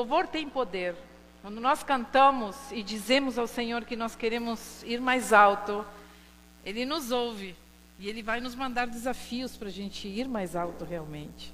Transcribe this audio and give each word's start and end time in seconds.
louvor 0.00 0.26
tem 0.26 0.48
poder. 0.48 0.96
Quando 1.42 1.60
nós 1.60 1.82
cantamos 1.82 2.56
e 2.72 2.82
dizemos 2.82 3.38
ao 3.38 3.46
Senhor 3.46 3.84
que 3.84 3.96
nós 3.96 4.14
queremos 4.14 4.82
ir 4.82 4.98
mais 4.98 5.30
alto, 5.32 5.84
Ele 6.64 6.86
nos 6.86 7.10
ouve 7.10 7.54
e 7.98 8.08
Ele 8.08 8.22
vai 8.22 8.40
nos 8.40 8.54
mandar 8.54 8.86
desafios 8.86 9.56
para 9.58 9.68
a 9.68 9.70
gente 9.70 10.08
ir 10.08 10.26
mais 10.26 10.56
alto 10.56 10.86
realmente. 10.86 11.52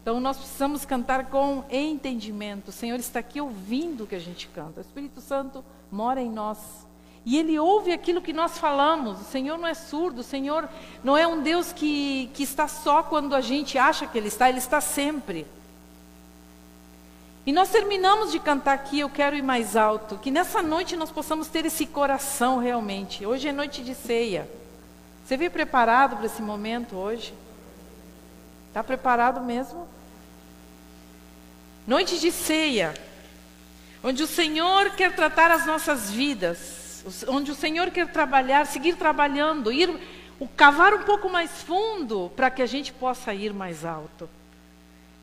Então 0.00 0.18
nós 0.18 0.38
precisamos 0.38 0.86
cantar 0.86 1.26
com 1.26 1.64
entendimento. 1.70 2.68
O 2.68 2.72
Senhor 2.72 2.98
está 2.98 3.20
aqui 3.20 3.38
ouvindo 3.38 4.04
o 4.04 4.06
que 4.06 4.14
a 4.14 4.18
gente 4.18 4.48
canta. 4.48 4.80
O 4.80 4.82
Espírito 4.82 5.20
Santo 5.20 5.62
mora 5.90 6.22
em 6.22 6.30
nós. 6.30 6.86
E 7.24 7.38
Ele 7.38 7.58
ouve 7.58 7.92
aquilo 7.92 8.22
que 8.22 8.32
nós 8.32 8.58
falamos. 8.58 9.20
O 9.20 9.24
Senhor 9.24 9.58
não 9.58 9.66
é 9.66 9.74
surdo. 9.74 10.20
O 10.20 10.24
Senhor 10.24 10.68
não 11.02 11.16
é 11.16 11.26
um 11.26 11.42
Deus 11.42 11.72
que, 11.72 12.30
que 12.34 12.42
está 12.42 12.66
só 12.68 13.02
quando 13.02 13.34
a 13.34 13.40
gente 13.40 13.78
acha 13.78 14.06
que 14.06 14.16
Ele 14.16 14.28
está. 14.28 14.48
Ele 14.48 14.58
está 14.58 14.80
sempre. 14.80 15.46
E 17.46 17.52
nós 17.52 17.68
terminamos 17.68 18.32
de 18.32 18.38
cantar 18.38 18.72
aqui, 18.72 19.00
eu 19.00 19.10
quero 19.10 19.36
ir 19.36 19.42
mais 19.42 19.76
alto. 19.76 20.16
Que 20.16 20.30
nessa 20.30 20.62
noite 20.62 20.96
nós 20.96 21.10
possamos 21.10 21.48
ter 21.48 21.66
esse 21.66 21.84
coração 21.84 22.58
realmente. 22.58 23.26
Hoje 23.26 23.48
é 23.48 23.52
noite 23.52 23.82
de 23.82 23.94
ceia. 23.94 24.48
Você 25.24 25.36
veio 25.36 25.50
preparado 25.50 26.16
para 26.16 26.26
esse 26.26 26.40
momento 26.40 26.96
hoje? 26.96 27.34
Está 28.68 28.82
preparado 28.82 29.40
mesmo? 29.40 29.86
Noite 31.86 32.18
de 32.18 32.32
ceia, 32.32 32.94
onde 34.02 34.22
o 34.22 34.26
Senhor 34.26 34.90
quer 34.92 35.14
tratar 35.14 35.50
as 35.50 35.66
nossas 35.66 36.10
vidas, 36.10 37.04
onde 37.28 37.50
o 37.50 37.54
Senhor 37.54 37.90
quer 37.90 38.08
trabalhar, 38.08 38.66
seguir 38.66 38.96
trabalhando, 38.96 39.70
ir 39.70 39.94
cavar 40.56 40.94
um 40.94 41.02
pouco 41.02 41.28
mais 41.28 41.50
fundo 41.62 42.32
para 42.34 42.50
que 42.50 42.62
a 42.62 42.66
gente 42.66 42.90
possa 42.92 43.34
ir 43.34 43.52
mais 43.52 43.84
alto. 43.84 44.28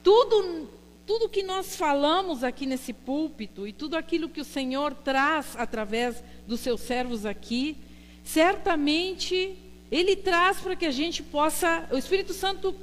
Tudo, 0.03 0.69
tudo 1.05 1.29
que 1.29 1.43
nós 1.43 1.75
falamos 1.75 2.43
aqui 2.43 2.65
nesse 2.65 2.93
púlpito 2.93 3.67
e 3.67 3.73
tudo 3.73 3.95
aquilo 3.95 4.29
que 4.29 4.41
o 4.41 4.45
Senhor 4.45 4.93
traz 4.93 5.55
através 5.57 6.23
dos 6.47 6.59
seus 6.59 6.81
servos 6.81 7.25
aqui, 7.25 7.77
certamente 8.23 9.55
Ele 9.91 10.15
traz 10.15 10.59
para 10.59 10.75
que 10.75 10.85
a 10.85 10.91
gente 10.91 11.23
possa, 11.23 11.87
o 11.91 11.97
Espírito 11.97 12.33
Santo 12.33 12.75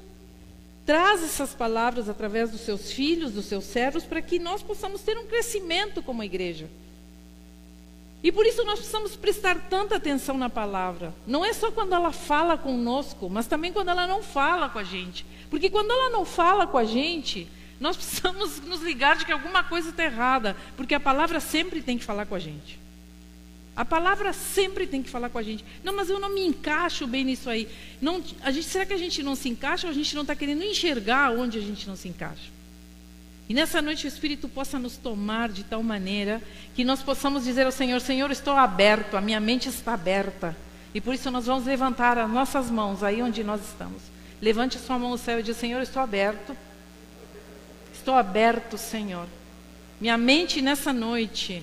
traz 0.84 1.22
essas 1.22 1.54
palavras 1.54 2.08
através 2.08 2.50
dos 2.50 2.62
seus 2.62 2.90
filhos, 2.90 3.32
dos 3.32 3.44
seus 3.44 3.64
servos, 3.64 4.04
para 4.04 4.22
que 4.22 4.38
nós 4.38 4.62
possamos 4.62 5.02
ter 5.02 5.18
um 5.18 5.26
crescimento 5.26 6.02
como 6.02 6.24
igreja. 6.24 6.68
E 8.22 8.32
por 8.32 8.44
isso 8.44 8.64
nós 8.64 8.80
precisamos 8.80 9.14
prestar 9.14 9.68
tanta 9.68 9.96
atenção 9.96 10.36
na 10.36 10.50
palavra. 10.50 11.14
Não 11.26 11.44
é 11.44 11.52
só 11.52 11.70
quando 11.70 11.94
ela 11.94 12.10
fala 12.10 12.58
conosco, 12.58 13.30
mas 13.30 13.46
também 13.46 13.72
quando 13.72 13.90
ela 13.90 14.06
não 14.06 14.22
fala 14.22 14.68
com 14.68 14.78
a 14.78 14.82
gente. 14.82 15.24
Porque 15.48 15.70
quando 15.70 15.90
ela 15.90 16.10
não 16.10 16.24
fala 16.24 16.66
com 16.66 16.78
a 16.78 16.84
gente, 16.84 17.46
nós 17.80 17.96
precisamos 17.96 18.60
nos 18.60 18.82
ligar 18.82 19.16
de 19.16 19.24
que 19.24 19.32
alguma 19.32 19.62
coisa 19.62 19.90
está 19.90 20.04
errada, 20.04 20.56
porque 20.76 20.94
a 20.94 21.00
palavra 21.00 21.40
sempre 21.40 21.82
tem 21.82 21.98
que 21.98 22.04
falar 22.04 22.26
com 22.26 22.34
a 22.34 22.38
gente. 22.38 22.78
A 23.78 23.84
palavra 23.84 24.32
sempre 24.32 24.88
tem 24.88 25.04
que 25.04 25.08
falar 25.08 25.30
com 25.30 25.38
a 25.38 25.42
gente. 25.42 25.64
Não, 25.84 25.94
mas 25.94 26.10
eu 26.10 26.18
não 26.18 26.34
me 26.34 26.44
encaixo 26.44 27.06
bem 27.06 27.24
nisso 27.24 27.48
aí. 27.48 27.68
Não, 28.00 28.20
a 28.42 28.50
gente, 28.50 28.66
será 28.66 28.84
que 28.84 28.92
a 28.92 28.98
gente 28.98 29.22
não 29.22 29.36
se 29.36 29.48
encaixa 29.48 29.86
ou 29.86 29.92
a 29.92 29.94
gente 29.94 30.16
não 30.16 30.22
está 30.22 30.34
querendo 30.34 30.64
enxergar 30.64 31.30
onde 31.30 31.58
a 31.58 31.60
gente 31.60 31.86
não 31.86 31.94
se 31.94 32.08
encaixa? 32.08 32.50
E 33.48 33.54
nessa 33.54 33.80
noite 33.80 34.04
o 34.04 34.08
Espírito 34.08 34.48
possa 34.48 34.80
nos 34.80 34.96
tomar 34.96 35.48
de 35.48 35.62
tal 35.62 35.80
maneira 35.80 36.42
que 36.74 36.82
nós 36.82 37.04
possamos 37.04 37.44
dizer 37.44 37.66
ao 37.66 37.72
Senhor: 37.72 38.00
Senhor, 38.00 38.30
estou 38.32 38.56
aberto, 38.56 39.16
a 39.16 39.20
minha 39.20 39.38
mente 39.38 39.68
está 39.68 39.94
aberta. 39.94 40.56
E 40.92 41.00
por 41.00 41.14
isso 41.14 41.30
nós 41.30 41.46
vamos 41.46 41.64
levantar 41.64 42.18
as 42.18 42.28
nossas 42.28 42.68
mãos 42.68 43.04
aí 43.04 43.22
onde 43.22 43.44
nós 43.44 43.60
estamos. 43.64 44.02
Levante 44.42 44.76
a 44.76 44.80
sua 44.80 44.98
mão 44.98 45.10
no 45.10 45.18
céu 45.18 45.38
e 45.38 45.42
diz: 45.44 45.56
Senhor, 45.56 45.80
estou 45.80 46.02
aberto. 46.02 46.56
Estou 48.08 48.16
aberto, 48.18 48.78
Senhor. 48.78 49.26
Minha 50.00 50.16
mente 50.16 50.62
nessa 50.62 50.94
noite 50.94 51.62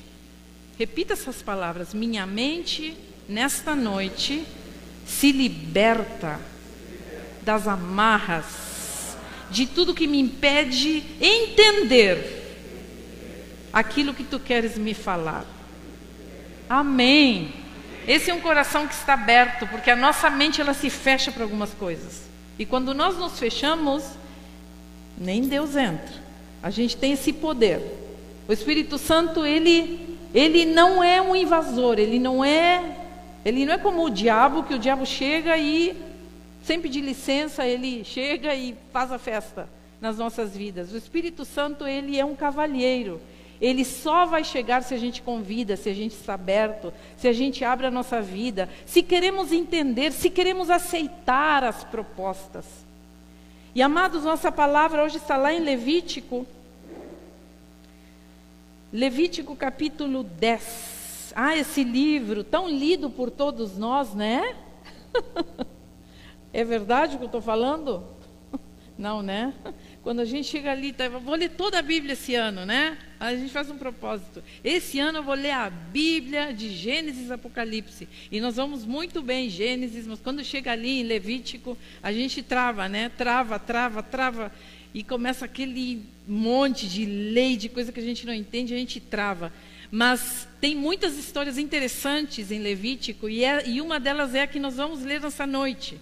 Repita 0.78 1.14
essas 1.14 1.42
palavras. 1.42 1.92
Minha 1.92 2.24
mente, 2.28 2.96
nesta 3.28 3.76
noite, 3.76 4.46
se 5.08 5.32
liberta 5.32 6.40
das 7.42 7.68
amarras, 7.68 9.18
de 9.50 9.66
tudo 9.66 9.96
que 9.96 10.06
me 10.06 10.20
impede 10.20 11.04
entender 11.20 12.60
aquilo 13.74 14.14
que 14.14 14.24
tu 14.24 14.40
queres 14.40 14.78
me 14.78 14.94
falar. 14.94 15.46
Amém. 16.70 17.56
Esse 18.08 18.30
é 18.30 18.34
um 18.36 18.40
coração 18.40 18.88
que 18.88 18.94
está 18.94 19.16
aberto, 19.16 19.66
porque 19.66 19.90
a 19.90 19.96
nossa 19.96 20.30
mente 20.30 20.62
ela 20.62 20.76
se 20.76 20.92
fecha 20.92 21.32
para 21.32 21.42
algumas 21.42 21.74
coisas. 21.74 22.22
E 22.60 22.68
quando 22.68 22.94
nós 22.94 23.18
nos 23.18 23.40
fechamos, 23.40 24.04
nem 25.18 25.48
Deus 25.48 25.76
entra. 25.76 26.25
A 26.66 26.72
gente 26.72 26.98
tem 26.98 27.12
esse 27.12 27.32
poder. 27.32 27.80
O 28.48 28.52
Espírito 28.52 28.98
Santo, 28.98 29.46
ele 29.46 30.00
ele 30.34 30.66
não 30.66 31.04
é 31.04 31.22
um 31.22 31.36
invasor, 31.36 32.00
ele 32.00 32.18
não 32.18 32.44
é, 32.44 32.98
ele 33.46 33.68
não 33.68 33.76
é 33.76 33.78
como 33.78 34.04
o 34.04 34.10
diabo, 34.10 34.64
que 34.64 34.74
o 34.74 34.80
diabo 34.80 35.06
chega 35.06 35.56
e 35.56 35.96
sem 36.64 36.82
pedir 36.82 37.02
licença, 37.02 37.68
ele 37.68 38.04
chega 38.04 38.56
e 38.56 38.76
faz 38.92 39.12
a 39.12 39.20
festa 39.20 39.70
nas 40.02 40.18
nossas 40.18 40.58
vidas. 40.58 40.92
O 40.92 40.98
Espírito 40.98 41.46
Santo, 41.46 41.86
ele 41.86 42.20
é 42.20 42.26
um 42.26 42.36
cavalheiro. 42.36 43.22
Ele 43.62 43.86
só 43.86 44.26
vai 44.26 44.44
chegar 44.44 44.82
se 44.82 44.96
a 44.96 44.98
gente 44.98 45.22
convida, 45.22 45.78
se 45.78 45.88
a 45.88 45.94
gente 45.94 46.14
está 46.14 46.34
aberto, 46.34 46.92
se 47.16 47.28
a 47.28 47.34
gente 47.34 47.64
abre 47.64 47.86
a 47.86 47.92
nossa 47.92 48.24
vida, 48.24 48.68
se 48.88 49.04
queremos 49.04 49.52
entender, 49.52 50.12
se 50.12 50.32
queremos 50.32 50.72
aceitar 50.72 51.64
as 51.64 51.84
propostas. 51.84 52.66
E 53.76 53.84
amados, 53.84 54.24
nossa 54.24 54.52
palavra 54.52 55.04
hoje 55.04 55.18
está 55.18 55.38
lá 55.38 55.54
em 55.54 55.60
Levítico 55.60 56.48
Levítico 58.96 59.58
capítulo 59.58 60.24
10. 60.24 61.34
Ah, 61.36 61.54
esse 61.58 61.84
livro 61.84 62.46
tão 62.46 62.70
lido 62.70 63.10
por 63.10 63.30
todos 63.30 63.78
nós, 63.78 64.14
né? 64.16 64.56
é 66.54 66.64
verdade 66.64 67.16
o 67.16 67.18
que 67.18 67.26
eu 67.26 67.28
estou 67.28 67.42
falando? 67.42 68.06
Não, 68.98 69.22
né? 69.22 69.54
Quando 70.02 70.22
a 70.22 70.26
gente 70.26 70.48
chega 70.48 70.72
ali, 70.72 70.94
tá, 70.94 71.10
vou 71.10 71.36
ler 71.36 71.50
toda 71.50 71.78
a 71.78 71.82
Bíblia 71.82 72.14
esse 72.14 72.36
ano, 72.36 72.66
né? 72.66 72.98
A 73.20 73.36
gente 73.36 73.52
faz 73.52 73.70
um 73.70 73.78
propósito. 73.78 74.42
Esse 74.64 74.98
ano 74.98 75.18
eu 75.18 75.24
vou 75.24 75.36
ler 75.36 75.52
a 75.52 75.70
Bíblia 75.70 76.54
de 76.54 76.70
Gênesis 76.70 77.30
Apocalipse. 77.30 78.08
E 78.32 78.40
nós 78.40 78.56
vamos 78.56 78.86
muito 78.86 79.22
bem 79.22 79.48
em 79.48 79.50
Gênesis, 79.50 80.08
mas 80.08 80.22
quando 80.22 80.42
chega 80.42 80.72
ali 80.72 81.02
em 81.02 81.04
Levítico, 81.04 81.78
a 82.02 82.14
gente 82.14 82.42
trava, 82.42 82.88
né? 82.88 83.10
Trava, 83.10 83.60
trava, 83.60 84.02
trava 84.02 84.54
e 84.96 85.04
começa 85.04 85.44
aquele 85.44 86.04
monte 86.26 86.88
de 86.88 87.06
lei, 87.06 87.58
de 87.58 87.68
coisa 87.68 87.92
que 87.92 88.00
a 88.00 88.04
gente 88.04 88.26
não 88.26 88.34
entende, 88.34 88.74
a 88.74 88.78
gente 88.78 89.02
trava. 89.02 89.52
Mas 89.92 90.48
tem 90.62 90.74
muitas 90.74 91.18
histórias 91.18 91.58
interessantes 91.58 92.50
em 92.50 92.60
Levítico, 92.60 93.28
e, 93.28 93.44
é, 93.44 93.68
e 93.68 93.82
uma 93.82 94.00
delas 94.00 94.34
é 94.34 94.44
a 94.44 94.48
que 94.48 94.58
nós 94.58 94.78
vamos 94.78 95.04
ler 95.04 95.20
nessa 95.20 95.46
noite. 95.46 96.00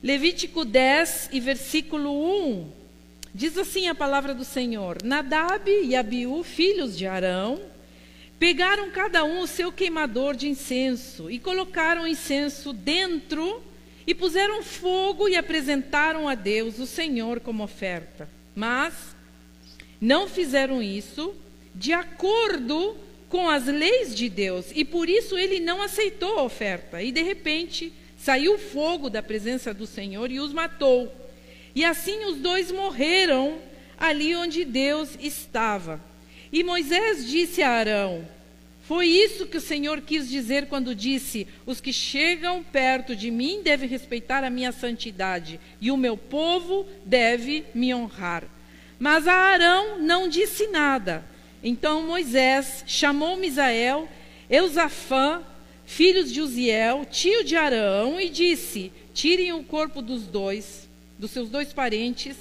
Levítico 0.00 0.64
10 0.64 1.30
e 1.32 1.40
versículo 1.40 2.12
1. 2.52 2.70
Diz 3.34 3.58
assim 3.58 3.88
a 3.88 3.94
palavra 3.94 4.32
do 4.32 4.44
Senhor: 4.44 4.98
Nadab 5.02 5.68
e 5.68 5.96
Abiú, 5.96 6.44
filhos 6.44 6.96
de 6.96 7.08
Arão, 7.08 7.60
pegaram 8.38 8.88
cada 8.92 9.24
um 9.24 9.40
o 9.40 9.48
seu 9.48 9.72
queimador 9.72 10.36
de 10.36 10.46
incenso 10.46 11.28
e 11.28 11.40
colocaram 11.40 12.02
o 12.02 12.06
incenso 12.06 12.72
dentro 12.72 13.60
e 14.06 14.14
puseram 14.14 14.62
fogo 14.62 15.28
e 15.28 15.36
apresentaram 15.36 16.28
a 16.28 16.34
Deus 16.34 16.78
o 16.78 16.86
Senhor 16.86 17.40
como 17.40 17.64
oferta. 17.64 18.28
Mas 18.54 19.16
não 20.00 20.28
fizeram 20.28 20.82
isso 20.82 21.34
de 21.74 21.92
acordo 21.92 22.96
com 23.28 23.48
as 23.48 23.66
leis 23.66 24.14
de 24.14 24.28
Deus, 24.28 24.66
e 24.74 24.84
por 24.84 25.08
isso 25.08 25.36
ele 25.36 25.58
não 25.58 25.82
aceitou 25.82 26.38
a 26.38 26.42
oferta. 26.42 27.02
E 27.02 27.10
de 27.10 27.22
repente 27.22 27.92
saiu 28.16 28.58
fogo 28.58 29.10
da 29.10 29.22
presença 29.22 29.74
do 29.74 29.86
Senhor 29.86 30.30
e 30.30 30.38
os 30.38 30.52
matou. 30.52 31.12
E 31.74 31.84
assim 31.84 32.26
os 32.26 32.36
dois 32.36 32.70
morreram 32.70 33.58
ali 33.98 34.36
onde 34.36 34.64
Deus 34.64 35.18
estava. 35.20 36.00
E 36.52 36.62
Moisés 36.62 37.28
disse 37.28 37.62
a 37.62 37.70
Arão: 37.70 38.28
foi 38.86 39.06
isso 39.06 39.46
que 39.46 39.56
o 39.56 39.62
Senhor 39.62 40.02
quis 40.02 40.28
dizer 40.28 40.66
quando 40.66 40.94
disse: 40.94 41.48
Os 41.64 41.80
que 41.80 41.92
chegam 41.92 42.62
perto 42.62 43.16
de 43.16 43.30
mim 43.30 43.62
devem 43.62 43.88
respeitar 43.88 44.44
a 44.44 44.50
minha 44.50 44.72
santidade, 44.72 45.58
e 45.80 45.90
o 45.90 45.96
meu 45.96 46.18
povo 46.18 46.86
deve 47.04 47.64
me 47.74 47.94
honrar. 47.94 48.44
Mas 48.98 49.26
Arão 49.26 49.98
não 50.00 50.28
disse 50.28 50.66
nada. 50.66 51.24
Então 51.62 52.06
Moisés 52.06 52.84
chamou 52.86 53.38
Misael, 53.38 54.06
Eusafã, 54.50 55.42
filhos 55.86 56.30
de 56.30 56.42
Uziel, 56.42 57.06
tio 57.06 57.42
de 57.42 57.56
Arão, 57.56 58.20
e 58.20 58.28
disse: 58.28 58.92
Tirem 59.14 59.54
o 59.54 59.64
corpo 59.64 60.02
dos 60.02 60.26
dois, 60.26 60.86
dos 61.18 61.30
seus 61.30 61.48
dois 61.48 61.72
parentes, 61.72 62.36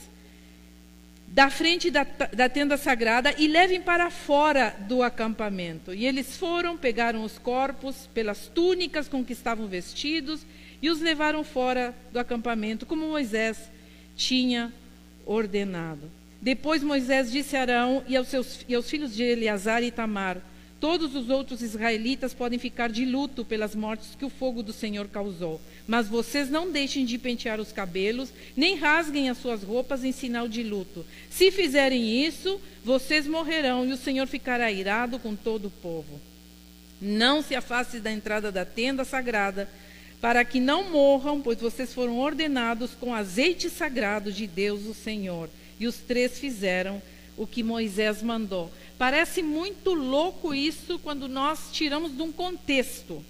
da 1.34 1.50
frente 1.50 1.90
da, 1.90 2.04
da, 2.04 2.48
tenda 2.48 2.78
sagrada 2.78 3.34
e 3.40 3.48
levem 3.48 3.82
para 3.82 4.12
fora 4.12 4.76
do 4.82 5.02
acampamento. 5.02 5.92
E 5.92 6.06
eles 6.06 6.38
foram, 6.38 6.78
pegaram 6.78 7.24
os 7.24 7.40
corpos 7.40 8.08
pelas 8.14 8.46
túnicas 8.46 9.08
com 9.08 9.26
que 9.26 9.34
estavam 9.34 9.66
vestidos 9.66 10.46
e 10.80 10.92
os 10.92 11.02
levaram 11.02 11.44
fora 11.44 11.96
do 12.12 12.20
acampamento, 12.20 12.86
como 12.86 13.10
Moisés 13.10 13.58
tinha 14.16 14.72
ordenado. 15.26 16.12
Depois 16.40 16.84
Moisés 16.84 17.32
disse 17.32 17.58
a 17.58 17.62
Arão 17.62 18.04
e 18.08 18.16
aos, 18.16 18.28
seus, 18.28 18.64
e 18.70 18.76
aos 18.76 18.88
filhos 18.88 19.16
de 19.16 19.24
Eleazar 19.24 19.82
e 19.82 19.90
Tamar: 19.90 20.38
Todos 20.84 21.16
os 21.16 21.30
outros 21.30 21.62
israelitas 21.62 22.34
podem 22.34 22.60
ficar 22.60 22.90
de 22.90 23.06
luto 23.06 23.46
pelas 23.46 23.74
mortes 23.74 24.16
que 24.20 24.26
o 24.26 24.30
fogo 24.30 24.62
do 24.62 24.74
Senhor 24.74 25.08
causou. 25.08 25.62
Mas 25.88 26.10
vocês 26.10 26.50
não 26.50 26.70
deixem 26.70 27.06
de 27.06 27.18
pentear 27.18 27.58
os 27.58 27.72
cabelos, 27.72 28.34
nem 28.54 28.76
rasguem 28.76 29.30
as 29.30 29.38
suas 29.38 29.64
roupas 29.64 30.04
em 30.04 30.12
sinal 30.12 30.46
de 30.46 30.62
luto. 30.62 31.06
Se 31.30 31.52
fizerem 31.52 32.26
isso, 32.26 32.60
vocês 32.84 33.26
morrerão 33.26 33.88
e 33.88 33.94
o 33.94 33.98
Senhor 33.98 34.28
ficará 34.28 34.70
irado 34.74 35.18
com 35.20 35.38
todo 35.38 35.70
o 35.70 35.72
povo. 35.72 36.20
Não 37.02 37.42
se 37.42 37.56
afaste 37.56 38.02
da 38.02 38.12
entrada 38.12 38.52
da 38.52 38.66
tenda 38.66 39.06
sagrada, 39.06 39.70
para 40.20 40.44
que 40.44 40.60
não 40.60 40.92
morram, 40.92 41.40
pois 41.40 41.62
vocês 41.62 41.94
foram 41.94 42.20
ordenados 42.20 42.92
com 42.92 43.16
azeite 43.16 43.70
sagrado 43.70 44.34
de 44.34 44.46
Deus, 44.46 44.86
o 44.86 44.94
Senhor. 44.94 45.50
E 45.80 45.88
os 45.88 45.96
três 45.96 46.38
fizeram 46.38 47.02
o 47.38 47.48
que 47.48 47.64
Moisés 47.64 48.22
mandou. 48.22 48.72
Parece 48.98 49.42
muito 49.42 49.94
louco 49.94 50.54
isso 50.54 51.00
quando 51.00 51.28
nós 51.28 51.70
tiramos 51.72 52.16
de 52.16 52.22
um 52.22 52.32
contexto. 52.32 53.24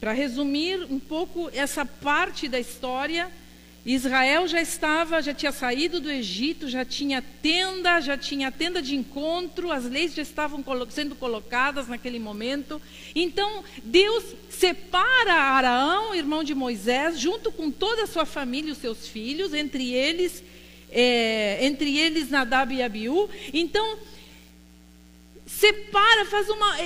Para 0.00 0.12
resumir 0.12 0.84
um 0.90 0.98
pouco 0.98 1.48
essa 1.52 1.84
parte 1.84 2.48
da 2.48 2.58
história, 2.58 3.30
Israel 3.84 4.46
já 4.46 4.60
estava, 4.60 5.20
já 5.20 5.34
tinha 5.34 5.50
saído 5.50 6.00
do 6.00 6.10
Egito, 6.10 6.68
já 6.68 6.84
tinha 6.84 7.20
tenda, 7.20 8.00
já 8.00 8.16
tinha 8.16 8.50
tenda 8.50 8.80
de 8.80 8.94
encontro, 8.94 9.72
as 9.72 9.84
leis 9.84 10.14
já 10.14 10.22
estavam 10.22 10.64
sendo 10.90 11.16
colocadas 11.16 11.88
naquele 11.88 12.20
momento. 12.20 12.80
Então, 13.14 13.64
Deus 13.82 14.24
separa 14.48 15.34
Araão, 15.34 16.14
irmão 16.14 16.44
de 16.44 16.54
Moisés, 16.54 17.18
junto 17.18 17.50
com 17.50 17.72
toda 17.72 18.04
a 18.04 18.06
sua 18.06 18.24
família 18.24 18.72
os 18.72 18.78
seus 18.78 19.08
filhos, 19.08 19.52
entre 19.52 19.92
eles 19.92 20.44
é, 20.92 21.64
entre 21.64 21.98
eles 21.98 22.30
Nadab 22.30 22.74
e 22.74 22.82
Abiú. 22.82 23.28
Então, 23.52 23.98
separa, 25.46 26.24
faz 26.26 26.48
uma. 26.48 26.76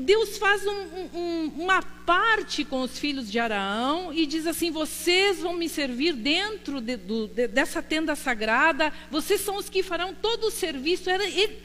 Deus 0.00 0.36
faz 0.38 0.66
um, 0.66 1.18
um, 1.18 1.52
uma 1.56 1.82
parte 1.82 2.64
com 2.64 2.82
os 2.82 2.98
filhos 2.98 3.30
de 3.30 3.38
Araão 3.38 4.12
e 4.12 4.26
diz 4.26 4.46
assim: 4.46 4.70
vocês 4.70 5.40
vão 5.40 5.54
me 5.54 5.68
servir 5.68 6.12
dentro 6.14 6.80
de, 6.80 6.96
do, 6.96 7.26
de, 7.28 7.48
dessa 7.48 7.82
tenda 7.82 8.14
sagrada, 8.14 8.92
vocês 9.10 9.40
são 9.40 9.56
os 9.56 9.68
que 9.68 9.82
farão 9.82 10.14
todo 10.14 10.44
o 10.44 10.50
serviço. 10.50 11.08
Era, 11.08 11.24
ele, 11.24 11.58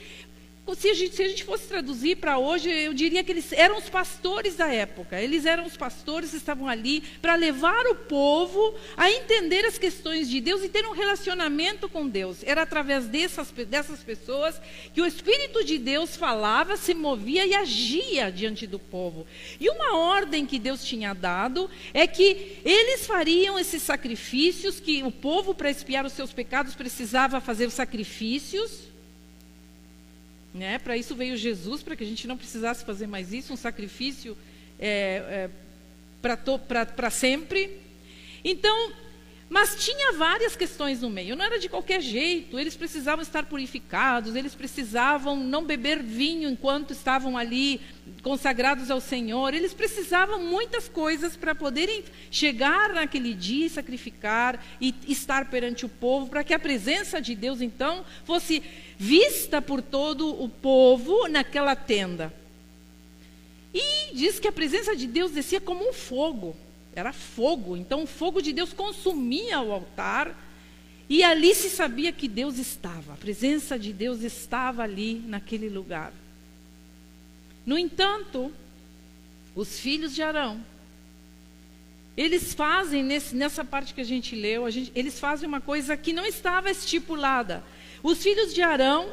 se 0.76 0.90
a, 0.90 0.94
gente, 0.94 1.16
se 1.16 1.24
a 1.24 1.28
gente 1.28 1.44
fosse 1.44 1.68
traduzir 1.68 2.18
para 2.18 2.38
hoje, 2.38 2.70
eu 2.70 2.94
diria 2.94 3.24
que 3.24 3.32
eles 3.32 3.52
eram 3.52 3.78
os 3.78 3.90
pastores 3.90 4.56
da 4.56 4.68
época. 4.68 5.22
Eles 5.22 5.46
eram 5.46 5.66
os 5.66 5.78
pastores 5.78 6.32
que 6.32 6.38
estavam 6.38 6.68
ali 6.68 7.02
para 7.22 7.36
levar 7.36 7.86
o 7.88 7.96
povo 7.96 8.76
a 8.98 9.10
entender 9.12 9.66
as 9.66 9.78
questões 9.78 10.30
de 10.30 10.42
Deus 10.42 10.64
e 10.64 10.70
ter 10.70 10.86
um 10.86 10.92
relacionamento 10.92 11.88
com 11.88 12.08
Deus. 12.08 12.44
Era 12.44 12.64
através 12.64 13.06
dessas, 13.06 13.52
dessas 13.52 14.02
pessoas 14.02 14.60
que 14.94 15.02
o 15.02 15.06
Espírito 15.06 15.64
de 15.64 15.78
Deus 15.78 16.16
falava, 16.16 16.76
se 16.76 16.94
movia 16.94 17.46
e 17.46 17.54
agia 17.54 18.32
diante 18.32 18.68
do 18.68 18.80
povo. 18.80 19.26
E 19.60 19.70
uma 19.70 19.98
ordem 19.98 20.46
que 20.46 20.60
Deus 20.60 20.84
tinha 20.84 21.14
dado 21.14 21.70
é 21.94 22.06
que 22.06 22.60
eles 22.66 23.06
fariam 23.06 23.58
esses 23.58 23.82
sacrifícios, 23.82 24.80
que 24.80 25.04
o 25.04 25.12
povo, 25.12 25.54
para 25.54 25.70
expiar 25.70 26.06
os 26.06 26.14
seus 26.14 26.34
pecados, 26.34 26.76
precisava 26.76 27.40
fazer 27.40 27.66
os 27.66 27.74
sacrifícios 27.74 28.89
né? 30.54 30.80
Para 30.80 30.98
isso 30.98 31.16
veio 31.16 31.38
Jesus, 31.38 31.84
para 31.84 31.96
que 31.96 32.04
a 32.04 32.08
gente 32.08 32.28
não 32.28 32.38
precisasse 32.38 32.84
fazer 32.84 33.08
mais 33.08 33.34
isso, 33.34 33.54
um 33.54 33.58
sacrifício 33.58 34.38
é, 34.80 35.50
é, 36.28 36.38
para 36.58 37.10
sempre. 37.10 37.80
Então, 38.44 38.94
mas 39.50 39.84
tinha 39.84 40.14
várias 40.14 40.56
questões 40.56 41.02
no 41.02 41.10
meio, 41.10 41.36
não 41.36 41.44
era 41.44 41.58
de 41.58 41.68
qualquer 41.68 42.00
jeito, 42.02 42.60
eles 42.60 42.76
precisavam 42.76 43.24
estar 43.24 43.46
purificados, 43.48 44.36
eles 44.36 44.54
precisavam 44.54 45.36
não 45.36 45.66
beber 45.66 46.04
vinho 46.04 46.48
enquanto 46.48 46.92
estavam 46.92 47.36
ali 47.36 47.82
consagrados 48.22 48.92
ao 48.92 49.02
Senhor, 49.02 49.54
eles 49.56 49.74
precisavam 49.74 50.44
muitas 50.44 50.88
coisas 50.88 51.36
para 51.36 51.56
poderem 51.56 52.04
chegar 52.30 52.94
naquele 52.94 53.34
dia 53.34 53.66
e 53.66 53.70
sacrificar 53.70 54.64
e 54.80 54.94
estar 55.08 55.50
perante 55.50 55.84
o 55.84 55.90
povo, 55.90 56.28
para 56.28 56.44
que 56.44 56.54
a 56.54 56.60
presença 56.60 57.20
de 57.20 57.34
Deus 57.34 57.60
então 57.60 58.06
fosse 58.26 58.62
vista 59.00 59.62
por 59.62 59.82
todo 59.82 60.42
o 60.44 60.48
povo 60.48 61.28
naquela 61.28 61.76
tenda. 61.76 62.32
E 63.74 64.14
diz 64.14 64.40
que 64.40 64.48
a 64.48 64.52
presença 64.52 64.96
de 64.96 65.08
Deus 65.08 65.32
descia 65.32 65.62
como 65.62 65.88
um 65.88 65.94
fogo, 65.94 66.56
era 67.00 67.14
fogo, 67.14 67.76
então 67.78 68.04
o 68.04 68.08
fogo 68.08 68.42
de 68.42 68.54
Deus 68.54 68.74
consumia 68.74 69.62
o 69.62 69.72
altar. 69.72 70.36
E 71.10 71.24
ali 71.24 71.56
se 71.56 71.70
sabia 71.70 72.12
que 72.12 72.28
Deus 72.28 72.58
estava, 72.58 73.14
a 73.14 73.18
presença 73.18 73.80
de 73.80 73.92
Deus 73.92 74.22
estava 74.22 74.84
ali 74.84 75.24
naquele 75.26 75.68
lugar. 75.68 76.14
No 77.66 77.78
entanto, 77.78 78.52
os 79.56 79.80
filhos 79.80 80.14
de 80.14 80.22
Arão, 80.22 80.64
eles 82.16 82.54
fazem, 82.54 83.04
nesse, 83.04 83.36
nessa 83.36 83.64
parte 83.64 83.94
que 83.94 84.02
a 84.02 84.06
gente 84.06 84.36
leu, 84.36 84.66
a 84.66 84.70
gente, 84.70 84.92
eles 84.94 85.20
fazem 85.20 85.48
uma 85.48 85.62
coisa 85.62 85.96
que 85.96 86.14
não 86.14 86.26
estava 86.26 86.70
estipulada. 86.70 87.64
Os 88.04 88.22
filhos 88.22 88.54
de 88.54 88.62
Arão, 88.62 89.12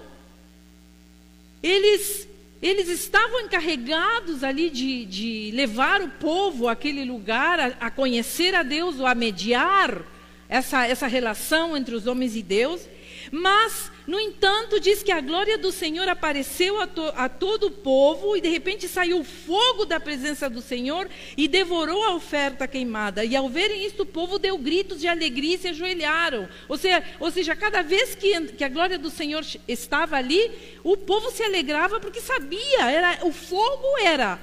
eles, 1.62 2.28
eles 2.61 2.88
estavam 2.88 3.41
encarregados 3.41 4.43
ali 4.43 4.70
de, 4.70 5.05
de 5.05 5.50
levar 5.55 6.00
o 6.00 6.08
povo 6.08 6.69
àquele 6.69 7.05
lugar, 7.05 7.61
a, 7.61 7.67
a 7.81 7.91
conhecer 7.91 8.55
a 8.55 8.62
Deus, 8.62 8.99
ou 8.99 9.06
a 9.06 9.14
mediar 9.14 10.03
essa, 10.49 10.87
essa 10.87 11.06
relação 11.06 11.76
entre 11.76 11.94
os 11.94 12.06
homens 12.06 12.35
e 12.35 12.43
Deus. 12.43 12.88
Mas, 13.31 13.90
no 14.06 14.19
entanto, 14.19 14.78
diz 14.81 15.02
que 15.02 15.11
a 15.11 15.20
glória 15.20 15.58
do 15.58 15.73
Senhor 15.73 16.08
apareceu 16.08 16.81
a, 16.81 16.87
to, 16.87 17.02
a 17.17 17.28
todo 17.28 17.67
o 17.67 17.70
povo 17.70 18.37
e 18.37 18.40
de 18.40 18.49
repente 18.49 18.88
saiu 18.88 19.25
fogo 19.25 19.84
da 19.84 19.99
presença 19.99 20.49
do 20.49 20.62
Senhor 20.62 21.08
e 21.37 21.49
devorou 21.49 22.02
a 22.05 22.14
oferta 22.14 22.69
queimada. 22.69 23.25
E 23.25 23.34
ao 23.34 23.49
verem 23.49 23.84
isso, 23.87 24.02
o 24.02 24.06
povo 24.06 24.38
deu 24.38 24.56
gritos 24.58 25.00
de 25.00 25.08
alegria 25.08 25.56
e 25.56 25.58
se 25.58 25.69
ajoelharam. 25.69 26.49
Ou 26.69 26.78
seja, 26.78 27.02
ou 27.19 27.31
seja 27.31 27.56
cada 27.56 27.82
vez 27.82 28.14
que, 28.14 28.40
que 28.52 28.64
a 28.64 28.69
glória 28.69 28.99
do 28.99 29.11
Senhor 29.11 29.44
estava 29.67 30.17
ali, 30.17 30.50
o 30.84 30.96
povo 30.96 31.31
se 31.31 31.43
alegrava 31.43 32.00
porque 32.00 32.20
sabia, 32.20 32.90
era, 32.90 33.26
o 33.26 33.32
fogo 33.32 33.99
era 34.02 34.38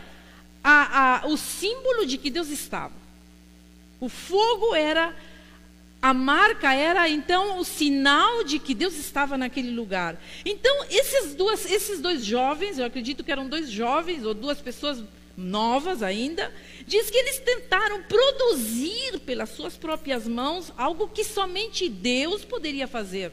a, 0.63 1.23
a, 1.23 1.27
o 1.27 1.37
símbolo 1.37 2.05
de 2.05 2.17
que 2.17 2.29
Deus 2.29 2.49
estava. 2.49 3.03
O 3.99 4.09
fogo 4.09 4.75
era 4.75 5.15
a 6.03 6.13
marca 6.13 6.73
era 6.73 7.07
então 7.07 7.59
o 7.59 7.63
sinal 7.63 8.43
de 8.43 8.59
que 8.59 8.75
Deus 8.75 8.93
estava 8.97 9.37
naquele 9.37 9.71
lugar. 9.71 10.21
Então, 10.43 10.85
esses, 10.89 11.33
duas, 11.33 11.65
esses 11.71 12.01
dois 12.01 12.25
jovens, 12.25 12.77
eu 12.77 12.83
acredito 12.83 13.23
que 13.23 13.31
eram 13.31 13.47
dois 13.47 13.71
jovens 13.71 14.25
ou 14.25 14.33
duas 14.33 14.59
pessoas 14.59 15.01
novas 15.37 16.03
ainda, 16.03 16.53
diz 16.85 17.09
que 17.09 17.15
eles 17.15 17.39
tentaram 17.39 18.03
produzir 18.03 19.17
pelas 19.25 19.51
suas 19.51 19.77
próprias 19.77 20.27
mãos 20.27 20.73
algo 20.77 21.07
que 21.07 21.23
somente 21.23 21.87
Deus 21.87 22.43
poderia 22.43 22.85
fazer. 22.85 23.31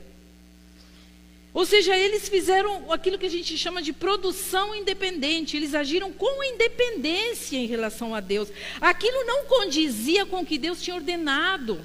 Ou 1.52 1.66
seja, 1.66 1.98
eles 1.98 2.28
fizeram 2.28 2.92
aquilo 2.92 3.18
que 3.18 3.26
a 3.26 3.30
gente 3.30 3.58
chama 3.58 3.82
de 3.82 3.92
produção 3.92 4.76
independente, 4.76 5.56
eles 5.56 5.74
agiram 5.74 6.12
com 6.12 6.44
independência 6.44 7.56
em 7.56 7.66
relação 7.66 8.14
a 8.14 8.20
Deus. 8.20 8.48
Aquilo 8.80 9.24
não 9.24 9.46
condizia 9.46 10.24
com 10.24 10.42
o 10.42 10.46
que 10.46 10.56
Deus 10.56 10.80
tinha 10.80 10.94
ordenado. 10.94 11.84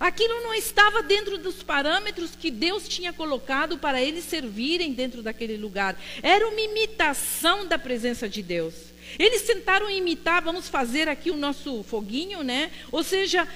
Aquilo 0.00 0.42
não 0.42 0.54
estava 0.54 1.02
dentro 1.02 1.38
dos 1.38 1.62
parâmetros 1.62 2.32
que 2.34 2.50
Deus 2.50 2.88
tinha 2.88 3.12
colocado 3.12 3.78
para 3.78 4.02
eles 4.02 4.24
servirem 4.24 4.92
dentro 4.92 5.22
daquele 5.22 5.56
lugar. 5.56 5.96
Era 6.22 6.48
uma 6.48 6.60
imitação 6.60 7.66
da 7.66 7.78
presença 7.78 8.28
de 8.28 8.42
Deus. 8.42 8.74
Eles 9.18 9.42
tentaram 9.42 9.90
imitar, 9.90 10.42
vamos 10.42 10.68
fazer 10.68 11.08
aqui 11.08 11.30
o 11.30 11.36
nosso 11.36 11.82
foguinho, 11.84 12.42
né? 12.42 12.70
Ou 12.90 13.02
seja, 13.02 13.46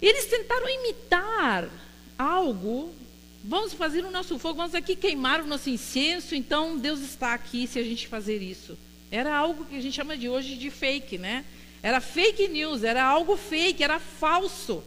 eles 0.00 0.26
tentaram 0.26 0.68
imitar 0.68 1.68
algo. 2.18 2.94
Vamos 3.44 3.72
fazer 3.72 4.04
o 4.04 4.10
nosso 4.10 4.38
fogo, 4.38 4.56
vamos 4.56 4.74
aqui 4.74 4.96
queimar 4.96 5.40
o 5.40 5.46
nosso 5.46 5.70
incenso, 5.70 6.34
então 6.34 6.76
Deus 6.76 7.00
está 7.00 7.32
aqui 7.32 7.66
se 7.68 7.78
a 7.78 7.82
gente 7.82 8.08
fazer 8.08 8.42
isso. 8.42 8.76
Era 9.08 9.36
algo 9.36 9.64
que 9.64 9.76
a 9.76 9.80
gente 9.80 9.94
chama 9.94 10.16
de 10.16 10.28
hoje 10.28 10.56
de 10.56 10.68
fake, 10.68 11.16
né? 11.16 11.44
Era 11.80 12.00
fake 12.00 12.48
news, 12.48 12.82
era 12.82 13.04
algo 13.04 13.36
fake, 13.36 13.84
era 13.84 14.00
falso. 14.00 14.82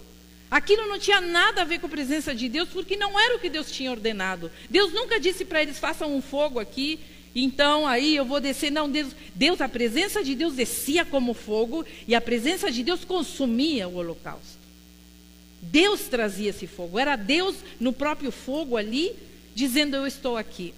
Aquilo 0.50 0.88
não 0.88 0.98
tinha 0.98 1.22
nada 1.22 1.62
a 1.62 1.66
ver 1.66 1.80
com 1.80 1.86
a 1.86 1.90
presença 1.90 2.34
de 2.34 2.50
Deus, 2.50 2.70
porque 2.70 2.98
não 2.98 3.20
era 3.20 3.36
o 3.36 3.40
que 3.40 3.50
Deus 3.50 3.72
tinha 3.72 3.92
ordenado. 3.92 4.52
Deus 4.70 4.92
nunca 4.92 5.20
disse 5.20 5.46
para 5.46 5.62
eles: 5.62 5.78
façam 5.78 6.16
um 6.16 6.22
fogo 6.22 6.60
aqui, 6.60 7.00
então 7.36 7.88
aí 7.88 8.16
eu 8.16 8.26
vou 8.26 8.40
descer. 8.40 8.72
Não, 8.72 8.90
Deus, 8.90 9.14
Deus, 9.36 9.62
a 9.62 9.70
presença 9.70 10.24
de 10.24 10.34
Deus 10.34 10.56
descia 10.56 11.06
como 11.06 11.36
fogo 11.36 11.86
e 12.08 12.16
a 12.16 12.22
presença 12.22 12.72
de 12.72 12.84
Deus 12.84 13.06
consumia 13.06 13.88
o 13.88 13.96
holocausto. 13.96 14.58
Deus 15.62 16.02
trazia 16.02 16.50
esse 16.50 16.66
fogo, 16.66 16.98
era 16.98 17.16
Deus 17.16 17.58
no 17.80 17.94
próprio 17.94 18.32
fogo 18.32 18.76
ali, 18.76 19.14
dizendo: 19.54 19.96
Eu 19.96 20.08
estou 20.08 20.36
aqui. 20.36 20.74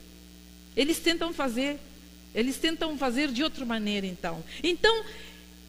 Eles 0.75 0.99
tentam 0.99 1.31
fazer, 1.31 1.77
eles 2.35 2.57
tentam 2.57 2.97
fazer 2.97 3.29
de 3.29 3.41
outra 3.41 3.65
maneira, 3.65 4.05
então. 4.05 4.43
Então, 4.61 5.03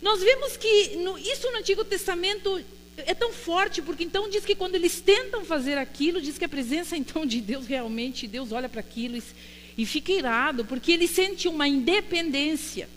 nós 0.01 0.21
vemos 0.21 0.57
que 0.57 0.97
no, 0.97 1.17
isso 1.19 1.51
no 1.53 1.59
Antigo 1.59 1.85
Testamento 1.85 2.61
é 2.97 3.15
tão 3.15 3.33
forte, 3.33 3.81
porque 3.81 4.05
então 4.05 4.29
diz 4.29 4.45
que 4.45 4.55
quando 4.55 4.75
eles 4.75 5.01
tentam 5.01 5.45
fazer 5.45 5.79
aquilo, 5.79 6.21
diz 6.21 6.39
que 6.39 6.45
a 6.45 6.49
presença 6.49 6.97
então 6.99 7.25
de 7.25 7.41
Deus 7.41 7.67
realmente, 7.67 8.27
Deus 8.27 8.53
olha 8.53 8.69
para 8.69 8.81
aquilo 8.81 9.17
e, 9.17 9.23
e 9.79 9.87
fica 9.87 10.13
irado, 10.13 10.65
porque 10.65 10.93
ele 10.93 11.07
sente 11.07 11.49
uma 11.49 11.67
independência. 11.67 12.89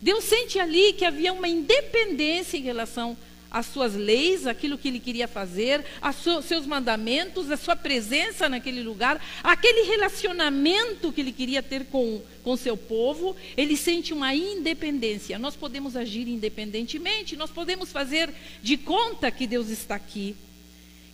Deus 0.00 0.24
sente 0.24 0.58
ali 0.58 0.92
que 0.92 1.04
havia 1.04 1.32
uma 1.32 1.48
independência 1.48 2.56
em 2.56 2.62
relação 2.62 3.16
às 3.50 3.66
suas 3.66 3.94
leis, 3.94 4.46
aquilo 4.46 4.76
que 4.76 4.88
ele 4.88 5.00
queria 5.00 5.26
fazer, 5.26 5.84
aos 6.00 6.16
seus 6.44 6.66
mandamentos, 6.66 7.50
a 7.50 7.56
sua 7.56 7.74
presença 7.74 8.48
naquele 8.48 8.82
lugar, 8.82 9.22
aquele 9.42 9.82
relacionamento 9.82 11.12
que 11.12 11.20
ele 11.20 11.32
queria 11.32 11.62
ter 11.62 11.86
com 11.86 12.22
o 12.44 12.56
seu 12.56 12.76
povo. 12.76 13.36
Ele 13.56 13.76
sente 13.76 14.12
uma 14.12 14.34
independência. 14.34 15.38
Nós 15.38 15.56
podemos 15.56 15.96
agir 15.96 16.28
independentemente, 16.28 17.36
nós 17.36 17.50
podemos 17.50 17.90
fazer 17.90 18.32
de 18.62 18.76
conta 18.76 19.30
que 19.30 19.46
Deus 19.46 19.68
está 19.68 19.94
aqui. 19.94 20.36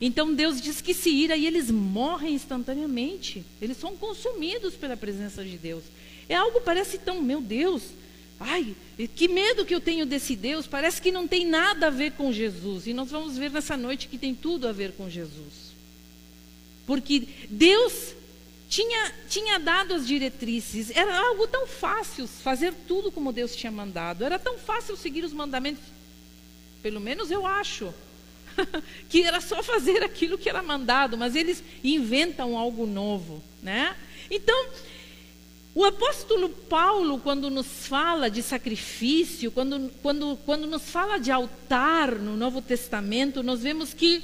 Então 0.00 0.34
Deus 0.34 0.60
diz 0.60 0.80
que 0.80 0.92
se 0.92 1.10
ira 1.10 1.36
e 1.36 1.46
eles 1.46 1.70
morrem 1.70 2.34
instantaneamente. 2.34 3.44
Eles 3.62 3.76
são 3.76 3.96
consumidos 3.96 4.74
pela 4.74 4.96
presença 4.96 5.44
de 5.44 5.56
Deus. 5.56 5.84
É 6.28 6.34
algo 6.34 6.60
parece 6.60 6.98
tão, 6.98 7.22
meu 7.22 7.40
Deus, 7.40 7.82
Ai, 8.46 8.76
que 9.16 9.26
medo 9.26 9.64
que 9.64 9.74
eu 9.74 9.80
tenho 9.80 10.04
desse 10.04 10.36
Deus, 10.36 10.66
parece 10.66 11.00
que 11.00 11.10
não 11.10 11.26
tem 11.26 11.46
nada 11.46 11.86
a 11.86 11.90
ver 11.90 12.12
com 12.12 12.32
Jesus. 12.32 12.86
E 12.86 12.92
nós 12.92 13.10
vamos 13.10 13.38
ver 13.38 13.50
nessa 13.50 13.76
noite 13.76 14.06
que 14.06 14.18
tem 14.18 14.34
tudo 14.34 14.68
a 14.68 14.72
ver 14.72 14.92
com 14.92 15.08
Jesus. 15.08 15.72
Porque 16.86 17.26
Deus 17.48 18.14
tinha, 18.68 19.12
tinha 19.28 19.58
dado 19.58 19.94
as 19.94 20.06
diretrizes, 20.06 20.90
era 20.90 21.16
algo 21.16 21.46
tão 21.46 21.66
fácil 21.66 22.26
fazer 22.26 22.74
tudo 22.86 23.10
como 23.10 23.32
Deus 23.32 23.56
tinha 23.56 23.72
mandado, 23.72 24.24
era 24.24 24.38
tão 24.38 24.58
fácil 24.58 24.96
seguir 24.96 25.24
os 25.24 25.32
mandamentos, 25.32 25.84
pelo 26.82 27.00
menos 27.00 27.30
eu 27.30 27.46
acho, 27.46 27.94
que 29.08 29.22
era 29.22 29.40
só 29.40 29.62
fazer 29.62 30.02
aquilo 30.02 30.36
que 30.36 30.48
era 30.48 30.62
mandado, 30.62 31.16
mas 31.16 31.34
eles 31.34 31.62
inventam 31.82 32.58
algo 32.58 32.86
novo, 32.86 33.42
né? 33.62 33.96
Então, 34.30 34.68
o 35.74 35.84
apóstolo 35.84 36.48
Paulo, 36.48 37.18
quando 37.18 37.50
nos 37.50 37.66
fala 37.66 38.30
de 38.30 38.42
sacrifício, 38.42 39.50
quando, 39.50 39.90
quando, 40.00 40.38
quando 40.46 40.68
nos 40.68 40.82
fala 40.82 41.18
de 41.18 41.32
altar 41.32 42.14
no 42.16 42.36
Novo 42.36 42.62
Testamento, 42.62 43.42
nós 43.42 43.60
vemos 43.60 43.92
que, 43.92 44.22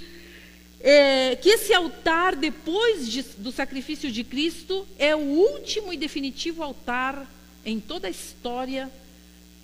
é, 0.80 1.34
que 1.34 1.48
esse 1.48 1.74
altar, 1.74 2.36
depois 2.36 3.10
de, 3.10 3.22
do 3.38 3.50
sacrifício 3.50 4.12
de 4.12 4.22
Cristo, 4.22 4.86
é 4.96 5.16
o 5.16 5.18
último 5.18 5.92
e 5.92 5.96
definitivo 5.96 6.62
altar 6.62 7.28
em 7.66 7.80
toda 7.80 8.06
a 8.06 8.10
história 8.10 8.88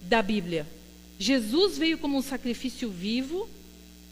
da 0.02 0.20
Bíblia. 0.22 0.66
Jesus 1.20 1.78
veio 1.78 1.98
como 1.98 2.18
um 2.18 2.22
sacrifício 2.22 2.90
vivo, 2.90 3.48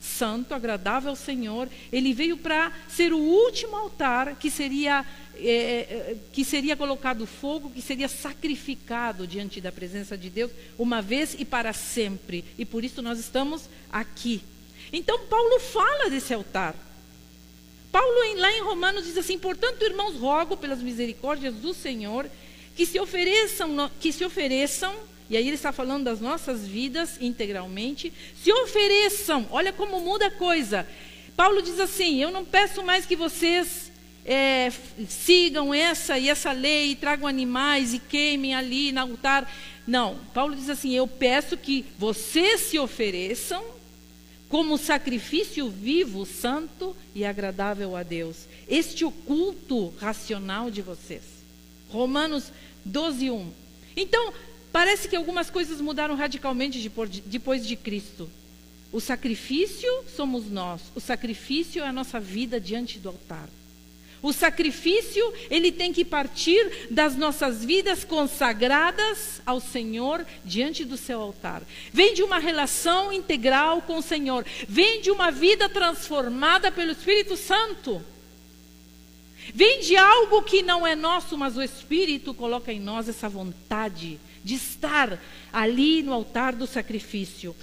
santo, 0.01 0.55
agradável 0.55 1.11
ao 1.11 1.17
Senhor. 1.17 1.69
Ele 1.91 2.13
veio 2.13 2.37
para 2.37 2.73
ser 2.89 3.13
o 3.13 3.19
último 3.19 3.75
altar 3.75 4.37
que 4.37 4.51
seria 4.51 5.05
é, 5.39 5.51
é, 5.51 6.17
que 6.33 6.45
seria 6.45 6.77
colocado 6.77 7.27
fogo, 7.27 7.71
que 7.71 7.83
seria 7.83 8.09
sacrificado 8.09 9.27
diante 9.27 9.61
da 9.61 9.73
presença 9.73 10.17
de 10.17 10.31
Deus, 10.31 10.51
uma 10.79 11.01
vez 11.01 11.37
e 11.39 11.45
para 11.45 11.73
sempre. 11.73 12.45
E 12.59 12.65
por 12.65 12.85
isso 12.85 13.03
nós 13.03 13.19
estamos 13.19 13.69
aqui. 13.91 14.43
Então, 14.93 15.19
Paulo 15.27 15.59
fala 15.61 16.11
desse 16.11 16.33
altar. 16.33 16.75
Paulo, 17.91 18.39
lá 18.39 18.53
em 18.53 18.61
Romanos, 18.63 19.05
diz 19.05 19.17
assim: 19.17 19.39
Portanto, 19.39 19.83
irmãos, 19.83 20.17
rogo 20.17 20.57
pelas 20.57 20.81
misericórdias 20.81 21.55
do 21.55 21.73
Senhor 21.73 22.29
que 22.77 22.85
se 22.85 22.99
ofereçam, 22.99 23.91
que 24.01 24.13
se 24.13 24.25
ofereçam, 24.25 24.95
e 25.31 25.37
aí 25.37 25.47
ele 25.47 25.55
está 25.55 25.73
falando 25.73 26.05
das 26.05 26.21
nossas 26.21 26.67
vidas 26.67 27.21
integralmente, 27.21 28.13
se 28.43 28.53
ofereçam, 28.53 29.47
olha 29.51 29.73
como 29.73 30.01
muda 30.01 30.27
a 30.27 30.31
coisa. 30.31 30.87
Paulo 31.37 31.63
diz 31.63 31.79
assim: 31.79 32.21
Eu 32.21 32.31
não 32.31 32.45
peço 32.45 32.83
mais 32.83 33.07
que 33.07 33.17
vocês 33.17 33.93
é, 34.25 34.73
sigam 35.09 35.75
essa 35.75 36.19
e 36.19 36.29
essa 36.29 36.53
lei, 36.53 36.93
e 36.93 36.97
tragam 36.97 37.27
animais 37.27 37.93
e 37.93 37.99
queimem 37.99 38.55
ali 38.55 38.91
no 38.91 39.01
altar. 39.01 39.53
Não, 39.87 40.19
Paulo 40.33 40.57
diz 40.57 40.71
assim: 40.71 40.93
eu 40.95 41.07
peço 41.07 41.57
que 41.57 41.85
vocês 41.99 42.63
se 42.63 42.79
ofereçam 42.79 43.63
como 44.49 44.79
sacrifício 44.79 45.69
vivo, 45.69 46.25
santo 46.25 46.97
e 47.15 47.25
agradável 47.25 47.97
a 47.97 48.03
Deus. 48.03 48.47
Este 48.69 49.05
o 49.05 49.11
culto 49.11 49.89
racional 49.99 50.71
de 50.71 50.81
vocês. 50.81 51.23
Romanos 51.89 52.53
12, 52.85 53.31
1. 53.31 53.51
Então, 53.97 54.33
parece 54.73 55.09
que 55.09 55.17
algumas 55.17 55.51
coisas 55.51 55.81
mudaram 55.81 56.15
radicalmente 56.15 56.91
depois 57.27 57.67
de 57.67 57.77
Cristo. 57.77 58.31
O 58.93 59.01
sacrifício 59.01 59.91
somos 60.17 60.49
nós, 60.51 60.81
o 60.95 61.01
sacrifício 61.01 61.83
é 61.83 61.89
a 61.89 61.93
nossa 61.93 62.21
vida 62.21 62.61
diante 62.61 62.99
do 62.99 63.09
altar. 63.09 63.49
O 64.25 64.33
sacrifício, 64.33 65.23
ele 65.51 65.71
tem 65.71 65.93
que 65.93 66.03
partir 66.03 66.89
das 66.91 67.15
nossas 67.15 67.63
vidas 67.63 68.05
consagradas 68.05 69.43
ao 69.45 69.61
Senhor 69.61 70.25
diante 70.43 70.83
do 70.83 70.97
seu 70.97 71.21
altar. 71.21 71.61
Vem 71.93 72.15
de 72.15 72.23
uma 72.23 72.39
relação 72.39 73.13
integral 73.13 73.83
com 73.83 73.99
o 73.99 74.03
Senhor. 74.03 74.47
Vem 74.67 75.03
de 75.03 75.11
uma 75.11 75.31
vida 75.31 75.69
transformada 75.69 76.73
pelo 76.73 76.93
Espírito 76.93 77.37
Santo. 77.37 78.03
Vem 79.55 79.81
de 79.81 79.95
algo 79.95 80.43
que 80.43 80.63
não 80.63 80.87
é 80.87 80.95
nosso, 80.97 81.37
mas 81.37 81.55
o 81.55 81.63
Espírito 81.63 82.33
coloca 82.33 82.73
em 82.73 82.81
nós 82.81 83.11
essa 83.11 83.29
vontade 83.29 84.19
de 84.43 84.55
estar 84.55 85.23
ali 85.53 86.03
no 86.03 86.15
altar 86.15 86.55
do 86.55 86.67
sacrifício. 86.67 87.55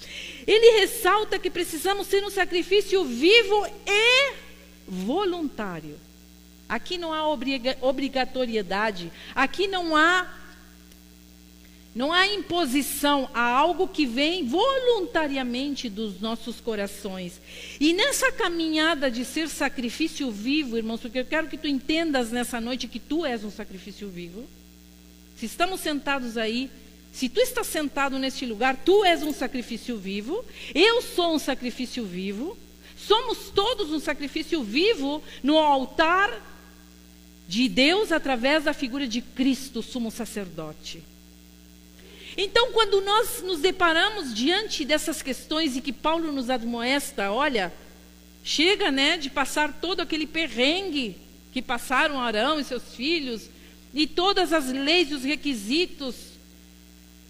Ele 0.46 0.80
ressalta 0.82 1.40
que 1.40 1.50
precisamos 1.50 2.06
ser 2.06 2.24
um 2.24 2.30
sacrifício 2.30 3.04
vivo 3.04 3.66
e 3.88 4.34
voluntário. 4.88 6.11
Aqui 6.72 6.98
não 6.98 7.12
há 7.12 7.28
obriga 7.28 7.78
obrigatoriedade, 7.82 9.12
aqui 9.36 9.68
não 9.68 9.94
há 9.94 10.26
não 11.94 12.14
há 12.14 12.26
imposição, 12.26 13.30
há 13.34 13.42
algo 13.42 13.90
que 13.90 14.06
vem 14.06 14.48
voluntariamente 14.48 15.90
dos 15.90 16.22
nossos 16.22 16.62
corações. 16.62 17.42
E 17.78 17.92
nessa 17.92 18.32
caminhada 18.32 19.12
de 19.12 19.26
ser 19.26 19.50
sacrifício 19.50 20.32
vivo, 20.32 20.78
irmãos, 20.78 21.02
porque 21.02 21.20
eu 21.20 21.26
quero 21.26 21.50
que 21.50 21.58
tu 21.58 21.68
entendas 21.68 22.32
nessa 22.32 22.62
noite 22.62 22.88
que 22.88 23.02
tu 23.02 23.26
és 23.26 23.44
um 23.44 23.52
sacrifício 23.52 24.08
vivo. 24.08 24.46
Se 25.36 25.48
estamos 25.48 25.82
sentados 25.82 26.38
aí, 26.38 26.72
se 27.12 27.28
tu 27.28 27.42
estás 27.42 27.68
sentado 27.68 28.18
neste 28.18 28.46
lugar, 28.46 28.78
tu 28.78 29.04
és 29.04 29.22
um 29.24 29.34
sacrifício 29.34 29.98
vivo, 29.98 30.46
eu 30.74 31.02
sou 31.02 31.36
um 31.36 31.40
sacrifício 31.40 32.06
vivo, 32.06 32.58
somos 32.96 33.50
todos 33.50 33.92
um 33.92 34.00
sacrifício 34.00 34.64
vivo 34.64 35.22
no 35.44 35.58
altar 35.58 36.50
de 37.52 37.68
Deus 37.68 38.14
através 38.14 38.64
da 38.64 38.74
figura 38.74 39.06
de 39.06 39.20
Cristo, 39.20 39.84
sumo 39.84 40.10
sacerdote. 40.10 41.04
Então, 42.38 42.72
quando 42.72 43.02
nós 43.02 43.44
nos 43.44 43.60
deparamos 43.60 44.34
diante 44.34 44.86
dessas 44.86 45.22
questões 45.22 45.76
e 45.76 45.82
que 45.82 45.92
Paulo 45.92 46.32
nos 46.32 46.50
admoesta, 46.50 47.30
olha, 47.30 47.74
chega, 48.42 48.90
né, 48.90 49.18
de 49.18 49.30
passar 49.30 49.82
todo 49.82 50.00
aquele 50.00 50.26
perrengue 50.26 51.18
que 51.52 51.62
passaram 51.62 52.22
Arão 52.22 52.58
e 52.58 52.64
seus 52.64 52.96
filhos 52.96 53.50
e 53.94 54.08
todas 54.08 54.54
as 54.54 54.72
leis 54.72 55.12
e 55.12 55.16
os 55.16 55.24
requisitos, 55.26 56.16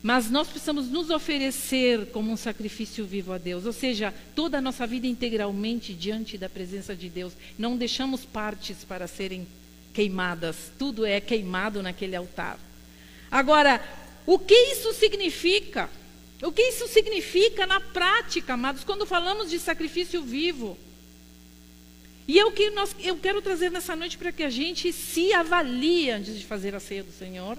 mas 0.04 0.30
nós 0.30 0.48
precisamos 0.48 0.88
nos 0.88 1.10
oferecer 1.10 2.12
como 2.12 2.32
um 2.32 2.38
sacrifício 2.38 3.08
vivo 3.08 3.34
a 3.34 3.40
Deus, 3.40 3.66
ou 3.66 3.74
seja, 3.74 4.13
toda 4.36 4.60
a 4.60 4.62
nossa 4.62 4.86
vida 4.86 5.08
integralmente 5.08 5.96
diante 5.96 6.38
da 6.38 6.48
presença 6.48 6.96
de 6.96 7.10
Deus. 7.10 7.34
Não 7.58 7.75
deixamos 7.75 8.24
partes 8.24 8.84
para 8.84 9.08
serem 9.08 9.48
queimadas, 9.93 10.71
tudo 10.77 11.05
é 11.05 11.19
queimado 11.19 11.81
naquele 11.81 12.15
altar. 12.15 12.60
Agora, 13.29 13.83
o 14.25 14.38
que 14.38 14.53
isso 14.53 14.93
significa? 14.93 15.89
O 16.41 16.51
que 16.51 16.62
isso 16.62 16.88
significa 16.88 17.67
na 17.67 17.79
prática, 17.79 18.53
amados, 18.53 18.83
quando 18.83 19.05
falamos 19.05 19.50
de 19.50 19.60
sacrifício 19.60 20.24
vivo? 20.24 20.77
E 22.27 22.39
é 22.39 22.45
o 22.45 22.51
que 22.51 22.69
nós, 22.71 22.95
eu 23.00 23.17
quero 23.17 23.41
trazer 23.41 23.69
nessa 23.71 23.95
noite 23.95 24.17
para 24.17 24.31
que 24.31 24.43
a 24.43 24.50
gente 24.50 24.91
se 24.93 25.33
avalie 25.33 26.10
antes 26.10 26.38
de 26.38 26.45
fazer 26.45 26.74
a 26.74 26.79
ceia 26.79 27.03
do 27.03 27.12
Senhor. 27.12 27.57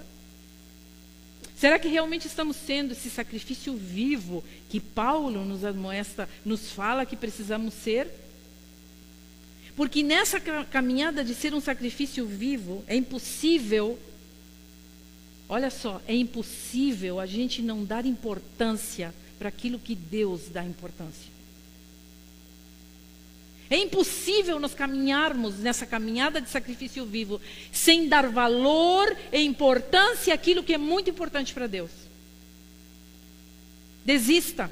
Será 1.55 1.79
que 1.79 1.87
realmente 1.87 2.27
estamos 2.27 2.57
sendo 2.57 2.91
esse 2.91 3.09
sacrifício 3.09 3.73
vivo 3.75 4.43
que 4.69 4.79
Paulo 4.79 5.45
nos 5.45 5.63
admoesta, 5.63 6.27
nos 6.43 6.71
fala 6.71 7.05
que 7.05 7.15
precisamos 7.15 7.73
ser? 7.73 8.22
Porque 9.75 10.03
nessa 10.03 10.39
caminhada 10.39 11.23
de 11.23 11.33
ser 11.33 11.53
um 11.53 11.61
sacrifício 11.61 12.25
vivo, 12.25 12.83
é 12.87 12.95
impossível, 12.95 13.97
olha 15.49 15.71
só, 15.71 16.01
é 16.07 16.15
impossível 16.15 17.19
a 17.19 17.25
gente 17.25 17.61
não 17.61 17.83
dar 17.83 18.05
importância 18.05 19.13
para 19.39 19.49
aquilo 19.49 19.79
que 19.79 19.95
Deus 19.95 20.49
dá 20.49 20.63
importância. 20.63 21.33
É 23.69 23.77
impossível 23.77 24.59
nós 24.59 24.75
caminharmos 24.75 25.57
nessa 25.57 25.87
caminhada 25.87 26.39
de 26.39 26.49
sacrifício 26.49 27.05
vivo 27.05 27.41
sem 27.71 28.07
dar 28.07 28.29
valor 28.29 29.17
e 29.31 29.39
importância 29.39 30.33
àquilo 30.33 30.61
que 30.61 30.75
é 30.75 30.77
muito 30.77 31.09
importante 31.09 31.53
para 31.53 31.65
Deus. 31.65 31.89
Desista. 34.05 34.69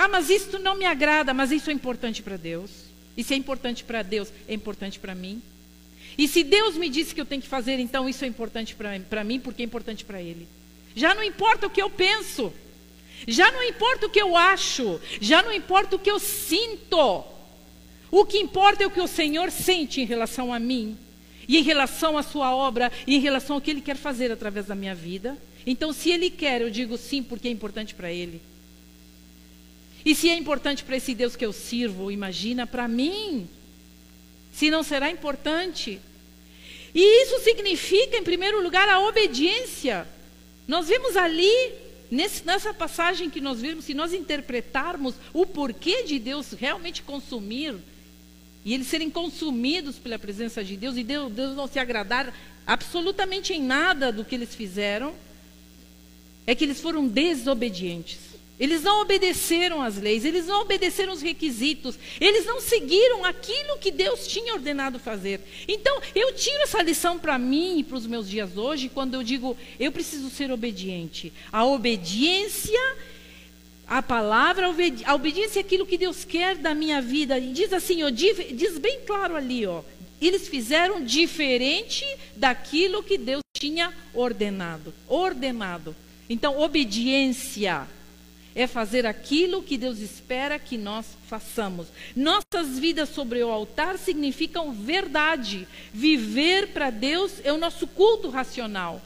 Ah, 0.00 0.06
mas 0.06 0.30
isso 0.30 0.60
não 0.60 0.76
me 0.76 0.84
agrada, 0.84 1.34
mas 1.34 1.50
isso 1.50 1.70
é 1.70 1.72
importante 1.72 2.22
para 2.22 2.36
Deus. 2.36 2.70
E 3.16 3.24
se 3.24 3.34
é 3.34 3.36
importante 3.36 3.82
para 3.82 4.00
Deus, 4.00 4.32
é 4.46 4.54
importante 4.54 4.96
para 4.96 5.12
mim. 5.12 5.42
E 6.16 6.28
se 6.28 6.44
Deus 6.44 6.76
me 6.76 6.88
disse 6.88 7.12
que 7.12 7.20
eu 7.20 7.26
tenho 7.26 7.42
que 7.42 7.48
fazer, 7.48 7.80
então 7.80 8.08
isso 8.08 8.24
é 8.24 8.28
importante 8.28 8.76
para 9.10 9.24
mim, 9.24 9.40
porque 9.40 9.60
é 9.60 9.64
importante 9.64 10.04
para 10.04 10.22
Ele. 10.22 10.46
Já 10.94 11.16
não 11.16 11.24
importa 11.24 11.66
o 11.66 11.70
que 11.70 11.82
eu 11.82 11.90
penso, 11.90 12.52
já 13.26 13.50
não 13.50 13.60
importa 13.64 14.06
o 14.06 14.08
que 14.08 14.22
eu 14.22 14.36
acho, 14.36 15.00
já 15.20 15.42
não 15.42 15.52
importa 15.52 15.96
o 15.96 15.98
que 15.98 16.12
eu 16.12 16.20
sinto. 16.20 17.24
O 18.08 18.24
que 18.24 18.38
importa 18.38 18.84
é 18.84 18.86
o 18.86 18.92
que 18.92 19.00
o 19.00 19.08
Senhor 19.08 19.50
sente 19.50 20.00
em 20.00 20.04
relação 20.04 20.54
a 20.54 20.60
mim, 20.60 20.96
e 21.48 21.58
em 21.58 21.62
relação 21.62 22.16
à 22.16 22.22
Sua 22.22 22.54
obra, 22.54 22.92
e 23.04 23.16
em 23.16 23.20
relação 23.20 23.56
ao 23.56 23.60
que 23.60 23.72
Ele 23.72 23.80
quer 23.80 23.96
fazer 23.96 24.30
através 24.30 24.66
da 24.66 24.76
minha 24.76 24.94
vida. 24.94 25.36
Então, 25.66 25.92
se 25.92 26.08
Ele 26.08 26.30
quer, 26.30 26.62
eu 26.62 26.70
digo 26.70 26.96
sim, 26.96 27.20
porque 27.20 27.48
é 27.48 27.50
importante 27.50 27.96
para 27.96 28.12
Ele. 28.12 28.40
E 30.08 30.14
se 30.14 30.30
é 30.30 30.34
importante 30.34 30.82
para 30.84 30.96
esse 30.96 31.14
Deus 31.14 31.36
que 31.36 31.44
eu 31.44 31.52
sirvo, 31.52 32.10
imagina 32.10 32.66
para 32.66 32.88
mim. 32.88 33.46
Se 34.50 34.70
não 34.70 34.82
será 34.82 35.10
importante. 35.10 36.00
E 36.94 37.24
isso 37.24 37.38
significa, 37.40 38.16
em 38.16 38.22
primeiro 38.22 38.62
lugar, 38.62 38.88
a 38.88 39.06
obediência. 39.06 40.08
Nós 40.66 40.88
vemos 40.88 41.14
ali, 41.14 41.72
nesse, 42.10 42.42
nessa 42.42 42.72
passagem 42.72 43.28
que 43.28 43.38
nós 43.38 43.60
vimos, 43.60 43.84
se 43.84 43.92
nós 43.92 44.14
interpretarmos 44.14 45.14
o 45.34 45.44
porquê 45.44 46.04
de 46.04 46.18
Deus 46.18 46.52
realmente 46.52 47.02
consumir, 47.02 47.74
e 48.64 48.72
eles 48.72 48.86
serem 48.86 49.10
consumidos 49.10 49.96
pela 49.96 50.18
presença 50.18 50.64
de 50.64 50.74
Deus, 50.74 50.96
e 50.96 51.04
Deus, 51.04 51.30
Deus 51.30 51.54
não 51.54 51.66
se 51.66 51.78
agradar 51.78 52.32
absolutamente 52.66 53.52
em 53.52 53.62
nada 53.62 54.10
do 54.10 54.24
que 54.24 54.34
eles 54.34 54.54
fizeram, 54.54 55.14
é 56.46 56.54
que 56.54 56.64
eles 56.64 56.80
foram 56.80 57.06
desobedientes. 57.06 58.27
Eles 58.58 58.82
não 58.82 59.02
obedeceram 59.02 59.80
às 59.80 59.96
leis, 59.96 60.24
eles 60.24 60.46
não 60.46 60.62
obedeceram 60.62 61.12
os 61.12 61.22
requisitos, 61.22 61.96
eles 62.20 62.44
não 62.44 62.60
seguiram 62.60 63.24
aquilo 63.24 63.78
que 63.78 63.92
Deus 63.92 64.26
tinha 64.26 64.52
ordenado 64.52 64.98
fazer. 64.98 65.40
Então, 65.68 66.00
eu 66.14 66.34
tiro 66.34 66.62
essa 66.62 66.82
lição 66.82 67.18
para 67.18 67.38
mim 67.38 67.78
e 67.78 67.84
para 67.84 67.96
os 67.96 68.06
meus 68.06 68.28
dias 68.28 68.56
hoje, 68.56 68.88
quando 68.88 69.14
eu 69.14 69.22
digo, 69.22 69.56
eu 69.78 69.92
preciso 69.92 70.28
ser 70.28 70.50
obediente. 70.50 71.32
A 71.52 71.64
obediência, 71.64 72.96
a 73.86 74.02
palavra, 74.02 74.66
a 75.04 75.14
obediência 75.14 75.60
é 75.60 75.62
aquilo 75.62 75.86
que 75.86 75.96
Deus 75.96 76.24
quer 76.24 76.56
da 76.56 76.74
minha 76.74 77.00
vida. 77.00 77.38
E 77.38 77.52
diz 77.52 77.72
assim, 77.72 78.02
ó, 78.02 78.10
diz 78.10 78.76
bem 78.78 79.00
claro 79.06 79.36
ali, 79.36 79.66
ó, 79.66 79.82
eles 80.20 80.48
fizeram 80.48 81.04
diferente 81.04 82.04
daquilo 82.34 83.04
que 83.04 83.16
Deus 83.16 83.42
tinha 83.56 83.94
ordenado. 84.12 84.92
Ordenado. 85.06 85.94
Então, 86.28 86.58
obediência 86.58 87.86
é 88.58 88.66
fazer 88.66 89.06
aquilo 89.06 89.62
que 89.62 89.78
Deus 89.78 90.00
espera 90.00 90.58
que 90.58 90.76
nós 90.76 91.06
façamos. 91.28 91.86
Nossas 92.16 92.76
vidas 92.76 93.08
sobre 93.08 93.40
o 93.40 93.48
altar 93.48 93.96
significam 93.96 94.72
verdade. 94.72 95.68
Viver 95.94 96.72
para 96.72 96.90
Deus 96.90 97.34
é 97.44 97.52
o 97.52 97.56
nosso 97.56 97.86
culto 97.86 98.28
racional. 98.28 99.00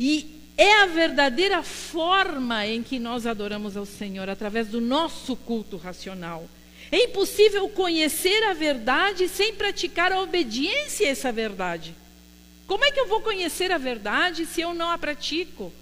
E 0.00 0.34
é 0.56 0.82
a 0.82 0.86
verdadeira 0.86 1.62
forma 1.62 2.66
em 2.66 2.82
que 2.82 2.98
nós 2.98 3.24
adoramos 3.24 3.76
ao 3.76 3.86
Senhor, 3.86 4.28
através 4.28 4.66
do 4.66 4.80
nosso 4.80 5.36
culto 5.36 5.76
racional. 5.76 6.48
É 6.90 7.04
impossível 7.04 7.68
conhecer 7.68 8.42
a 8.42 8.52
verdade 8.52 9.28
sem 9.28 9.54
praticar 9.54 10.10
a 10.10 10.20
obediência 10.20 11.06
a 11.06 11.10
essa 11.10 11.30
verdade. 11.30 11.94
Como 12.66 12.84
é 12.84 12.90
que 12.90 12.98
eu 12.98 13.06
vou 13.06 13.20
conhecer 13.20 13.70
a 13.70 13.78
verdade 13.78 14.44
se 14.44 14.60
eu 14.60 14.74
não 14.74 14.90
a 14.90 14.98
pratico? 14.98 15.72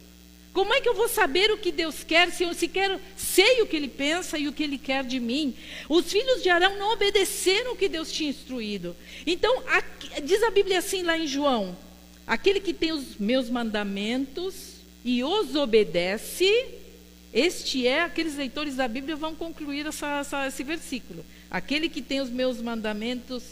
Como 0.52 0.74
é 0.74 0.80
que 0.80 0.88
eu 0.88 0.94
vou 0.94 1.08
saber 1.08 1.50
o 1.52 1.58
que 1.58 1.70
Deus 1.70 2.02
quer 2.02 2.32
se 2.32 2.42
eu 2.42 2.52
sequer 2.52 2.98
sei 3.16 3.62
o 3.62 3.66
que 3.66 3.76
Ele 3.76 3.86
pensa 3.86 4.36
e 4.36 4.48
o 4.48 4.52
que 4.52 4.64
Ele 4.64 4.78
quer 4.78 5.04
de 5.04 5.20
mim? 5.20 5.54
Os 5.88 6.10
filhos 6.10 6.42
de 6.42 6.48
Arão 6.48 6.76
não 6.76 6.92
obedeceram 6.92 7.72
o 7.72 7.76
que 7.76 7.88
Deus 7.88 8.10
tinha 8.10 8.30
instruído. 8.30 8.96
Então, 9.24 9.62
aqui, 9.68 10.20
diz 10.22 10.42
a 10.42 10.50
Bíblia 10.50 10.78
assim 10.78 11.02
lá 11.02 11.16
em 11.16 11.26
João: 11.26 11.76
aquele 12.26 12.58
que 12.58 12.74
tem 12.74 12.90
os 12.90 13.16
meus 13.16 13.48
mandamentos 13.48 14.80
e 15.04 15.22
os 15.22 15.54
obedece, 15.54 16.52
este 17.32 17.86
é, 17.86 18.02
aqueles 18.02 18.36
leitores 18.36 18.74
da 18.74 18.88
Bíblia 18.88 19.14
vão 19.14 19.36
concluir 19.36 19.86
essa, 19.86 20.18
essa, 20.18 20.46
esse 20.48 20.64
versículo. 20.64 21.24
Aquele 21.48 21.88
que 21.88 22.02
tem 22.02 22.20
os 22.20 22.28
meus 22.28 22.60
mandamentos 22.60 23.44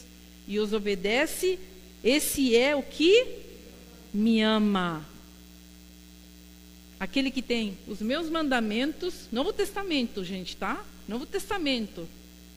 e 0.49 0.59
os 0.59 0.73
obedece, 0.73 1.61
esse 2.03 2.57
é 2.57 2.75
o 2.75 2.83
que 2.83 3.25
me 4.13 4.41
ama. 4.43 5.07
Aquele 7.01 7.31
que 7.31 7.43
tem 7.43 7.79
os 7.87 8.01
meus 8.01 8.29
mandamentos, 8.29 9.29
Novo 9.31 9.53
Testamento, 9.53 10.25
gente, 10.25 10.57
tá? 10.57 10.85
Novo 11.07 11.25
Testamento. 11.25 12.09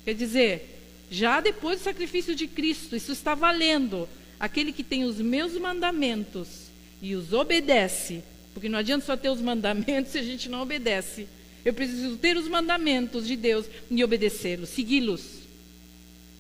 Quer 0.04 0.16
dizer, 0.16 0.80
já 1.12 1.40
depois 1.40 1.80
do 1.80 1.84
sacrifício 1.84 2.34
de 2.34 2.48
Cristo, 2.48 2.96
isso 2.96 3.12
está 3.12 3.36
valendo. 3.36 4.10
Aquele 4.40 4.72
que 4.72 4.84
tem 4.84 5.04
os 5.04 5.18
meus 5.18 5.54
mandamentos 5.54 6.72
e 7.02 7.16
os 7.16 7.34
obedece, 7.34 8.24
porque 8.54 8.68
não 8.68 8.80
adianta 8.80 9.06
só 9.06 9.16
ter 9.16 9.30
os 9.30 9.42
mandamentos 9.42 10.12
se 10.14 10.18
a 10.18 10.24
gente 10.24 10.50
não 10.50 10.62
obedece. 10.62 11.28
Eu 11.64 11.74
preciso 11.74 12.18
ter 12.18 12.36
os 12.36 12.48
mandamentos 12.48 13.28
de 13.28 13.36
Deus 13.36 13.68
e 13.90 14.04
obedecê-los, 14.04 14.70
segui-los. 14.70 15.42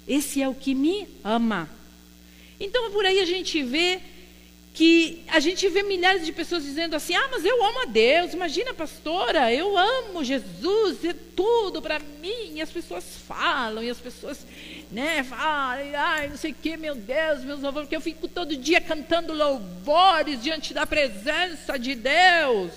Esse 0.07 0.41
é 0.41 0.49
o 0.49 0.55
que 0.55 0.73
me 0.73 1.07
ama. 1.23 1.69
Então, 2.59 2.91
por 2.91 3.05
aí 3.05 3.19
a 3.19 3.25
gente 3.25 3.61
vê 3.61 3.99
que 4.73 5.23
a 5.27 5.39
gente 5.39 5.67
vê 5.67 5.84
milhares 5.84 6.25
de 6.25 6.31
pessoas 6.31 6.63
dizendo 6.63 6.95
assim: 6.95 7.13
ah, 7.13 7.27
mas 7.31 7.43
eu 7.43 7.63
amo 7.63 7.81
a 7.81 7.86
Deus, 7.86 8.34
imagina, 8.34 8.73
pastora, 8.73 9.53
eu 9.53 9.77
amo 9.77 10.23
Jesus, 10.23 11.03
é 11.03 11.13
tudo 11.36 11.81
para 11.81 11.99
mim. 11.99 12.53
E 12.55 12.62
as 12.62 12.71
pessoas 12.71 13.03
falam, 13.27 13.84
e 13.84 13.89
as 13.89 13.97
pessoas, 13.97 14.45
né, 14.89 15.23
falam, 15.23 15.86
ai, 15.95 16.29
não 16.29 16.38
sei 16.38 16.51
o 16.51 16.55
que, 16.55 16.77
meu 16.77 16.95
Deus, 16.95 17.43
meus 17.43 17.62
louvores, 17.62 17.88
porque 17.88 17.95
eu 17.95 18.01
fico 18.01 18.27
todo 18.27 18.55
dia 18.55 18.79
cantando 18.79 19.34
louvores 19.34 20.41
diante 20.41 20.73
da 20.73 20.86
presença 20.86 21.77
de 21.77 21.95
Deus. 21.95 22.71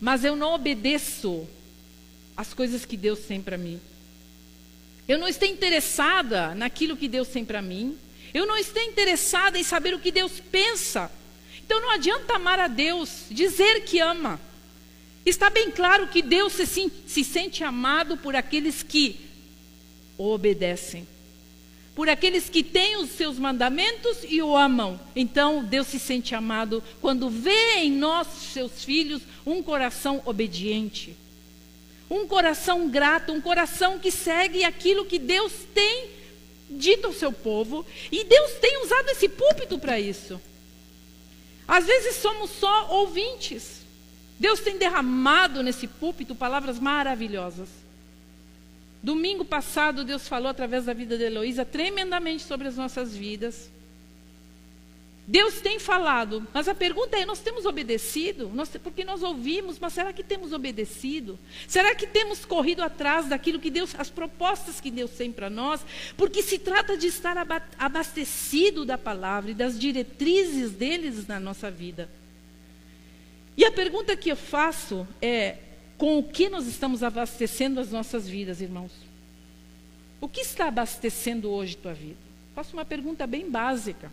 Mas 0.00 0.24
eu 0.24 0.34
não 0.36 0.54
obedeço 0.54 1.46
as 2.36 2.54
coisas 2.54 2.84
que 2.84 2.96
Deus 2.96 3.20
tem 3.20 3.42
para 3.42 3.58
mim. 3.58 3.80
Eu 5.08 5.18
não 5.18 5.26
estou 5.26 5.48
interessada 5.48 6.54
naquilo 6.54 6.96
que 6.96 7.08
Deus 7.08 7.28
tem 7.28 7.44
para 7.44 7.60
mim. 7.60 7.98
Eu 8.32 8.46
não 8.46 8.56
estou 8.56 8.82
interessada 8.82 9.58
em 9.58 9.64
saber 9.64 9.94
o 9.94 9.98
que 9.98 10.10
Deus 10.10 10.40
pensa. 10.50 11.10
Então 11.64 11.80
não 11.80 11.90
adianta 11.90 12.34
amar 12.34 12.58
a 12.58 12.66
Deus, 12.66 13.26
dizer 13.30 13.84
que 13.84 14.00
ama. 14.00 14.40
Está 15.24 15.50
bem 15.50 15.70
claro 15.70 16.08
que 16.08 16.22
Deus 16.22 16.54
se, 16.54 16.90
se 17.06 17.24
sente 17.24 17.62
amado 17.62 18.16
por 18.16 18.34
aqueles 18.34 18.82
que 18.82 19.20
obedecem. 20.16 21.06
Por 21.94 22.08
aqueles 22.08 22.48
que 22.48 22.62
têm 22.62 22.96
os 22.96 23.10
seus 23.10 23.38
mandamentos 23.38 24.18
e 24.28 24.40
o 24.40 24.56
amam. 24.56 24.98
Então 25.14 25.62
Deus 25.64 25.88
se 25.88 25.98
sente 25.98 26.34
amado 26.34 26.82
quando 27.00 27.28
vê 27.28 27.76
em 27.78 27.90
nós, 27.92 28.28
seus 28.52 28.84
filhos, 28.84 29.22
um 29.44 29.62
coração 29.62 30.22
obediente. 30.24 31.14
Um 32.08 32.26
coração 32.26 32.88
grato, 32.88 33.32
um 33.32 33.40
coração 33.40 33.98
que 33.98 34.10
segue 34.10 34.64
aquilo 34.64 35.04
que 35.04 35.18
Deus 35.18 35.52
tem 35.74 36.17
dito 36.78 37.08
ao 37.08 37.12
seu 37.12 37.32
povo, 37.32 37.84
e 38.10 38.24
Deus 38.24 38.52
tem 38.52 38.82
usado 38.84 39.10
esse 39.10 39.28
púlpito 39.28 39.78
para 39.78 40.00
isso. 40.00 40.40
Às 41.66 41.84
vezes 41.84 42.16
somos 42.16 42.50
só 42.50 42.88
ouvintes. 42.90 43.82
Deus 44.38 44.60
tem 44.60 44.78
derramado 44.78 45.62
nesse 45.62 45.86
púlpito 45.86 46.34
palavras 46.34 46.78
maravilhosas. 46.78 47.68
Domingo 49.02 49.44
passado, 49.44 50.04
Deus 50.04 50.26
falou 50.26 50.48
através 50.48 50.86
da 50.86 50.92
vida 50.92 51.18
de 51.18 51.24
Heloísa 51.24 51.64
tremendamente 51.64 52.44
sobre 52.44 52.68
as 52.68 52.76
nossas 52.76 53.14
vidas. 53.14 53.70
Deus 55.30 55.60
tem 55.60 55.78
falado, 55.78 56.48
mas 56.54 56.68
a 56.68 56.74
pergunta 56.74 57.14
é: 57.18 57.26
nós 57.26 57.40
temos 57.40 57.66
obedecido? 57.66 58.48
Nós, 58.48 58.70
porque 58.82 59.04
nós 59.04 59.22
ouvimos, 59.22 59.78
mas 59.78 59.92
será 59.92 60.10
que 60.10 60.24
temos 60.24 60.54
obedecido? 60.54 61.38
Será 61.66 61.94
que 61.94 62.06
temos 62.06 62.46
corrido 62.46 62.80
atrás 62.80 63.28
daquilo 63.28 63.60
que 63.60 63.70
Deus, 63.70 63.94
as 63.98 64.08
propostas 64.08 64.80
que 64.80 64.90
Deus 64.90 65.10
tem 65.10 65.30
para 65.30 65.50
nós? 65.50 65.84
Porque 66.16 66.42
se 66.42 66.58
trata 66.58 66.96
de 66.96 67.08
estar 67.08 67.36
abastecido 67.78 68.86
da 68.86 68.96
palavra 68.96 69.50
e 69.50 69.54
das 69.54 69.78
diretrizes 69.78 70.70
deles 70.70 71.26
na 71.26 71.38
nossa 71.38 71.70
vida. 71.70 72.08
E 73.54 73.66
a 73.66 73.70
pergunta 73.70 74.16
que 74.16 74.30
eu 74.30 74.36
faço 74.36 75.06
é: 75.20 75.58
com 75.98 76.18
o 76.18 76.22
que 76.22 76.48
nós 76.48 76.66
estamos 76.66 77.02
abastecendo 77.02 77.80
as 77.80 77.90
nossas 77.90 78.26
vidas, 78.26 78.62
irmãos? 78.62 78.92
O 80.22 80.26
que 80.26 80.40
está 80.40 80.68
abastecendo 80.68 81.50
hoje 81.50 81.76
tua 81.76 81.92
vida? 81.92 82.16
Faço 82.54 82.72
uma 82.72 82.84
pergunta 82.86 83.26
bem 83.26 83.50
básica 83.50 84.10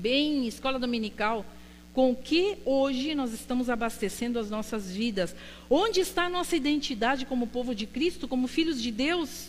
bem 0.00 0.46
escola 0.46 0.78
dominical, 0.78 1.44
com 1.92 2.12
o 2.12 2.16
que 2.16 2.56
hoje 2.64 3.14
nós 3.14 3.32
estamos 3.32 3.68
abastecendo 3.68 4.38
as 4.38 4.48
nossas 4.48 4.90
vidas? 4.90 5.34
Onde 5.68 6.00
está 6.00 6.24
a 6.24 6.30
nossa 6.30 6.56
identidade 6.56 7.26
como 7.26 7.46
povo 7.46 7.74
de 7.74 7.86
Cristo, 7.86 8.26
como 8.26 8.48
filhos 8.48 8.80
de 8.80 8.90
Deus? 8.90 9.48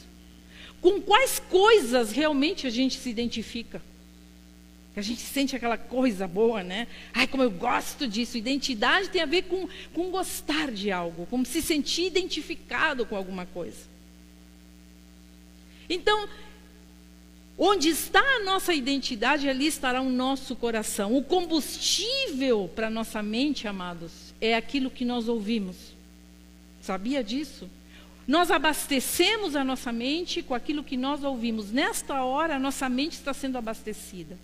Com 0.82 1.02
quais 1.02 1.40
coisas 1.40 2.12
realmente 2.12 2.68
a 2.68 2.70
gente 2.70 2.98
se 2.98 3.10
identifica? 3.10 3.82
A 4.96 5.02
gente 5.02 5.22
sente 5.22 5.56
aquela 5.56 5.78
coisa 5.78 6.28
boa, 6.28 6.64
né? 6.64 6.88
Ai, 7.14 7.26
como 7.26 7.44
eu 7.44 7.52
gosto 7.52 8.08
disso. 8.08 8.38
Identidade 8.38 9.10
tem 9.10 9.22
a 9.22 9.26
ver 9.26 9.44
com, 9.44 9.70
com 9.94 10.12
gostar 10.12 10.70
de 10.70 10.92
algo, 10.92 11.26
com 11.28 11.46
se 11.46 11.62
sentir 11.62 12.08
identificado 12.08 13.06
com 13.06 13.16
alguma 13.16 13.46
coisa. 13.46 13.90
Então, 15.90 16.28
onde 17.64 17.90
está 17.90 18.20
a 18.20 18.44
nossa 18.44 18.74
identidade, 18.74 19.48
ali 19.48 19.68
estará 19.68 20.02
o 20.02 20.10
nosso 20.10 20.56
coração. 20.56 21.16
O 21.16 21.24
combustível 21.24 22.68
para 22.76 22.90
nossa 22.90 23.22
mente, 23.22 23.68
amados, 23.68 24.34
é 24.42 24.56
aquilo 24.56 24.90
que 24.90 25.06
nós 25.06 25.28
ouvimos. 25.28 25.76
Sabia 26.82 27.24
disso? 27.24 27.70
Nós 28.28 28.50
abastecemos 28.50 29.56
a 29.56 29.64
nossa 29.64 29.92
mente 29.92 30.42
com 30.42 30.56
aquilo 30.56 30.84
que 30.84 30.98
nós 30.98 31.24
ouvimos. 31.24 31.72
Nesta 31.72 32.24
hora, 32.24 32.56
a 32.56 32.60
nossa 32.60 32.90
mente 32.90 33.14
está 33.14 33.32
sendo 33.32 33.60
abastecida. 33.60 34.40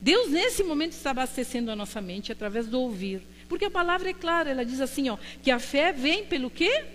Deus, 0.00 0.30
nesse 0.30 0.64
momento, 0.64 0.94
está 0.94 1.12
abastecendo 1.12 1.70
a 1.70 1.76
nossa 1.76 2.00
mente 2.00 2.32
através 2.32 2.66
do 2.66 2.80
ouvir. 2.80 3.22
Porque 3.48 3.66
a 3.66 3.70
palavra 3.70 4.10
é 4.10 4.14
clara, 4.14 4.50
ela 4.50 4.64
diz 4.64 4.80
assim, 4.80 5.10
ó, 5.10 5.18
que 5.44 5.50
a 5.52 5.60
fé 5.60 5.92
vem 5.92 6.24
pelo 6.24 6.50
quê? 6.50 6.86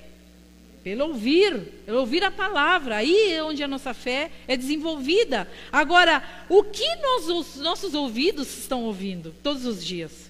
Pelo 0.86 1.06
ouvir, 1.06 1.60
pelo 1.84 2.02
ouvir 2.02 2.24
a 2.24 2.30
palavra. 2.30 2.98
Aí 2.98 3.32
é 3.32 3.44
onde 3.44 3.64
a 3.64 3.68
nossa 3.68 3.92
fé 3.92 4.30
é 4.48 4.56
desenvolvida. 4.56 5.50
Agora, 5.72 6.24
o 6.48 6.64
que 6.64 6.86
nós, 6.98 7.28
os 7.28 7.56
nossos 7.56 7.96
ouvidos 7.96 8.56
estão 8.56 8.84
ouvindo 8.84 9.34
todos 9.42 9.66
os 9.66 9.84
dias? 9.84 10.30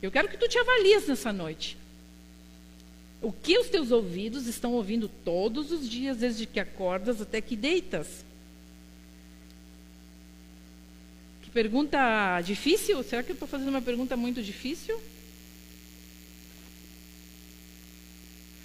Eu 0.00 0.12
quero 0.12 0.28
que 0.28 0.36
tu 0.36 0.48
te 0.48 0.56
avalies 0.56 1.08
nessa 1.08 1.32
noite. 1.32 1.76
O 3.20 3.32
que 3.32 3.58
os 3.58 3.68
teus 3.68 3.90
ouvidos 3.90 4.46
estão 4.46 4.74
ouvindo 4.74 5.10
todos 5.24 5.72
os 5.72 5.90
dias, 5.90 6.18
desde 6.18 6.46
que 6.46 6.60
acordas 6.60 7.20
até 7.20 7.40
que 7.40 7.56
deitas? 7.56 8.24
Pergunta 11.52 12.40
difícil? 12.42 13.02
Será 13.02 13.24
que 13.24 13.30
eu 13.30 13.34
estou 13.34 13.48
fazendo 13.48 13.70
uma 13.70 13.82
pergunta 13.82 14.16
muito 14.16 14.40
difícil? 14.40 15.00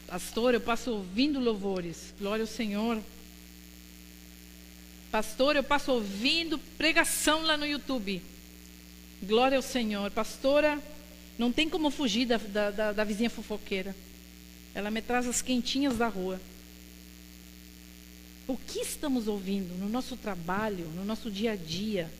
Pastor, 0.09 0.53
eu 0.53 0.61
passo 0.61 0.91
ouvindo 0.91 1.39
louvores. 1.39 2.13
Glória 2.19 2.43
ao 2.43 2.47
Senhor. 2.47 3.01
Pastor, 5.11 5.55
eu 5.55 5.63
passo 5.63 5.91
ouvindo 5.91 6.57
pregação 6.77 7.43
lá 7.43 7.55
no 7.55 7.65
YouTube. 7.65 8.21
Glória 9.21 9.57
ao 9.57 9.61
Senhor. 9.61 10.09
Pastora, 10.11 10.81
não 11.37 11.51
tem 11.51 11.69
como 11.69 11.91
fugir 11.91 12.25
da, 12.25 12.37
da, 12.37 12.71
da, 12.71 12.91
da 12.91 13.03
vizinha 13.03 13.29
fofoqueira. 13.29 13.95
Ela 14.73 14.89
me 14.89 15.01
traz 15.01 15.27
as 15.27 15.41
quentinhas 15.41 15.97
da 15.97 16.07
rua. 16.07 16.41
O 18.47 18.57
que 18.57 18.79
estamos 18.79 19.27
ouvindo 19.27 19.77
no 19.77 19.87
nosso 19.87 20.17
trabalho, 20.17 20.87
no 20.95 21.05
nosso 21.05 21.29
dia 21.29 21.51
a 21.51 21.55
dia? 21.55 22.11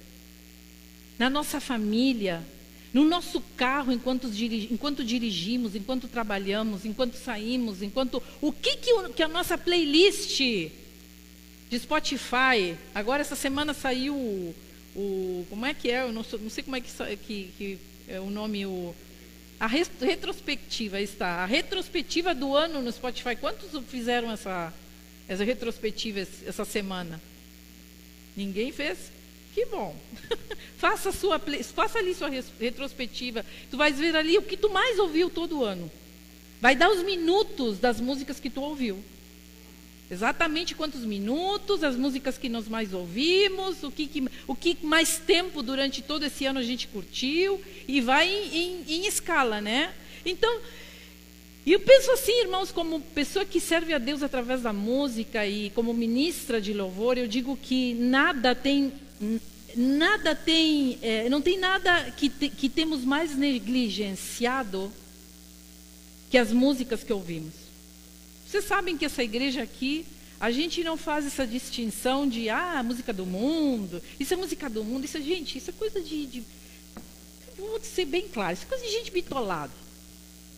na 1.20 1.30
nossa 1.30 1.60
família, 1.60 2.42
no 2.94 3.06
nosso 3.06 3.40
carro 3.56 3.92
enquanto, 3.92 4.28
enquanto 4.72 5.04
dirigimos, 5.04 5.76
enquanto 5.76 6.08
trabalhamos, 6.08 6.86
enquanto 6.86 7.16
saímos, 7.16 7.82
enquanto. 7.82 8.22
O 8.42 8.52
que, 8.52 8.78
que, 8.78 8.94
o, 8.94 9.10
que 9.14 9.22
a 9.22 9.28
nossa 9.28 9.58
playlist 9.58 10.40
de 11.70 11.80
Spotify. 11.80 12.76
Agora 12.94 13.22
essa 13.22 13.36
semana 13.36 13.74
saiu 13.74 14.16
o. 14.16 14.56
o 14.96 15.46
como 15.50 15.66
é 15.66 15.74
que 15.74 15.92
é? 15.92 16.02
Eu 16.02 16.12
não, 16.12 16.24
sou, 16.24 16.40
não 16.40 16.50
sei 16.50 16.64
como 16.64 16.76
é 16.76 16.82
que, 16.82 16.92
que, 17.18 17.52
que 17.58 17.80
é 18.08 18.20
o 18.20 18.30
nome. 18.30 18.66
O, 18.66 18.96
a 19.60 19.68
retrospectiva 19.68 21.00
está. 21.00 21.44
A 21.44 21.46
retrospectiva 21.46 22.34
do 22.34 22.56
ano 22.56 22.82
no 22.82 22.92
Spotify. 22.92 23.36
Quantos 23.36 23.70
fizeram 23.88 24.32
essa, 24.32 24.74
essa 25.28 25.44
retrospectiva 25.44 26.22
essa 26.46 26.66
semana? 26.66 27.22
Ninguém 28.36 28.72
fez? 28.72 29.19
Que 29.60 29.66
bom. 29.66 29.94
faça, 30.78 31.12
sua, 31.12 31.38
faça 31.76 32.00
ali 32.00 32.16
sua 32.16 32.30
retrospectiva. 32.58 33.46
Tu 33.70 33.76
vais 33.76 34.00
ver 34.00 34.16
ali 34.16 34.38
o 34.38 34.42
que 34.42 34.56
tu 34.56 34.70
mais 34.70 34.98
ouviu 34.98 35.30
todo 35.30 35.66
ano. 35.66 35.92
Vai 36.62 36.78
dar 36.78 36.90
os 36.90 37.04
minutos 37.04 37.78
das 37.78 38.00
músicas 38.00 38.40
que 38.40 38.50
tu 38.50 38.62
ouviu. 38.62 39.04
Exatamente 40.10 40.76
quantos 40.76 41.02
minutos, 41.02 41.84
as 41.84 41.98
músicas 41.98 42.38
que 42.38 42.48
nós 42.48 42.70
mais 42.70 42.94
ouvimos, 42.94 43.84
o 43.84 43.92
que, 43.92 44.08
que 44.08 44.24
o 44.48 44.56
que 44.56 44.78
mais 44.82 45.18
tempo 45.18 45.62
durante 45.62 46.02
todo 46.02 46.24
esse 46.24 46.46
ano 46.46 46.60
a 46.60 46.64
gente 46.64 46.88
curtiu, 46.88 47.62
e 47.86 48.00
vai 48.00 48.30
em, 48.30 48.56
em, 48.56 48.84
em 48.88 49.08
escala, 49.08 49.60
né? 49.60 49.94
Então, 50.26 50.62
eu 51.68 51.82
penso 51.82 52.12
assim, 52.12 52.44
irmãos, 52.44 52.72
como 52.72 53.02
pessoa 53.02 53.44
que 53.44 53.60
serve 53.60 53.94
a 53.94 53.98
Deus 53.98 54.24
através 54.24 54.62
da 54.62 54.72
música 54.72 55.46
e 55.46 55.70
como 55.72 55.94
ministra 55.94 56.62
de 56.62 56.74
louvor, 56.74 57.18
eu 57.18 57.28
digo 57.28 57.60
que 57.62 57.94
nada 57.96 58.56
tem 58.56 58.94
nada 59.76 60.36
tem, 60.36 60.98
é, 61.02 61.30
não 61.30 61.42
tem 61.42 61.58
nada 61.58 62.12
que, 62.12 62.30
te, 62.30 62.50
que 62.50 62.70
temos 62.70 63.04
mais 63.04 63.36
negligenciado 63.36 64.92
que 66.30 66.38
as 66.38 66.52
músicas 66.52 67.04
que 67.04 67.12
ouvimos. 67.12 67.54
Vocês 68.48 68.66
sabem 68.66 68.98
que 68.98 69.06
essa 69.06 69.24
igreja 69.24 69.62
aqui, 69.62 70.06
a 70.40 70.52
gente 70.52 70.84
não 70.84 70.98
faz 70.98 71.26
essa 71.26 71.46
distinção 71.46 72.28
de, 72.28 72.50
ah, 72.50 72.82
música 72.84 73.14
do 73.14 73.26
mundo, 73.26 74.02
isso 74.20 74.34
é 74.34 74.38
música 74.38 74.70
do 74.70 74.84
mundo, 74.84 75.06
isso 75.06 75.18
é, 75.18 75.22
gente, 75.22 75.58
isso 75.58 75.70
é 75.70 75.74
coisa 75.74 76.02
de, 76.02 76.26
de 76.26 76.44
vou 77.58 77.80
ser 77.82 78.06
bem 78.06 78.28
claro, 78.28 78.54
isso 78.54 78.64
é 78.64 78.68
coisa 78.68 78.84
de 78.84 78.92
gente 78.92 79.12
bitolada. 79.12 79.72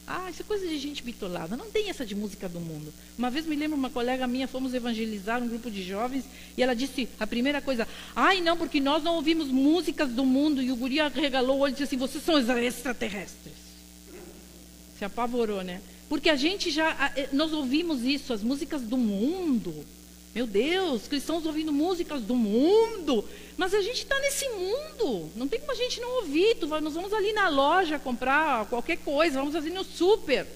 Ah, 0.07 0.29
isso 0.29 0.41
é 0.41 0.45
coisa 0.45 0.67
de 0.67 0.77
gente 0.77 1.03
bitolada. 1.03 1.55
Não 1.55 1.69
tem 1.69 1.89
essa 1.89 2.05
de 2.05 2.15
música 2.15 2.49
do 2.49 2.59
mundo. 2.59 2.93
Uma 3.17 3.29
vez 3.29 3.45
me 3.45 3.55
lembro, 3.55 3.77
uma 3.77 3.89
colega 3.89 4.27
minha, 4.27 4.47
fomos 4.47 4.73
evangelizar 4.73 5.41
um 5.41 5.47
grupo 5.47 5.69
de 5.69 5.83
jovens 5.83 6.25
e 6.57 6.63
ela 6.63 6.75
disse 6.75 7.07
a 7.19 7.27
primeira 7.27 7.61
coisa: 7.61 7.87
Ai, 8.15 8.41
não, 8.41 8.57
porque 8.57 8.79
nós 8.79 9.03
não 9.03 9.15
ouvimos 9.15 9.47
músicas 9.47 10.09
do 10.09 10.25
mundo. 10.25 10.61
E 10.61 10.71
o 10.71 10.75
guri 10.75 10.97
regalou 11.13 11.57
o 11.57 11.59
olho 11.59 11.71
e 11.71 11.73
disse 11.73 11.83
assim: 11.83 11.97
Vocês 11.97 12.23
são 12.23 12.37
extraterrestres. 12.37 13.53
Se 14.97 15.05
apavorou, 15.05 15.63
né? 15.63 15.81
Porque 16.09 16.29
a 16.29 16.35
gente 16.35 16.71
já. 16.71 17.13
Eh, 17.15 17.29
nós 17.31 17.53
ouvimos 17.53 18.03
isso, 18.03 18.33
as 18.33 18.43
músicas 18.43 18.81
do 18.81 18.97
mundo. 18.97 19.73
Meu 20.33 20.47
Deus, 20.47 21.07
cristãos 21.07 21.45
ouvindo 21.45 21.73
músicas 21.73 22.21
do 22.21 22.35
mundo. 22.35 23.27
Mas 23.57 23.73
a 23.73 23.81
gente 23.81 23.97
está 23.97 24.17
nesse 24.19 24.47
mundo. 24.49 25.29
Não 25.35 25.47
tem 25.47 25.59
como 25.59 25.71
a 25.71 25.75
gente 25.75 25.99
não 25.99 26.09
ouvir. 26.21 26.57
Nós 26.81 26.93
vamos 26.93 27.11
ali 27.13 27.33
na 27.33 27.49
loja 27.49 27.99
comprar 27.99 28.65
qualquer 28.67 28.97
coisa, 28.97 29.39
vamos 29.39 29.55
ali 29.55 29.69
no 29.69 29.83
super. 29.83 30.47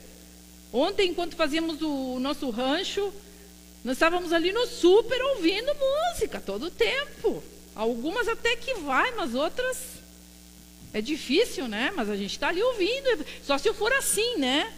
Ontem, 0.71 1.09
enquanto 1.09 1.35
fazíamos 1.35 1.81
o 1.81 2.19
nosso 2.19 2.49
rancho, 2.49 3.13
nós 3.83 3.93
estávamos 3.97 4.33
ali 4.33 4.51
no 4.51 4.65
super 4.65 5.21
ouvindo 5.21 5.71
música 5.75 6.39
todo 6.39 6.67
o 6.67 6.71
tempo. 6.71 7.43
Algumas 7.75 8.27
até 8.27 8.55
que 8.55 8.73
vai, 8.75 9.11
mas 9.11 9.35
outras 9.35 9.77
é 10.93 11.01
difícil, 11.01 11.67
né? 11.67 11.91
Mas 11.93 12.09
a 12.09 12.15
gente 12.15 12.31
está 12.31 12.47
ali 12.47 12.63
ouvindo. 12.63 13.25
Só 13.43 13.57
se 13.57 13.67
eu 13.67 13.73
for 13.73 13.91
assim, 13.93 14.37
né? 14.37 14.73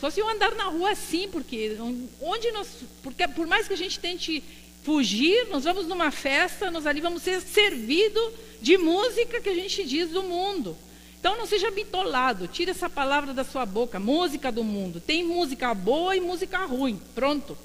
Só 0.00 0.10
se 0.10 0.20
eu 0.20 0.28
andar 0.28 0.54
na 0.54 0.64
rua 0.64 0.90
assim, 0.90 1.28
porque 1.28 1.76
onde 2.20 2.50
nós, 2.52 2.68
porque 3.02 3.26
por 3.28 3.46
mais 3.46 3.66
que 3.66 3.74
a 3.74 3.76
gente 3.76 3.98
tente 3.98 4.42
fugir, 4.82 5.48
nós 5.48 5.64
vamos 5.64 5.86
numa 5.86 6.10
festa, 6.10 6.70
nós 6.70 6.86
ali 6.86 7.00
vamos 7.00 7.22
ser 7.22 7.40
servidos 7.40 8.32
de 8.60 8.76
música 8.76 9.40
que 9.40 9.48
a 9.48 9.54
gente 9.54 9.84
diz 9.84 10.10
do 10.10 10.22
mundo. 10.22 10.76
Então 11.18 11.36
não 11.36 11.46
seja 11.46 11.70
bitolado, 11.70 12.46
tira 12.46 12.70
essa 12.70 12.88
palavra 12.88 13.34
da 13.34 13.42
sua 13.42 13.66
boca, 13.66 13.98
música 13.98 14.52
do 14.52 14.62
mundo. 14.62 15.00
Tem 15.00 15.24
música 15.24 15.74
boa 15.74 16.14
e 16.14 16.20
música 16.20 16.64
ruim, 16.66 17.00
pronto. 17.14 17.56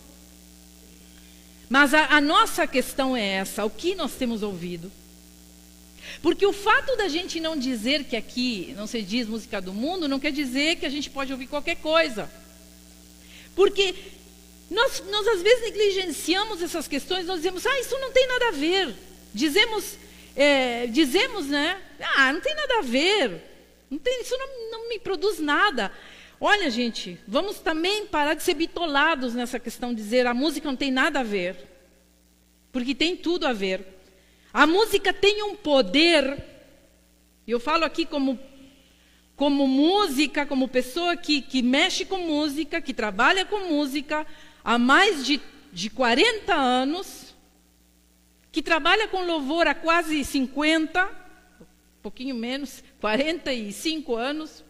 Mas 1.70 1.94
a, 1.94 2.16
a 2.16 2.22
nossa 2.22 2.66
questão 2.66 3.16
é 3.16 3.24
essa: 3.24 3.64
o 3.64 3.70
que 3.70 3.94
nós 3.94 4.14
temos 4.14 4.42
ouvido? 4.42 4.92
Porque 6.22 6.46
o 6.46 6.54
fato 6.54 6.96
da 6.96 7.08
gente 7.08 7.40
não 7.40 7.58
dizer 7.58 8.04
que 8.06 8.16
aqui 8.16 8.74
não 8.76 8.88
se 8.88 9.02
diz 9.02 9.28
música 9.28 9.62
do 9.62 9.74
mundo, 9.74 10.08
não 10.08 10.20
quer 10.20 10.32
dizer 10.32 10.78
que 10.78 10.86
a 10.86 10.90
gente 10.90 11.10
pode 11.10 11.32
ouvir 11.32 11.48
qualquer 11.48 11.76
coisa. 11.78 12.30
Porque 13.56 13.94
nós, 14.70 15.04
nós 15.10 15.28
às 15.28 15.42
vezes 15.42 15.64
negligenciamos 15.64 16.62
essas 16.62 16.88
questões, 16.88 17.26
nós 17.26 17.38
dizemos, 17.38 17.66
ah, 17.66 17.80
isso 17.80 17.98
não 18.00 18.12
tem 18.12 18.28
nada 18.28 18.48
a 18.48 18.52
ver. 18.52 18.96
Dizemos, 19.34 19.98
é, 20.36 20.88
dizemos, 20.88 21.48
né? 21.48 21.82
Ah, 22.16 22.32
não 22.32 22.42
tem 22.42 22.56
nada 22.56 22.80
a 22.80 22.82
ver. 22.82 23.42
Não 23.90 23.98
tem, 23.98 24.22
isso 24.22 24.38
não, 24.38 24.72
não 24.72 24.90
me 24.90 24.98
produz 24.98 25.40
nada. 25.40 25.92
Olha, 26.40 26.70
gente, 26.72 27.20
vamos 27.28 27.60
também 27.60 28.08
parar 28.08 28.34
de 28.34 28.44
ser 28.44 28.54
bitolados 28.54 29.34
nessa 29.34 29.60
questão 29.60 29.94
de 29.94 30.02
dizer 30.02 30.26
a 30.26 30.34
música 30.34 30.68
não 30.68 30.76
tem 30.76 30.90
nada 30.90 31.20
a 31.20 31.24
ver. 31.24 31.56
Porque 32.72 32.96
tem 32.96 33.16
tudo 33.16 33.46
a 33.46 33.54
ver. 33.54 33.86
A 34.54 34.68
música 34.68 35.14
tem 35.14 35.44
um 35.44 35.56
poder, 35.56 36.44
eu 37.48 37.60
falo 37.60 37.86
aqui 37.86 38.06
como, 38.06 38.38
como 39.36 39.66
música, 39.66 40.46
como 40.46 40.68
pessoa 40.68 41.16
que, 41.16 41.42
que 41.42 41.62
mexe 41.62 42.04
com 42.04 42.18
música, 42.18 42.82
que 42.82 42.94
trabalha 42.94 43.46
com 43.46 43.70
música 43.70 44.28
há 44.64 44.78
mais 44.78 45.26
de, 45.26 45.40
de 45.72 45.90
40 45.90 46.54
anos, 46.54 47.34
que 48.52 48.62
trabalha 48.62 49.08
com 49.08 49.26
louvor 49.26 49.68
há 49.68 49.74
quase 49.74 50.22
50, 50.24 51.06
um 51.06 52.02
pouquinho 52.02 52.36
menos, 52.36 52.84
45 53.00 54.16
anos. 54.18 54.66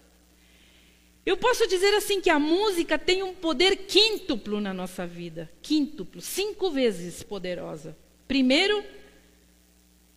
Eu 1.26 1.38
posso 1.38 1.68
dizer 1.68 1.94
assim 1.96 2.22
que 2.22 2.30
a 2.30 2.38
música 2.38 3.00
tem 3.00 3.24
um 3.24 3.34
poder 3.34 3.76
quíntuplo 3.88 4.62
na 4.62 4.74
nossa 4.74 5.08
vida, 5.08 5.52
quíntuplo, 5.60 6.22
cinco 6.22 6.70
vezes 6.70 7.24
poderosa. 7.24 7.98
Primeiro, 8.28 8.84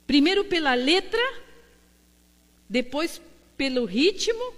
Primeiro 0.06 0.44
pela 0.44 0.74
letra, 0.74 1.22
depois 2.68 3.20
pelo 3.56 3.84
ritmo, 3.84 4.54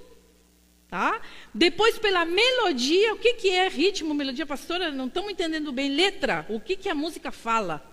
tá? 0.88 1.20
Depois 1.54 1.98
pela 1.98 2.24
melodia. 2.24 3.14
O 3.14 3.18
que, 3.18 3.34
que 3.34 3.50
é 3.50 3.68
ritmo, 3.68 4.14
melodia, 4.14 4.46
pastora? 4.46 4.90
Não 4.90 5.06
estamos 5.06 5.30
entendendo 5.30 5.72
bem. 5.72 5.94
Letra, 5.94 6.46
o 6.48 6.60
que, 6.60 6.76
que 6.76 6.88
a 6.88 6.94
música 6.94 7.30
fala? 7.30 7.84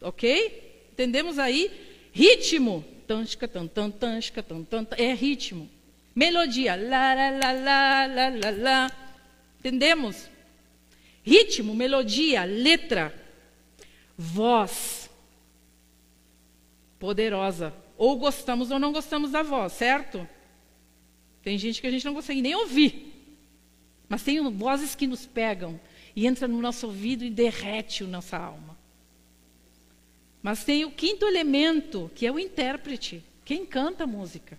Ok? 0.00 0.88
Entendemos 0.92 1.38
aí? 1.38 1.70
Ritmo. 2.12 2.84
Tan, 3.06 3.24
tan, 3.24 3.66
tan, 3.66 3.90
tan, 3.90 4.86
é 4.96 5.12
ritmo. 5.12 5.68
Melodia. 6.14 6.78
Entendemos? 9.58 10.28
Ritmo, 11.24 11.74
melodia, 11.74 12.44
letra. 12.44 13.14
Voz. 14.16 14.99
Poderosa. 17.00 17.74
Ou 17.98 18.16
gostamos 18.16 18.70
ou 18.70 18.78
não 18.78 18.92
gostamos 18.92 19.32
da 19.32 19.42
voz, 19.42 19.72
certo? 19.72 20.28
Tem 21.42 21.58
gente 21.58 21.80
que 21.80 21.86
a 21.86 21.90
gente 21.90 22.04
não 22.04 22.14
consegue 22.14 22.40
nem 22.40 22.54
ouvir. 22.54 23.36
Mas 24.08 24.22
tem 24.22 24.40
vozes 24.52 24.94
que 24.94 25.06
nos 25.06 25.26
pegam 25.26 25.80
e 26.14 26.26
entra 26.26 26.46
no 26.46 26.60
nosso 26.60 26.86
ouvido 26.86 27.24
e 27.24 27.30
derrete 27.30 28.04
a 28.04 28.06
nossa 28.06 28.36
alma. 28.36 28.78
Mas 30.42 30.64
tem 30.64 30.84
o 30.84 30.90
quinto 30.90 31.26
elemento, 31.26 32.10
que 32.14 32.26
é 32.26 32.32
o 32.32 32.38
intérprete, 32.38 33.22
quem 33.44 33.64
canta 33.64 34.04
a 34.04 34.06
música. 34.06 34.58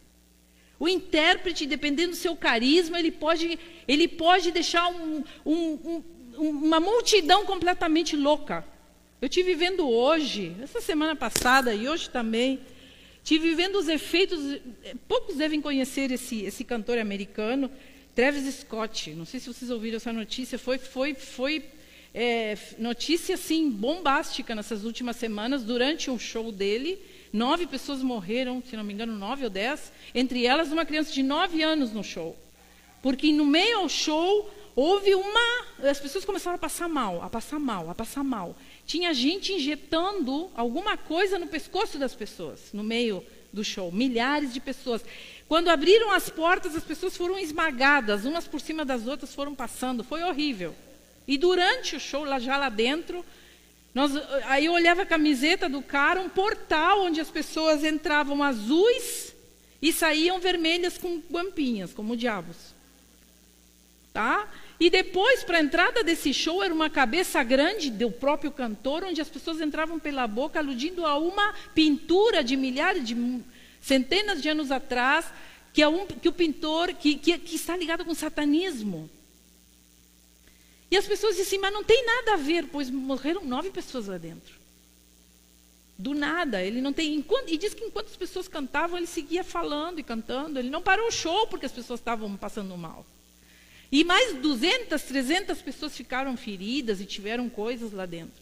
O 0.80 0.88
intérprete, 0.88 1.68
dependendo 1.68 2.12
do 2.12 2.16
seu 2.16 2.36
carisma, 2.36 2.98
ele 2.98 3.12
pode, 3.12 3.60
ele 3.88 4.08
pode 4.08 4.52
deixar 4.52 4.88
um, 4.88 5.24
um, 5.46 6.04
um, 6.38 6.50
uma 6.50 6.80
multidão 6.80 7.46
completamente 7.46 8.16
louca. 8.16 8.66
Eu 9.22 9.30
tive 9.30 9.54
vendo 9.54 9.88
hoje, 9.88 10.56
essa 10.64 10.82
semana 10.82 11.16
passada 11.16 11.76
e 11.76 11.88
hoje 11.88 12.10
também, 12.10 12.60
tive 13.24 13.54
vendo 13.54 13.78
os 13.78 13.88
efeitos. 13.88 14.40
Poucos 15.08 15.36
devem 15.36 15.62
conhecer 15.62 16.10
esse, 16.10 16.42
esse 16.42 16.64
cantor 16.64 16.98
americano, 16.98 17.70
Travis 18.16 18.52
Scott. 18.56 19.12
Não 19.12 19.24
sei 19.24 19.40
se 19.40 19.46
vocês 19.46 19.70
ouviram 19.70 19.98
essa 19.98 20.12
notícia. 20.12 20.58
Foi, 20.58 20.80
foi, 20.80 21.14
foi 21.14 21.64
é, 22.16 22.58
notícia 22.80 23.36
assim 23.36 23.70
bombástica 23.70 24.56
nessas 24.56 24.84
últimas 24.86 25.18
semanas 25.18 25.62
durante 25.62 26.10
um 26.10 26.18
show 26.18 26.52
dele. 26.52 27.00
Nove 27.32 27.68
pessoas 27.68 28.02
morreram, 28.02 28.64
se 28.68 28.76
não 28.76 28.84
me 28.84 28.92
engano, 28.92 29.16
nove 29.16 29.44
ou 29.44 29.52
dez. 29.52 29.94
Entre 30.16 30.48
elas, 30.48 30.72
uma 30.72 30.84
criança 30.84 31.14
de 31.14 31.22
nove 31.22 31.62
anos 31.62 31.94
no 31.94 32.04
show. 32.04 32.36
Porque 33.04 33.32
no 33.32 33.46
meio 33.46 33.78
ao 33.78 33.88
show 33.88 34.52
houve 34.76 35.14
uma. 35.14 35.66
As 35.88 36.00
pessoas 36.00 36.26
começaram 36.26 36.56
a 36.56 36.60
passar 36.60 36.90
mal, 36.90 37.22
a 37.22 37.30
passar 37.30 37.60
mal, 37.60 37.88
a 37.88 37.94
passar 37.94 38.24
mal. 38.24 38.56
Tinha 38.86 39.14
gente 39.14 39.54
injetando 39.54 40.50
alguma 40.56 40.98
coisa 40.98 41.40
no 41.40 41.48
pescoço 41.48 41.98
das 41.98 42.14
pessoas, 42.14 42.70
no 42.74 42.84
meio 42.84 43.24
do 43.54 43.64
show. 43.64 43.92
Milhares 43.92 44.54
de 44.54 44.60
pessoas. 44.60 45.04
Quando 45.48 45.70
abriram 45.70 46.12
as 46.12 46.30
portas, 46.30 46.76
as 46.76 46.84
pessoas 46.84 47.16
foram 47.16 47.38
esmagadas, 47.38 48.26
umas 48.26 48.48
por 48.48 48.62
cima 48.62 48.84
das 48.86 49.08
outras 49.08 49.34
foram 49.34 49.54
passando. 49.54 50.04
Foi 50.04 50.24
horrível. 50.24 50.76
E 51.28 51.38
durante 51.38 51.96
o 51.96 52.00
show, 52.00 52.24
lá 52.24 52.40
já 52.40 52.58
lá 52.58 52.70
dentro, 52.70 53.26
nós, 53.94 54.12
aí 54.46 54.66
eu 54.66 54.74
olhava 54.74 55.02
a 55.02 55.06
camiseta 55.06 55.68
do 55.68 55.82
cara, 55.82 56.22
um 56.22 56.30
portal 56.30 57.04
onde 57.04 57.20
as 57.20 57.30
pessoas 57.30 57.84
entravam 57.84 58.42
azuis 58.42 59.34
e 59.82 59.92
saíam 59.92 60.40
vermelhas 60.40 60.98
com 60.98 61.22
guampinhas, 61.30 61.94
como 61.94 62.16
diabos. 62.16 62.56
Tá? 64.14 64.48
E 64.82 64.90
depois, 64.90 65.44
para 65.44 65.60
a 65.60 65.62
entrada 65.62 66.04
desse 66.04 66.34
show, 66.34 66.64
era 66.64 66.74
uma 66.74 66.90
cabeça 66.90 67.44
grande 67.44 67.92
do 67.92 68.10
próprio 68.10 68.52
cantor, 68.52 69.04
onde 69.04 69.22
as 69.22 69.30
pessoas 69.30 69.62
entravam 69.62 70.00
pela 70.00 70.26
boca, 70.26 70.58
aludindo 70.58 71.06
a 71.06 71.20
uma 71.20 71.54
pintura 71.76 72.44
de 72.44 72.58
milhares, 72.58 73.06
de 73.06 73.16
centenas 73.80 74.42
de 74.42 74.50
anos 74.50 74.72
atrás, 74.72 75.28
que, 75.72 75.84
é 75.84 75.88
um, 75.88 76.08
que 76.08 76.28
o 76.28 76.34
pintor, 76.34 76.96
que, 76.96 77.14
que, 77.14 77.38
que 77.38 77.56
está 77.58 77.78
ligado 77.78 78.04
com 78.04 78.10
o 78.10 78.16
satanismo. 78.16 79.08
E 80.90 80.98
as 80.98 81.06
pessoas 81.06 81.36
dizem, 81.36 81.60
mas 81.60 81.72
não 81.72 81.84
tem 81.84 82.04
nada 82.04 82.34
a 82.34 82.38
ver, 82.38 82.66
pois 82.66 82.90
morreram 82.90 83.46
nove 83.46 83.70
pessoas 83.70 84.08
lá 84.08 84.18
dentro. 84.18 84.56
Do 85.96 86.16
nada, 86.16 86.64
ele 86.64 86.82
não 86.82 86.92
tem. 86.92 87.14
Enquanto, 87.14 87.54
e 87.54 87.58
diz 87.58 87.76
que 87.76 87.84
enquanto 87.84 88.08
as 88.08 88.18
pessoas 88.18 88.48
cantavam, 88.48 88.98
ele 88.98 89.06
seguia 89.06 89.44
falando 89.44 90.00
e 90.00 90.04
cantando. 90.04 90.58
Ele 90.58 90.72
não 90.72 90.82
parou 90.82 91.08
o 91.08 91.12
show 91.12 91.46
porque 91.46 91.68
as 91.68 91.72
pessoas 91.72 92.00
estavam 92.00 92.36
passando 92.36 92.76
mal. 92.76 93.06
E 93.92 94.04
mais 94.04 94.34
200, 94.36 95.02
300 95.02 95.62
pessoas 95.62 95.96
ficaram 95.96 96.38
feridas 96.38 97.02
e 97.02 97.06
tiveram 97.06 97.50
coisas 97.50 97.92
lá 97.92 98.06
dentro. 98.06 98.42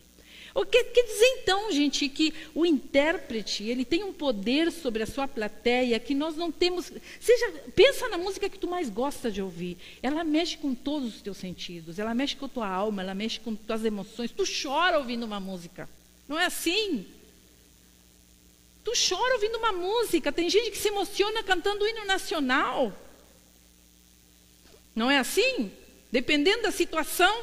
O 0.53 0.65
que 0.65 0.83
quer 0.83 1.03
dizer 1.03 1.25
então, 1.41 1.71
gente, 1.71 2.09
que 2.09 2.33
o 2.55 2.65
intérprete 2.65 3.63
ele 3.63 3.85
tem 3.85 4.03
um 4.03 4.12
poder 4.12 4.71
sobre 4.71 5.03
a 5.03 5.07
sua 5.07 5.27
plateia 5.27 5.99
que 5.99 6.15
nós 6.15 6.35
não 6.35 6.51
temos. 6.51 6.91
Seja, 7.19 7.51
pensa 7.75 8.09
na 8.09 8.17
música 8.17 8.49
que 8.49 8.57
tu 8.57 8.67
mais 8.67 8.89
gosta 8.89 9.31
de 9.31 9.41
ouvir. 9.41 9.77
Ela 10.01 10.23
mexe 10.23 10.57
com 10.57 10.73
todos 10.73 11.15
os 11.15 11.21
teus 11.21 11.38
sentidos. 11.38 11.99
Ela 11.99 12.13
mexe 12.13 12.35
com 12.35 12.45
a 12.45 12.49
tua 12.49 12.67
alma. 12.67 13.01
Ela 13.01 13.13
mexe 13.13 13.39
com 13.39 13.55
tuas 13.55 13.85
emoções. 13.85 14.31
Tu 14.31 14.43
chora 14.63 14.97
ouvindo 14.97 15.23
uma 15.23 15.39
música. 15.39 15.88
Não 16.27 16.39
é 16.39 16.45
assim? 16.45 17.05
Tu 18.83 18.91
chora 19.07 19.35
ouvindo 19.35 19.57
uma 19.59 19.71
música. 19.71 20.31
Tem 20.31 20.49
gente 20.49 20.71
que 20.71 20.77
se 20.77 20.88
emociona 20.88 21.43
cantando 21.43 21.83
o 21.83 21.88
hino 21.88 22.05
nacional. 22.05 22.91
Não 24.99 25.09
é 25.09 25.17
assim? 25.17 25.71
Dependendo 26.12 26.63
da 26.63 26.71
situação, 26.71 27.33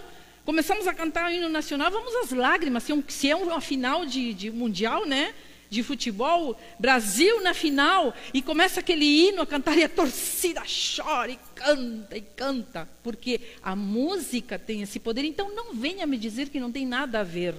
Começamos 0.45 0.87
a 0.87 0.95
cantar 0.95 1.29
o 1.29 1.35
hino 1.35 1.49
nacional, 1.49 1.91
vamos 1.91 2.15
às 2.15 2.31
lágrimas. 2.31 2.85
Se, 2.85 2.93
é 2.93 2.95
um, 2.95 3.03
se 3.09 3.29
é 3.29 3.35
uma 3.35 3.61
final 3.61 4.07
de, 4.07 4.33
de 4.33 4.49
mundial, 4.49 5.05
né? 5.05 5.35
de 5.69 5.83
futebol, 5.83 6.57
Brasil 6.79 7.43
na 7.43 7.53
final, 7.53 8.15
e 8.33 8.41
começa 8.41 8.79
aquele 8.79 9.05
hino 9.05 9.43
a 9.43 9.47
cantar 9.47 9.77
e 9.77 9.83
a 9.83 9.89
torcida 9.89 10.63
chora 10.65 11.33
e 11.33 11.39
canta 11.57 12.17
e 12.17 12.21
canta, 12.21 12.89
porque 13.03 13.41
a 13.61 13.75
música 13.75 14.57
tem 14.57 14.83
esse 14.83 15.01
poder. 15.01 15.25
Então 15.25 15.53
não 15.53 15.75
venha 15.75 16.07
me 16.07 16.17
dizer 16.17 16.49
que 16.49 16.61
não 16.61 16.71
tem 16.71 16.87
nada 16.87 17.19
a 17.19 17.25
ver. 17.25 17.57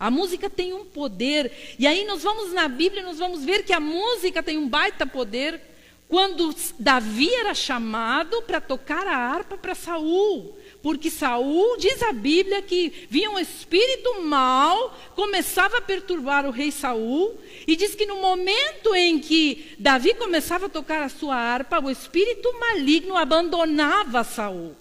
A 0.00 0.10
música 0.10 0.48
tem 0.48 0.72
um 0.72 0.86
poder, 0.86 1.76
e 1.78 1.86
aí 1.86 2.06
nós 2.06 2.22
vamos 2.22 2.54
na 2.54 2.66
Bíblia, 2.66 3.02
nós 3.02 3.18
vamos 3.18 3.44
ver 3.44 3.64
que 3.64 3.72
a 3.74 3.80
música 3.80 4.42
tem 4.42 4.56
um 4.56 4.66
baita 4.66 5.06
poder. 5.06 5.73
Quando 6.08 6.54
Davi 6.78 7.32
era 7.34 7.54
chamado 7.54 8.42
para 8.42 8.60
tocar 8.60 9.06
a 9.06 9.16
harpa 9.16 9.56
para 9.56 9.74
Saul, 9.74 10.56
porque 10.82 11.10
Saul 11.10 11.78
diz 11.78 12.02
a 12.02 12.12
Bíblia 12.12 12.60
que 12.60 13.06
vinha 13.08 13.30
um 13.30 13.38
espírito 13.38 14.20
mal, 14.22 14.94
começava 15.16 15.78
a 15.78 15.80
perturbar 15.80 16.44
o 16.46 16.50
rei 16.50 16.70
Saul, 16.70 17.38
e 17.66 17.74
diz 17.74 17.94
que 17.94 18.04
no 18.04 18.20
momento 18.20 18.94
em 18.94 19.18
que 19.18 19.74
Davi 19.78 20.14
começava 20.14 20.66
a 20.66 20.68
tocar 20.68 21.02
a 21.02 21.08
sua 21.08 21.36
harpa, 21.36 21.80
o 21.82 21.90
espírito 21.90 22.52
maligno 22.60 23.16
abandonava 23.16 24.22
Saul. 24.22 24.76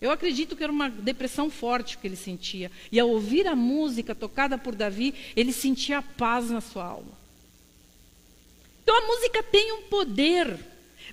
Eu 0.00 0.10
acredito 0.10 0.56
que 0.56 0.64
era 0.64 0.72
uma 0.72 0.88
depressão 0.88 1.50
forte 1.50 1.98
que 1.98 2.06
ele 2.06 2.16
sentia. 2.16 2.70
E 2.90 2.98
ao 2.98 3.08
ouvir 3.08 3.46
a 3.46 3.54
música 3.54 4.14
tocada 4.14 4.56
por 4.56 4.74
Davi, 4.74 5.14
ele 5.36 5.52
sentia 5.52 6.00
paz 6.00 6.50
na 6.50 6.60
sua 6.60 6.84
alma. 6.84 7.19
Então 8.90 9.04
a 9.04 9.06
música 9.06 9.40
tem 9.40 9.70
um 9.70 9.82
poder. 9.82 10.58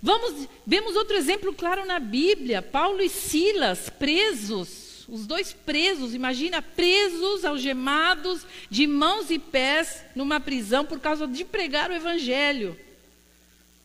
Vamos, 0.02 0.50
vemos 0.66 0.96
outro 0.96 1.16
exemplo 1.16 1.54
claro 1.54 1.86
na 1.86 2.00
Bíblia: 2.00 2.60
Paulo 2.60 3.04
e 3.04 3.08
Silas 3.08 3.88
presos, 3.88 5.06
os 5.08 5.28
dois 5.28 5.54
presos, 5.54 6.16
imagina, 6.16 6.60
presos, 6.60 7.46
algemados, 7.46 8.48
de 8.68 8.88
mãos 8.88 9.30
e 9.30 9.38
pés, 9.38 10.04
numa 10.16 10.40
prisão 10.40 10.86
por 10.86 11.00
causa 11.00 11.28
de 11.28 11.46
pregar 11.46 11.92
o 11.92 11.94
Evangelho. 11.94 12.76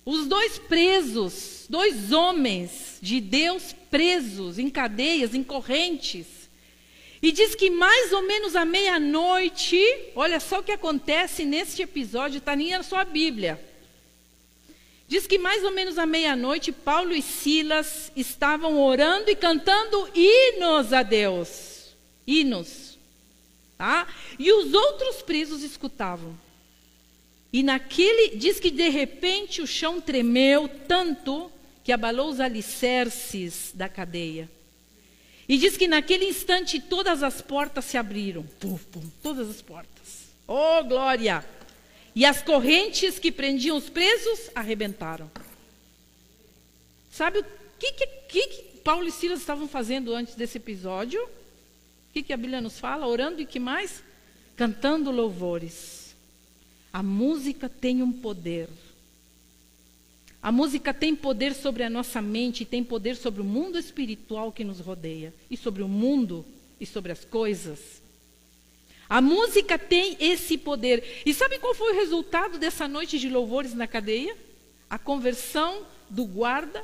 Os 0.06 0.24
dois 0.24 0.58
presos, 0.58 1.66
dois 1.68 2.12
homens 2.12 2.96
de 3.02 3.20
Deus 3.20 3.74
presos 3.90 4.58
em 4.58 4.70
cadeias, 4.70 5.34
em 5.34 5.44
correntes. 5.44 6.48
E 7.20 7.30
diz 7.30 7.54
que 7.54 7.68
mais 7.68 8.10
ou 8.10 8.22
menos 8.22 8.56
à 8.56 8.64
meia-noite, 8.64 9.78
olha 10.16 10.40
só 10.40 10.60
o 10.60 10.62
que 10.62 10.72
acontece 10.72 11.44
neste 11.44 11.82
episódio, 11.82 12.38
está 12.38 12.56
na 12.56 12.82
sua 12.82 13.04
Bíblia. 13.04 13.71
Diz 15.12 15.26
que 15.26 15.38
mais 15.38 15.62
ou 15.62 15.70
menos 15.70 15.98
à 15.98 16.06
meia-noite, 16.06 16.72
Paulo 16.72 17.14
e 17.14 17.20
Silas 17.20 18.10
estavam 18.16 18.80
orando 18.80 19.30
e 19.30 19.36
cantando 19.36 20.08
hinos 20.14 20.90
a 20.90 21.02
Deus. 21.02 21.94
Hinos. 22.26 22.96
Tá? 23.76 24.08
E 24.38 24.50
os 24.50 24.72
outros 24.72 25.20
presos 25.20 25.62
escutavam. 25.62 26.34
E 27.52 27.62
naquele, 27.62 28.38
diz 28.38 28.58
que 28.58 28.70
de 28.70 28.88
repente 28.88 29.60
o 29.60 29.66
chão 29.66 30.00
tremeu 30.00 30.66
tanto 30.88 31.52
que 31.84 31.92
abalou 31.92 32.30
os 32.30 32.40
alicerces 32.40 33.70
da 33.74 33.90
cadeia. 33.90 34.48
E 35.46 35.58
diz 35.58 35.76
que 35.76 35.86
naquele 35.86 36.24
instante 36.24 36.80
todas 36.80 37.22
as 37.22 37.42
portas 37.42 37.84
se 37.84 37.98
abriram. 37.98 38.44
Pum, 38.58 38.78
pum, 38.90 39.02
todas 39.22 39.50
as 39.50 39.60
portas. 39.60 40.32
Oh, 40.48 40.82
glória! 40.84 41.44
E 42.14 42.24
as 42.24 42.42
correntes 42.42 43.18
que 43.18 43.32
prendiam 43.32 43.76
os 43.76 43.88
presos 43.88 44.50
arrebentaram. 44.54 45.30
Sabe 47.10 47.38
o 47.38 47.44
que, 47.78 47.92
que, 47.92 48.06
que 48.06 48.62
Paulo 48.84 49.06
e 49.06 49.12
Silas 49.12 49.40
estavam 49.40 49.66
fazendo 49.66 50.14
antes 50.14 50.34
desse 50.34 50.58
episódio? 50.58 51.22
O 51.22 52.12
que, 52.12 52.22
que 52.22 52.32
a 52.32 52.36
Bíblia 52.36 52.60
nos 52.60 52.78
fala? 52.78 53.06
Orando 53.06 53.40
e 53.40 53.46
que 53.46 53.58
mais? 53.58 54.02
Cantando 54.56 55.10
louvores. 55.10 56.14
A 56.92 57.02
música 57.02 57.68
tem 57.68 58.02
um 58.02 58.12
poder. 58.12 58.68
A 60.42 60.52
música 60.52 60.92
tem 60.92 61.14
poder 61.14 61.54
sobre 61.54 61.84
a 61.84 61.88
nossa 61.88 62.20
mente, 62.20 62.64
tem 62.64 62.82
poder 62.82 63.16
sobre 63.16 63.40
o 63.40 63.44
mundo 63.44 63.78
espiritual 63.78 64.52
que 64.52 64.64
nos 64.64 64.80
rodeia, 64.80 65.32
e 65.48 65.56
sobre 65.56 65.82
o 65.82 65.88
mundo 65.88 66.44
e 66.80 66.84
sobre 66.84 67.12
as 67.12 67.24
coisas. 67.24 68.01
A 69.12 69.20
música 69.20 69.78
tem 69.78 70.16
esse 70.18 70.56
poder. 70.56 71.20
E 71.26 71.34
sabe 71.34 71.58
qual 71.58 71.74
foi 71.74 71.92
o 71.92 71.96
resultado 71.96 72.56
dessa 72.58 72.88
noite 72.88 73.18
de 73.18 73.28
louvores 73.28 73.74
na 73.74 73.86
cadeia? 73.86 74.34
A 74.88 74.98
conversão 74.98 75.82
do 76.08 76.24
guarda 76.24 76.82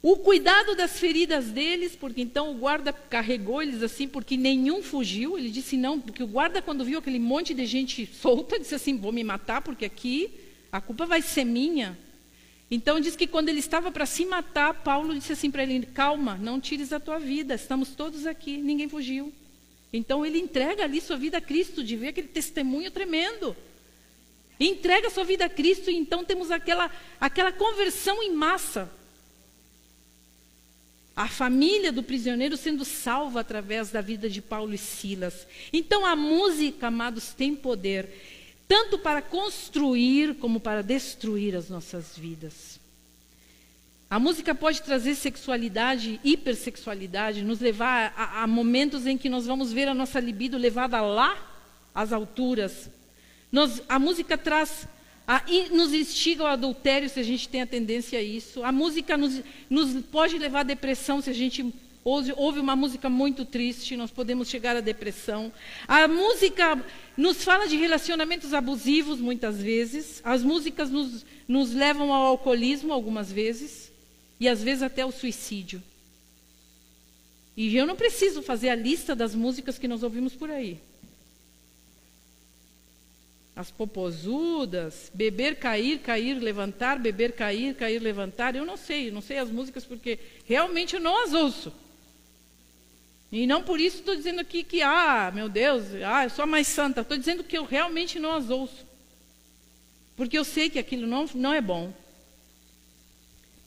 o 0.00 0.16
cuidado 0.16 0.74
das 0.74 0.98
feridas 0.98 1.50
deles, 1.50 1.94
porque 1.94 2.22
então 2.22 2.52
o 2.52 2.54
guarda 2.54 2.90
carregou 2.90 3.60
eles 3.60 3.82
assim, 3.82 4.08
porque 4.08 4.34
nenhum 4.34 4.82
fugiu. 4.82 5.36
Ele 5.36 5.50
disse 5.50 5.76
não, 5.76 6.00
porque 6.00 6.22
o 6.22 6.26
guarda, 6.26 6.62
quando 6.62 6.86
viu 6.86 7.00
aquele 7.00 7.18
monte 7.18 7.52
de 7.52 7.66
gente 7.66 8.06
solta, 8.06 8.58
disse 8.58 8.74
assim: 8.74 8.96
vou 8.96 9.12
me 9.12 9.22
matar, 9.22 9.60
porque 9.60 9.84
aqui 9.84 10.30
a 10.72 10.80
culpa 10.80 11.04
vai 11.04 11.20
ser 11.20 11.44
minha. 11.44 11.98
Então 12.70 12.98
diz 12.98 13.14
que 13.14 13.26
quando 13.26 13.50
ele 13.50 13.58
estava 13.58 13.92
para 13.92 14.06
se 14.06 14.24
matar, 14.24 14.72
Paulo 14.72 15.14
disse 15.14 15.34
assim 15.34 15.50
para 15.50 15.64
ele: 15.64 15.84
calma, 15.84 16.38
não 16.40 16.58
tires 16.58 16.94
a 16.94 16.98
tua 16.98 17.18
vida, 17.18 17.54
estamos 17.54 17.90
todos 17.90 18.24
aqui, 18.24 18.56
ninguém 18.56 18.88
fugiu. 18.88 19.30
Então 19.92 20.24
ele 20.24 20.38
entrega 20.38 20.84
ali 20.84 21.00
sua 21.00 21.16
vida 21.16 21.38
a 21.38 21.40
Cristo, 21.40 21.82
de 21.82 21.96
ver 21.96 22.08
aquele 22.08 22.28
testemunho 22.28 22.90
tremendo. 22.90 23.56
Entrega 24.60 25.08
sua 25.10 25.24
vida 25.24 25.44
a 25.44 25.48
Cristo, 25.48 25.90
e 25.90 25.96
então 25.96 26.24
temos 26.24 26.50
aquela, 26.50 26.90
aquela 27.20 27.52
conversão 27.52 28.22
em 28.22 28.32
massa 28.32 28.90
a 31.18 31.26
família 31.26 31.90
do 31.90 32.00
prisioneiro 32.00 32.56
sendo 32.56 32.84
salva 32.84 33.40
através 33.40 33.90
da 33.90 34.00
vida 34.00 34.30
de 34.30 34.40
Paulo 34.40 34.72
e 34.72 34.78
Silas. 34.78 35.48
Então 35.72 36.06
a 36.06 36.14
música, 36.14 36.86
amados, 36.86 37.34
tem 37.34 37.56
poder 37.56 38.08
tanto 38.68 39.00
para 39.00 39.20
construir 39.20 40.36
como 40.36 40.60
para 40.60 40.80
destruir 40.80 41.56
as 41.56 41.68
nossas 41.68 42.16
vidas. 42.16 42.77
A 44.10 44.18
música 44.18 44.54
pode 44.54 44.80
trazer 44.80 45.14
sexualidade, 45.14 46.18
hipersexualidade, 46.24 47.42
nos 47.42 47.60
levar 47.60 48.14
a, 48.16 48.42
a 48.42 48.46
momentos 48.46 49.06
em 49.06 49.18
que 49.18 49.28
nós 49.28 49.46
vamos 49.46 49.70
ver 49.70 49.86
a 49.86 49.92
nossa 49.92 50.18
libido 50.18 50.56
levada 50.56 51.00
lá 51.02 51.36
às 51.94 52.10
alturas. 52.10 52.88
Nós, 53.52 53.82
a 53.86 53.98
música 53.98 54.38
traz 54.38 54.88
e 55.46 55.68
nos 55.68 55.92
instiga 55.92 56.42
ao 56.42 56.48
adultério 56.48 57.06
se 57.08 57.20
a 57.20 57.22
gente 57.22 57.50
tem 57.50 57.60
a 57.60 57.66
tendência 57.66 58.18
a 58.18 58.22
isso. 58.22 58.64
A 58.64 58.72
música 58.72 59.14
nos, 59.14 59.42
nos 59.68 60.02
pode 60.06 60.38
levar 60.38 60.60
à 60.60 60.62
depressão 60.62 61.20
se 61.20 61.28
a 61.28 61.34
gente 61.34 61.70
ouve, 62.02 62.32
ouve 62.34 62.60
uma 62.60 62.74
música 62.74 63.10
muito 63.10 63.44
triste, 63.44 63.94
nós 63.94 64.10
podemos 64.10 64.48
chegar 64.48 64.74
à 64.74 64.80
depressão. 64.80 65.52
A 65.86 66.08
música 66.08 66.82
nos 67.14 67.44
fala 67.44 67.68
de 67.68 67.76
relacionamentos 67.76 68.54
abusivos 68.54 69.20
muitas 69.20 69.60
vezes. 69.60 70.22
As 70.24 70.42
músicas 70.42 70.88
nos, 70.88 71.26
nos 71.46 71.74
levam 71.74 72.10
ao 72.10 72.24
alcoolismo 72.28 72.90
algumas 72.90 73.30
vezes. 73.30 73.87
E 74.38 74.48
às 74.48 74.62
vezes 74.62 74.82
até 74.82 75.02
ao 75.02 75.12
suicídio. 75.12 75.82
E 77.56 77.76
eu 77.76 77.86
não 77.86 77.96
preciso 77.96 78.42
fazer 78.42 78.68
a 78.68 78.74
lista 78.74 79.14
das 79.14 79.34
músicas 79.34 79.78
que 79.78 79.88
nós 79.88 80.02
ouvimos 80.02 80.34
por 80.34 80.50
aí 80.50 80.80
as 83.58 83.72
popozudas, 83.72 85.10
beber, 85.12 85.56
cair, 85.56 85.98
cair, 85.98 86.34
levantar, 86.34 86.96
beber, 86.96 87.32
cair, 87.32 87.74
cair, 87.74 87.98
levantar. 87.98 88.54
Eu 88.54 88.64
não 88.64 88.76
sei, 88.76 89.10
não 89.10 89.20
sei 89.20 89.38
as 89.38 89.50
músicas 89.50 89.84
porque 89.84 90.16
realmente 90.44 90.94
eu 90.94 91.00
não 91.00 91.24
as 91.24 91.32
ouço. 91.32 91.72
E 93.32 93.48
não 93.48 93.60
por 93.60 93.80
isso 93.80 93.96
estou 93.96 94.14
dizendo 94.14 94.40
aqui 94.40 94.62
que, 94.62 94.80
ah, 94.80 95.32
meu 95.34 95.48
Deus, 95.48 95.86
ah, 96.06 96.22
eu 96.22 96.30
sou 96.30 96.44
a 96.44 96.46
mais 96.46 96.68
santa. 96.68 97.00
Estou 97.00 97.18
dizendo 97.18 97.42
que 97.42 97.58
eu 97.58 97.64
realmente 97.64 98.20
não 98.20 98.36
as 98.36 98.48
ouço. 98.48 98.86
Porque 100.14 100.38
eu 100.38 100.44
sei 100.44 100.70
que 100.70 100.78
aquilo 100.78 101.08
não, 101.08 101.28
não 101.34 101.52
é 101.52 101.60
bom. 101.60 101.92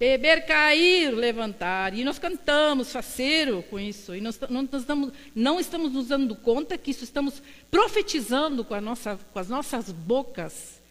Beber, 0.01 0.47
cair, 0.47 1.11
levantar. 1.11 1.93
E 1.93 2.03
nós 2.03 2.17
cantamos 2.17 2.91
faceiro 2.91 3.61
com 3.69 3.79
isso. 3.79 4.15
E 4.15 4.19
nós 4.19 4.39
não, 4.49 4.63
nós 4.63 4.81
estamos, 4.81 5.13
não 5.35 5.59
estamos 5.59 5.93
nos 5.93 6.07
dando 6.07 6.35
conta 6.35 6.75
que 6.75 6.89
isso 6.89 7.03
estamos 7.03 7.39
profetizando 7.69 8.65
com, 8.65 8.81
nossa, 8.81 9.19
com 9.31 9.37
as 9.37 9.47
nossas 9.47 9.91
bocas 9.91 10.81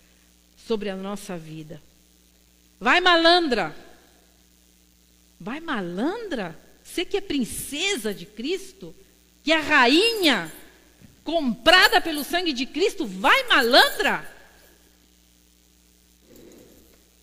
sobre 0.65 0.89
a 0.89 0.95
nossa 0.95 1.37
vida. 1.37 1.83
Vai 2.79 3.01
malandra. 3.01 3.75
Vai 5.41 5.59
malandra. 5.59 6.57
Você 6.85 7.05
que 7.05 7.17
é 7.17 7.21
princesa 7.21 8.15
de 8.15 8.27
Cristo, 8.27 8.95
que 9.43 9.51
é 9.51 9.59
rainha, 9.59 10.53
comprada 11.25 12.01
pelo 12.01 12.23
sangue 12.23 12.53
de 12.53 12.65
Cristo, 12.65 13.05
vai 13.09 13.43
malandra. 13.49 14.25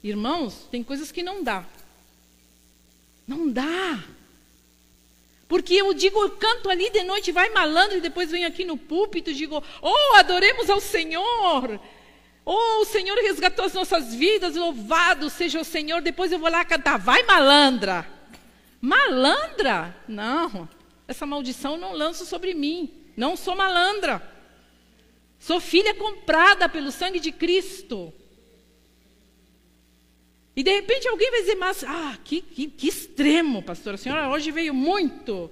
Irmãos, 0.04 0.67
tem 0.69 0.84
coisas 0.84 1.13
que 1.13 1.23
não 1.23 1.41
dá. 1.41 1.65
Não 3.28 3.50
dá. 3.52 4.00
Porque 5.48 5.74
eu 5.74 5.94
digo, 5.94 6.22
eu 6.22 6.32
canto 6.32 6.70
ali 6.70 6.90
de 6.90 7.04
noite, 7.04 7.32
vai 7.32 7.50
malandro, 7.50 7.98
e 7.98 8.02
depois 8.02 8.32
venho 8.32 8.48
aqui 8.48 8.66
no 8.66 8.78
púlpito 8.78 9.30
e 9.30 9.34
digo, 9.34 9.63
oh, 9.82 10.16
adoremos 10.16 10.70
ao 10.70 10.80
Senhor. 10.80 11.80
Oh, 12.44 12.82
o 12.82 12.86
Senhor 12.86 13.18
resgatou 13.18 13.66
as 13.66 13.74
nossas 13.74 14.16
vidas, 14.16 14.56
louvado 14.56 15.30
seja 15.30 15.60
o 15.60 15.66
Senhor. 15.66 16.02
Depois 16.02 16.32
eu 16.32 16.40
vou 16.40 16.50
lá 16.50 16.63
cantar, 16.63 16.98
vai 16.98 17.24
malandra. 17.24 18.08
Malandra? 18.80 19.96
Não, 20.08 20.70
essa 21.08 21.26
maldição 21.26 21.78
não 21.78 21.94
lanço 21.94 22.26
sobre 22.26 22.54
mim. 22.54 22.90
Não 23.16 23.36
sou 23.36 23.56
malandra. 23.56 24.22
Sou 25.40 25.60
filha 25.60 25.94
comprada 25.96 26.70
pelo 26.70 26.92
sangue 26.92 27.20
de 27.20 27.32
Cristo. 27.32 28.13
E 30.58 30.63
de 30.63 30.72
repente 30.74 31.08
alguém 31.08 31.30
vai 31.30 31.41
dizer, 31.41 31.54
mas, 31.54 31.84
ah, 31.84 32.17
que, 32.24 32.41
que, 32.41 32.67
que 32.67 32.88
extremo, 32.88 33.62
pastor. 33.62 33.93
A 33.93 33.98
senhora 33.98 34.28
hoje 34.28 34.50
veio 34.50 34.74
muito. 34.74 35.52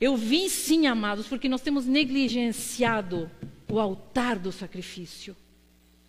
Eu 0.00 0.16
vim 0.16 0.48
sim, 0.48 0.88
amados, 0.88 1.28
porque 1.28 1.48
nós 1.48 1.60
temos 1.60 1.86
negligenciado 1.86 3.30
o 3.70 3.78
altar 3.78 4.36
do 4.36 4.50
sacrifício. 4.50 5.36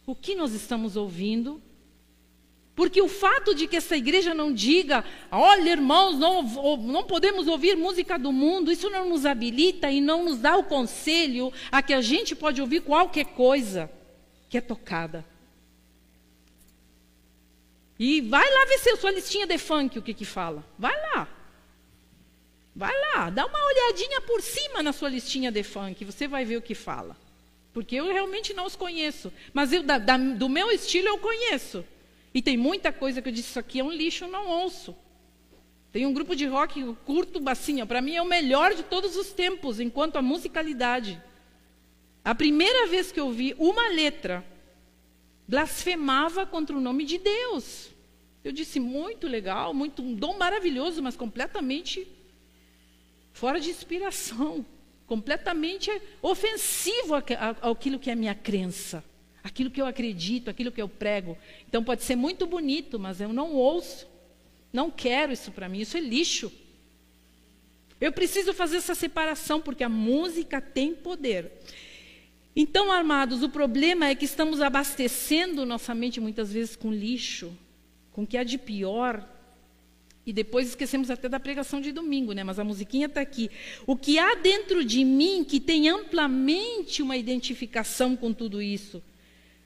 O 0.04 0.16
que 0.16 0.34
nós 0.34 0.52
estamos 0.52 0.96
ouvindo? 0.98 1.62
Porque 2.74 3.00
o 3.00 3.08
fato 3.08 3.54
de 3.54 3.68
que 3.68 3.76
essa 3.76 3.96
igreja 3.96 4.34
não 4.34 4.52
diga, 4.52 5.06
olha, 5.32 5.70
irmãos, 5.70 6.18
não, 6.18 6.42
não 6.80 7.04
podemos 7.04 7.48
ouvir 7.48 7.78
música 7.78 8.18
do 8.18 8.32
mundo, 8.32 8.72
isso 8.72 8.90
não 8.90 9.08
nos 9.08 9.28
habilita 9.28 9.92
e 9.92 10.02
não 10.02 10.26
nos 10.26 10.40
dá 10.40 10.58
o 10.58 10.64
conselho 10.64 11.54
a 11.72 11.84
que 11.84 11.94
a 11.94 12.02
gente 12.02 12.36
pode 12.36 12.60
ouvir 12.62 12.82
qualquer 12.82 13.26
coisa 13.26 13.92
que 14.50 14.58
é 14.58 14.62
tocada. 14.62 15.24
E 18.04 18.20
vai 18.20 18.44
lá 18.52 18.66
ver 18.66 18.80
se 18.80 18.96
sua 18.96 19.12
listinha 19.12 19.46
de 19.46 19.60
funk, 19.60 20.00
o 20.00 20.02
que 20.02 20.16
que 20.16 20.26
fala. 20.26 20.66
Vai 20.76 21.00
lá. 21.14 21.28
Vai 22.76 22.92
lá, 23.00 23.30
dá 23.30 23.46
uma 23.46 23.64
olhadinha 23.64 24.20
por 24.22 24.42
cima 24.42 24.82
na 24.82 24.92
sua 24.92 25.08
listinha 25.08 25.52
de 25.52 25.62
funk, 25.62 26.04
você 26.04 26.28
vai 26.28 26.44
ver 26.44 26.58
o 26.58 26.64
que 26.64 26.74
fala. 26.74 27.16
Porque 27.72 27.98
eu 27.98 28.12
realmente 28.12 28.56
não 28.56 28.66
os 28.66 28.76
conheço. 28.76 29.32
Mas 29.54 29.72
eu, 29.72 29.84
da, 29.84 30.00
da, 30.00 30.18
do 30.18 30.50
meu 30.50 30.72
estilo 30.72 31.10
eu 31.10 31.20
conheço. 31.20 31.86
E 32.34 32.42
tem 32.42 32.58
muita 32.58 32.92
coisa 32.92 33.22
que 33.22 33.30
eu 33.30 33.32
disse, 33.32 33.50
isso 33.50 33.60
aqui 33.60 33.82
é 33.82 33.84
um 33.84 33.92
lixo, 33.92 34.24
eu 34.24 34.30
não 34.30 34.48
ouço. 34.48 34.96
Tem 35.92 36.04
um 36.04 36.14
grupo 36.14 36.36
de 36.36 36.48
rock 36.48 36.74
que 36.74 36.80
eu 36.80 36.98
curto, 37.06 37.40
assim, 37.48 37.86
para 37.86 38.02
mim 38.02 38.16
é 38.16 38.22
o 38.24 38.26
melhor 38.26 38.74
de 38.74 38.82
todos 38.82 39.16
os 39.16 39.32
tempos, 39.32 39.80
enquanto 39.80 40.16
a 40.16 40.24
musicalidade. 40.24 41.22
A 42.26 42.34
primeira 42.34 42.88
vez 42.88 43.12
que 43.12 43.20
eu 43.20 43.30
vi 43.30 43.54
uma 43.60 43.90
letra 43.90 44.44
blasfemava 45.48 46.48
contra 46.48 46.76
o 46.76 46.82
nome 46.82 47.06
de 47.06 47.20
Deus. 47.20 47.91
Eu 48.44 48.52
disse, 48.52 48.80
muito 48.80 49.28
legal, 49.28 49.74
muito 49.74 50.02
um 50.02 50.16
dom 50.16 50.38
maravilhoso, 50.38 51.02
mas 51.02 51.16
completamente 51.16 52.08
fora 53.34 53.60
de 53.60 53.70
inspiração, 53.70 54.66
completamente 55.06 55.90
ofensivo 56.22 57.16
àquilo 57.16 58.00
que 58.00 58.10
é 58.10 58.16
minha 58.16 58.34
crença, 58.34 59.04
aquilo 59.44 59.70
que 59.70 59.82
eu 59.82 59.86
acredito, 59.86 60.50
aquilo 60.50 60.72
que 60.72 60.82
eu 60.82 60.90
prego. 60.90 61.38
Então 61.68 61.84
pode 61.84 62.04
ser 62.04 62.16
muito 62.16 62.48
bonito, 62.48 63.00
mas 63.00 63.22
eu 63.22 63.32
não 63.32 63.54
ouço, 63.54 64.08
não 64.74 64.90
quero 64.90 65.32
isso 65.32 65.52
para 65.52 65.70
mim, 65.70 65.82
isso 65.82 65.98
é 65.98 66.00
lixo. 66.00 66.52
Eu 68.00 68.12
preciso 68.12 68.54
fazer 68.54 68.78
essa 68.78 68.96
separação, 68.96 69.62
porque 69.62 69.84
a 69.84 69.90
música 69.90 70.60
tem 70.60 70.96
poder. 70.96 71.52
Então, 72.56 72.92
amados, 72.92 73.44
o 73.44 73.50
problema 73.50 74.08
é 74.08 74.16
que 74.16 74.26
estamos 74.26 74.60
abastecendo 74.60 75.66
nossa 75.66 75.94
mente 75.94 76.20
muitas 76.20 76.52
vezes 76.52 76.76
com 76.76 76.92
lixo, 76.92 77.56
com 78.12 78.24
o 78.24 78.28
que 78.28 78.38
há 78.38 78.44
de 78.44 78.58
pior. 78.58 79.28
E 80.26 80.32
depois 80.32 80.68
esquecemos 80.68 81.10
até 81.10 81.28
da 81.28 81.40
pregação 81.40 81.82
de 81.82 81.92
domingo, 81.92 82.32
né? 82.34 82.44
Mas 82.44 82.60
a 82.60 82.64
musiquinha 82.64 83.08
está 83.08 83.22
aqui. 83.22 83.50
O 83.88 83.96
que 83.96 84.20
há 84.20 84.36
dentro 84.36 84.86
de 84.86 85.04
mim 85.04 85.44
que 85.44 85.60
tem 85.60 85.90
amplamente 85.90 87.02
uma 87.02 87.18
identificação 87.18 88.16
com 88.16 88.32
tudo 88.32 88.62
isso. 88.62 89.02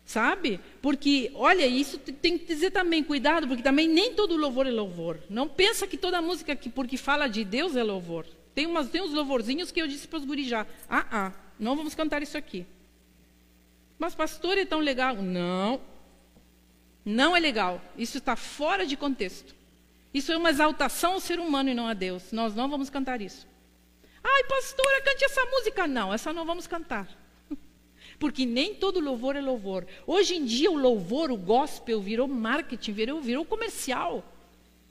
Sabe? 0.06 0.60
Porque, 0.82 1.32
olha, 1.34 1.66
isso 1.66 1.98
tem 1.98 2.38
que 2.38 2.46
dizer 2.46 2.70
também, 2.72 3.04
cuidado, 3.04 3.48
porque 3.48 3.64
também 3.64 3.88
nem 3.88 4.14
todo 4.14 4.38
louvor 4.38 4.68
é 4.68 4.72
louvor. 4.72 5.20
Não 5.30 5.48
pensa 5.48 5.88
que 5.88 5.98
toda 5.98 6.22
música 6.22 6.56
que 6.56 6.70
porque 6.70 6.96
fala 6.96 7.28
de 7.28 7.44
Deus 7.44 7.76
é 7.76 7.84
louvor. 7.84 8.26
Tem, 8.54 8.68
umas, 8.68 8.88
tem 8.88 9.02
uns 9.02 9.12
louvorzinhos 9.12 9.72
que 9.72 9.82
eu 9.82 9.88
disse 9.88 10.08
para 10.08 10.20
os 10.20 10.26
guris 10.26 10.48
já. 10.48 10.66
Ah, 10.88 11.06
ah, 11.12 11.34
não 11.60 11.76
vamos 11.76 11.96
cantar 11.96 12.22
isso 12.22 12.38
aqui. 12.38 12.66
Mas, 13.98 14.14
pastor, 14.14 14.58
é 14.58 14.66
tão 14.66 14.80
legal. 14.80 15.16
Não. 15.16 15.82
Não 17.06 17.38
é 17.38 17.40
legal. 17.40 17.80
Isso 17.96 18.18
está 18.18 18.36
fora 18.36 18.86
de 18.86 18.98
contexto. 18.98 19.54
Isso 20.12 20.32
é 20.32 20.38
uma 20.38 20.50
exaltação 20.50 21.14
ao 21.14 21.20
ser 21.20 21.40
humano 21.40 21.70
e 21.70 21.74
não 21.76 21.88
a 21.88 21.94
Deus. 21.94 22.32
Nós 22.32 22.56
não 22.56 22.68
vamos 22.68 22.90
cantar 22.90 23.22
isso. 23.22 23.48
Ai, 24.24 24.44
pastora, 24.46 25.02
cante 25.02 25.24
essa 25.24 25.46
música. 25.46 25.86
Não, 25.86 26.12
essa 26.12 26.34
não 26.34 26.46
vamos 26.46 26.66
cantar. 26.66 27.08
Porque 28.18 28.44
nem 28.44 28.74
todo 28.74 29.00
louvor 29.00 29.36
é 29.36 29.42
louvor. 29.42 29.86
Hoje 30.08 30.36
em 30.36 30.46
dia, 30.46 30.72
o 30.72 30.78
louvor, 30.78 31.30
o 31.30 31.38
gospel, 31.38 32.02
virou 32.02 32.28
marketing, 32.28 32.92
virou, 32.92 33.22
virou 33.22 33.46
comercial. 33.46 34.24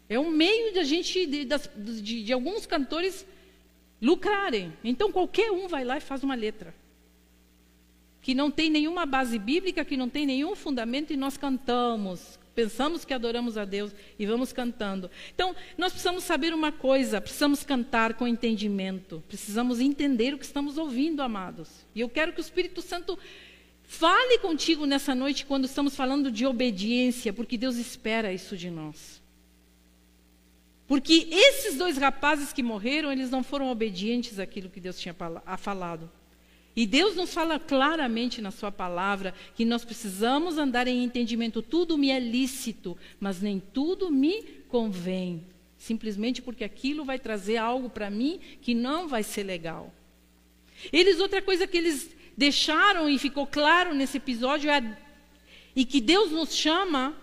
É 0.09 0.21
um 0.21 0.31
meio 0.31 0.73
de 0.73 0.79
a 0.79 0.85
gente, 0.85 1.27
de, 1.27 1.45
de, 1.47 2.23
de 2.23 2.33
alguns 2.33 2.65
cantores 2.65 3.27
lucrarem. 4.01 4.73
Então, 4.85 5.11
qualquer 5.11 5.51
um 5.51 5.67
vai 5.67 5.85
lá 5.85 5.97
e 5.97 6.01
faz 6.01 6.23
uma 6.23 6.35
letra. 6.37 6.73
Que 8.25 8.35
não 8.35 8.51
tem 8.51 8.71
nenhuma 8.71 9.05
base 9.05 9.39
bíblica, 9.39 9.85
que 9.85 9.99
não 9.99 10.09
tem 10.09 10.25
nenhum 10.25 10.57
fundamento, 10.57 11.13
e 11.13 11.17
nós 11.17 11.37
cantamos. 11.37 12.39
Pensamos 12.55 13.05
que 13.05 13.13
adoramos 13.13 13.59
a 13.59 13.67
Deus 13.67 13.95
e 14.19 14.25
vamos 14.25 14.51
cantando. 14.51 15.11
Então, 15.35 15.55
nós 15.77 15.93
precisamos 15.93 16.25
saber 16.25 16.55
uma 16.55 16.73
coisa, 16.73 17.21
precisamos 17.21 17.65
cantar 17.65 18.15
com 18.15 18.27
entendimento. 18.27 19.23
Precisamos 19.29 19.79
entender 19.79 20.33
o 20.33 20.39
que 20.39 20.45
estamos 20.47 20.79
ouvindo, 20.79 21.21
amados. 21.21 21.69
E 21.95 22.01
eu 22.01 22.09
quero 22.09 22.33
que 22.33 22.41
o 22.41 22.41
Espírito 22.41 22.81
Santo 22.81 23.19
fale 23.83 24.39
contigo 24.39 24.87
nessa 24.87 25.15
noite 25.15 25.45
quando 25.45 25.67
estamos 25.67 25.95
falando 25.95 26.33
de 26.33 26.47
obediência, 26.47 27.31
porque 27.31 27.59
Deus 27.59 27.77
espera 27.77 28.33
isso 28.33 28.57
de 28.57 28.71
nós. 28.71 29.23
Porque 30.87 31.29
esses 31.31 31.77
dois 31.77 31.99
rapazes 31.99 32.55
que 32.55 32.63
morreram, 32.63 33.13
eles 33.13 33.31
não 33.31 33.43
foram 33.43 33.69
obedientes 33.69 34.39
àquilo 34.39 34.71
que 34.71 34.81
Deus 34.81 34.99
tinha 34.99 35.15
falado. 35.59 36.11
E 36.77 36.87
Deus 36.87 37.15
nos 37.15 37.33
fala 37.33 37.59
claramente 37.59 38.43
na 38.43 38.51
Sua 38.51 38.73
palavra 38.73 39.33
que 39.55 39.65
nós 39.65 39.85
precisamos 39.85 40.59
andar 40.59 40.89
em 40.89 41.05
entendimento. 41.05 41.63
Tudo 41.63 41.97
me 41.97 42.11
é 42.11 42.19
lícito, 42.19 42.97
mas 43.21 43.41
nem 43.41 43.61
tudo 43.61 44.11
me 44.11 44.43
convém. 44.69 45.45
Simplesmente 45.79 46.43
porque 46.43 46.65
aquilo 46.65 47.05
vai 47.05 47.19
trazer 47.19 47.59
algo 47.59 47.89
para 47.89 48.11
mim 48.11 48.41
que 48.61 48.75
não 48.75 49.07
vai 49.07 49.23
ser 49.23 49.45
legal. 49.45 49.95
Eles, 50.93 51.21
outra 51.21 51.41
coisa 51.41 51.67
que 51.67 51.77
eles 51.77 52.11
deixaram 52.37 53.09
e 53.09 53.19
ficou 53.19 53.47
claro 53.47 53.95
nesse 53.95 54.17
episódio 54.17 54.71
é 54.71 54.99
e 55.77 55.85
que 55.85 56.01
Deus 56.01 56.31
nos 56.31 56.55
chama 56.55 57.17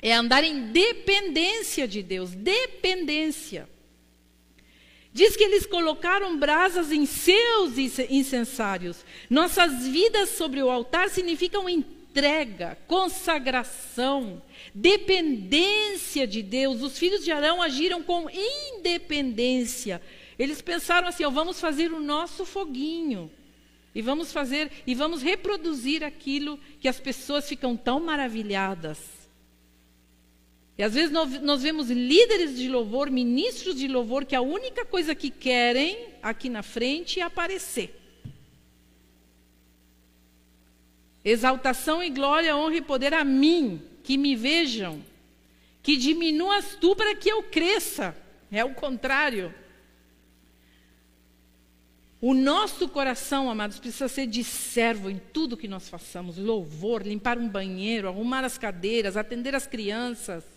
é 0.00 0.12
andar 0.12 0.42
em 0.42 0.72
dependência 0.72 1.86
de 1.86 2.02
Deus. 2.02 2.30
Dependência. 2.32 3.68
Diz 5.12 5.36
que 5.36 5.44
eles 5.44 5.66
colocaram 5.66 6.38
brasas 6.38 6.90
em 6.90 7.04
seus 7.04 7.76
incensários. 7.76 9.04
Nossas 9.28 9.86
vidas 9.86 10.30
sobre 10.30 10.62
o 10.62 10.70
altar 10.70 11.10
significam 11.10 11.68
entrega, 11.68 12.78
consagração, 12.86 14.42
dependência 14.74 16.26
de 16.26 16.42
Deus. 16.42 16.80
Os 16.80 16.98
filhos 16.98 17.22
de 17.22 17.30
Arão 17.30 17.60
agiram 17.60 18.02
com 18.02 18.26
independência. 18.30 20.00
Eles 20.38 20.62
pensaram 20.62 21.08
assim: 21.08 21.26
oh, 21.26 21.30
vamos 21.30 21.60
fazer 21.60 21.92
o 21.92 22.00
nosso 22.00 22.46
foguinho. 22.46 23.30
E 23.94 24.00
vamos 24.00 24.32
fazer 24.32 24.70
e 24.86 24.94
vamos 24.94 25.22
reproduzir 25.22 26.02
aquilo 26.02 26.58
que 26.80 26.88
as 26.88 26.98
pessoas 26.98 27.46
ficam 27.46 27.76
tão 27.76 28.00
maravilhadas. 28.00 29.21
E 30.82 30.84
às 30.84 30.94
vezes 30.94 31.12
nós, 31.12 31.62
vemos 31.62 31.90
líderes 31.90 32.56
de 32.56 32.68
louvor, 32.68 33.08
ministros 33.08 33.76
de 33.76 33.86
louvor, 33.86 34.24
que 34.24 34.34
a 34.34 34.40
única 34.40 34.84
coisa 34.84 35.14
que 35.14 35.30
querem 35.30 36.08
aqui 36.20 36.48
na 36.48 36.64
frente 36.64 37.20
é 37.20 37.22
aparecer. 37.22 37.96
Exaltação 41.24 42.02
e 42.02 42.10
glória, 42.10 42.56
honra 42.56 42.74
e 42.74 42.82
poder 42.82 43.14
a 43.14 43.22
mim, 43.22 43.80
que 44.02 44.18
me 44.18 44.34
vejam, 44.34 45.00
que 45.84 45.96
diminuas 45.96 46.76
tu 46.80 46.96
para 46.96 47.14
que 47.14 47.28
eu 47.28 47.44
cresça. 47.44 48.16
É 48.50 48.64
o 48.64 48.74
contrário. 48.74 49.54
O 52.20 52.34
nosso 52.34 52.88
coração, 52.88 53.48
amados, 53.48 53.78
precisa 53.78 54.08
ser 54.08 54.26
de 54.26 54.42
servo 54.42 55.08
em 55.08 55.20
tudo 55.32 55.56
que 55.56 55.68
nós 55.68 55.88
façamos: 55.88 56.38
louvor, 56.38 57.06
limpar 57.06 57.38
um 57.38 57.48
banheiro, 57.48 58.08
arrumar 58.08 58.42
as 58.42 58.58
cadeiras, 58.58 59.16
atender 59.16 59.54
as 59.54 59.64
crianças. 59.64 60.51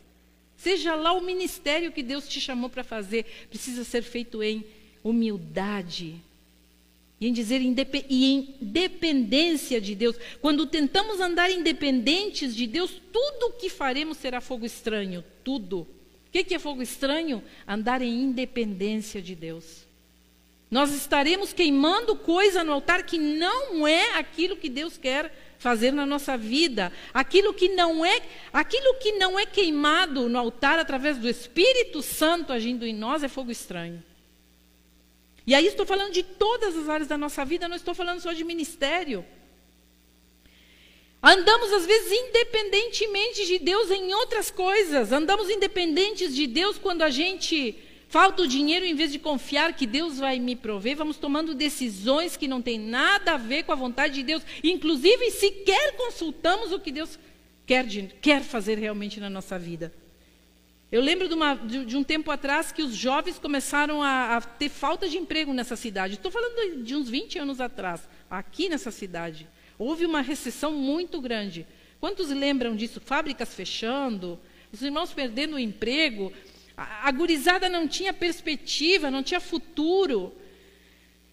Seja 0.65 0.95
lá 0.95 1.11
o 1.11 1.21
ministério 1.21 1.91
que 1.91 2.01
Deus 2.01 2.27
te 2.27 2.41
chamou 2.41 2.71
para 2.71 2.83
fazer, 2.83 3.23
precisa 3.51 3.83
ser 3.83 4.01
feito 4.01 4.41
em 4.41 4.65
humildade. 5.03 6.15
E 7.21 7.27
em 7.27 7.31
dizer 7.31 7.61
e 7.61 8.25
em 8.25 8.55
dependência 8.59 9.79
de 9.79 9.93
Deus. 9.93 10.15
Quando 10.41 10.65
tentamos 10.65 11.19
andar 11.19 11.51
independentes 11.51 12.55
de 12.55 12.65
Deus, 12.65 12.99
tudo 13.13 13.49
o 13.49 13.51
que 13.51 13.69
faremos 13.69 14.17
será 14.17 14.41
fogo 14.41 14.65
estranho. 14.65 15.23
Tudo. 15.43 15.81
O 15.81 16.31
que 16.31 16.55
é 16.55 16.57
fogo 16.57 16.81
estranho? 16.81 17.43
Andar 17.67 18.01
em 18.01 18.23
independência 18.23 19.21
de 19.21 19.35
Deus. 19.35 19.85
Nós 20.71 20.91
estaremos 20.95 21.53
queimando 21.53 22.15
coisa 22.15 22.63
no 22.63 22.73
altar 22.73 23.03
que 23.05 23.19
não 23.19 23.87
é 23.87 24.17
aquilo 24.17 24.57
que 24.57 24.67
Deus 24.67 24.97
quer 24.97 25.31
fazer 25.57 25.91
na 25.91 26.05
nossa 26.05 26.37
vida. 26.37 26.91
Aquilo 27.13 27.53
que 27.53 27.69
não 27.69 28.05
é, 28.05 28.21
aquilo 28.51 28.95
que 28.95 29.13
não 29.13 29.39
é 29.39 29.45
queimado 29.45 30.29
no 30.29 30.37
altar 30.37 30.79
através 30.79 31.17
do 31.17 31.27
Espírito 31.27 32.01
Santo 32.01 32.53
agindo 32.53 32.85
em 32.85 32.93
nós 32.93 33.23
é 33.23 33.27
fogo 33.27 33.51
estranho. 33.51 34.03
E 35.47 35.53
aí 35.53 35.67
estou 35.67 35.85
falando 35.85 36.11
de 36.11 36.23
todas 36.23 36.75
as 36.75 36.89
áreas 36.89 37.07
da 37.07 37.17
nossa 37.17 37.45
vida, 37.45 37.67
não 37.67 37.75
estou 37.75 37.93
falando 37.93 38.19
só 38.19 38.33
de 38.33 38.43
ministério. 38.43 39.25
Andamos 41.21 41.71
às 41.71 41.85
vezes 41.85 42.11
independentemente 42.11 43.45
de 43.45 43.59
Deus 43.59 43.89
em 43.89 44.13
outras 44.13 44.51
coisas. 44.51 45.11
Andamos 45.11 45.49
independentes 45.49 46.35
de 46.35 46.45
Deus 46.45 46.77
quando 46.77 47.01
a 47.01 47.09
gente 47.09 47.75
Falta 48.07 48.43
o 48.43 48.47
dinheiro, 48.47 48.85
em 48.85 48.95
vez 48.95 49.11
de 49.11 49.19
confiar 49.19 49.73
que 49.73 49.87
Deus 49.87 50.19
vai 50.19 50.39
me 50.39 50.55
prover, 50.55 50.95
vamos 50.95 51.17
tomando 51.17 51.53
decisões 51.53 52.37
que 52.37 52.47
não 52.47 52.61
têm 52.61 52.79
nada 52.79 53.33
a 53.33 53.37
ver 53.37 53.63
com 53.63 53.71
a 53.71 53.75
vontade 53.75 54.13
de 54.13 54.23
Deus. 54.23 54.43
Inclusive, 54.63 55.31
sequer 55.31 55.95
consultamos 55.97 56.71
o 56.71 56.79
que 56.79 56.91
Deus 56.91 57.19
quer, 57.65 57.85
de, 57.85 58.03
quer 58.21 58.41
fazer 58.41 58.77
realmente 58.77 59.19
na 59.19 59.29
nossa 59.29 59.57
vida. 59.57 59.91
Eu 60.91 61.01
lembro 61.01 61.27
de, 61.27 61.33
uma, 61.33 61.55
de, 61.55 61.83
de, 61.83 61.97
um 61.97 62.03
tempo 62.03 62.29
atrás 62.29 62.71
que 62.71 62.81
os 62.81 62.95
jovens 62.95 63.39
começaram 63.39 64.01
a, 64.03 64.37
a 64.37 64.41
ter 64.41 64.69
falta 64.69 65.09
de 65.09 65.17
emprego 65.17 65.51
nessa 65.51 65.75
cidade. 65.75 66.13
Estou 66.13 66.31
falando 66.31 66.83
de, 66.83 66.95
uns 66.95 67.09
20 67.09 67.39
anos 67.39 67.59
atrás, 67.59 68.07
aqui 68.29 68.69
nessa 68.69 68.91
cidade. 68.91 69.47
Houve 69.77 70.05
uma 70.05 70.21
recessão 70.21 70.71
muito 70.71 71.19
grande. 71.19 71.65
Quantos 71.99 72.29
lembram 72.29 72.75
disso? 72.75 73.01
Fábricas 73.01 73.53
fechando, 73.53 74.39
os 74.71 74.81
irmãos 74.81 75.11
perdendo 75.11 75.55
o 75.55 75.59
emprego. 75.59 76.31
A, 76.77 77.07
a 77.07 77.11
gurizada 77.11 77.69
não 77.69 77.87
tinha 77.87 78.13
perspectiva, 78.13 79.11
não 79.11 79.23
tinha 79.23 79.39
futuro. 79.39 80.33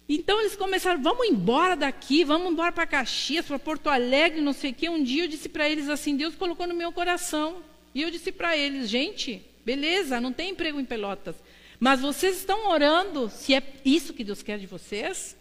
Então 0.07 0.39
eles 0.39 0.55
começaram, 0.55 1.01
vamos 1.01 1.27
embora 1.27 1.75
daqui, 1.75 2.23
vamos 2.23 2.51
embora 2.51 2.71
para 2.71 2.85
Caxias, 2.85 3.45
para 3.45 3.57
Porto 3.57 3.89
Alegre, 3.89 4.41
não 4.41 4.53
sei 4.53 4.71
o 4.71 4.73
quê. 4.73 4.89
Um 4.89 5.03
dia 5.03 5.23
eu 5.23 5.27
disse 5.27 5.47
para 5.47 5.69
eles 5.69 5.89
assim, 5.89 6.15
Deus 6.15 6.35
colocou 6.35 6.67
no 6.67 6.75
meu 6.75 6.91
coração. 6.91 7.63
E 7.95 8.01
eu 8.01 8.11
disse 8.11 8.31
para 8.31 8.57
eles, 8.57 8.89
gente, 8.89 9.41
beleza, 9.65 10.19
não 10.19 10.33
tem 10.33 10.51
emprego 10.51 10.79
em 10.79 10.85
Pelotas. 10.85 11.35
Mas 11.79 12.01
vocês 12.01 12.37
estão 12.37 12.69
orando 12.69 13.29
se 13.29 13.53
é 13.53 13.63
isso 13.83 14.13
que 14.13 14.23
Deus 14.23 14.41
quer 14.41 14.59
de 14.59 14.67
vocês? 14.67 15.37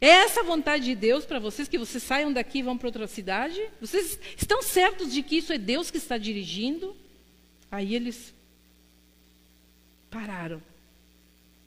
É 0.00 0.08
essa 0.08 0.42
vontade 0.42 0.84
de 0.84 0.94
Deus 0.96 1.24
para 1.24 1.38
vocês, 1.38 1.68
que 1.68 1.78
vocês 1.78 2.02
saiam 2.02 2.32
daqui 2.32 2.58
e 2.58 2.62
vão 2.62 2.76
para 2.76 2.88
outra 2.88 3.06
cidade? 3.06 3.62
Vocês 3.80 4.18
estão 4.36 4.60
certos 4.60 5.12
de 5.12 5.22
que 5.22 5.36
isso 5.36 5.52
é 5.52 5.58
Deus 5.58 5.92
que 5.92 5.96
está 5.96 6.18
dirigindo? 6.18 6.96
Aí 7.70 7.94
eles 7.94 8.34
pararam. 10.12 10.62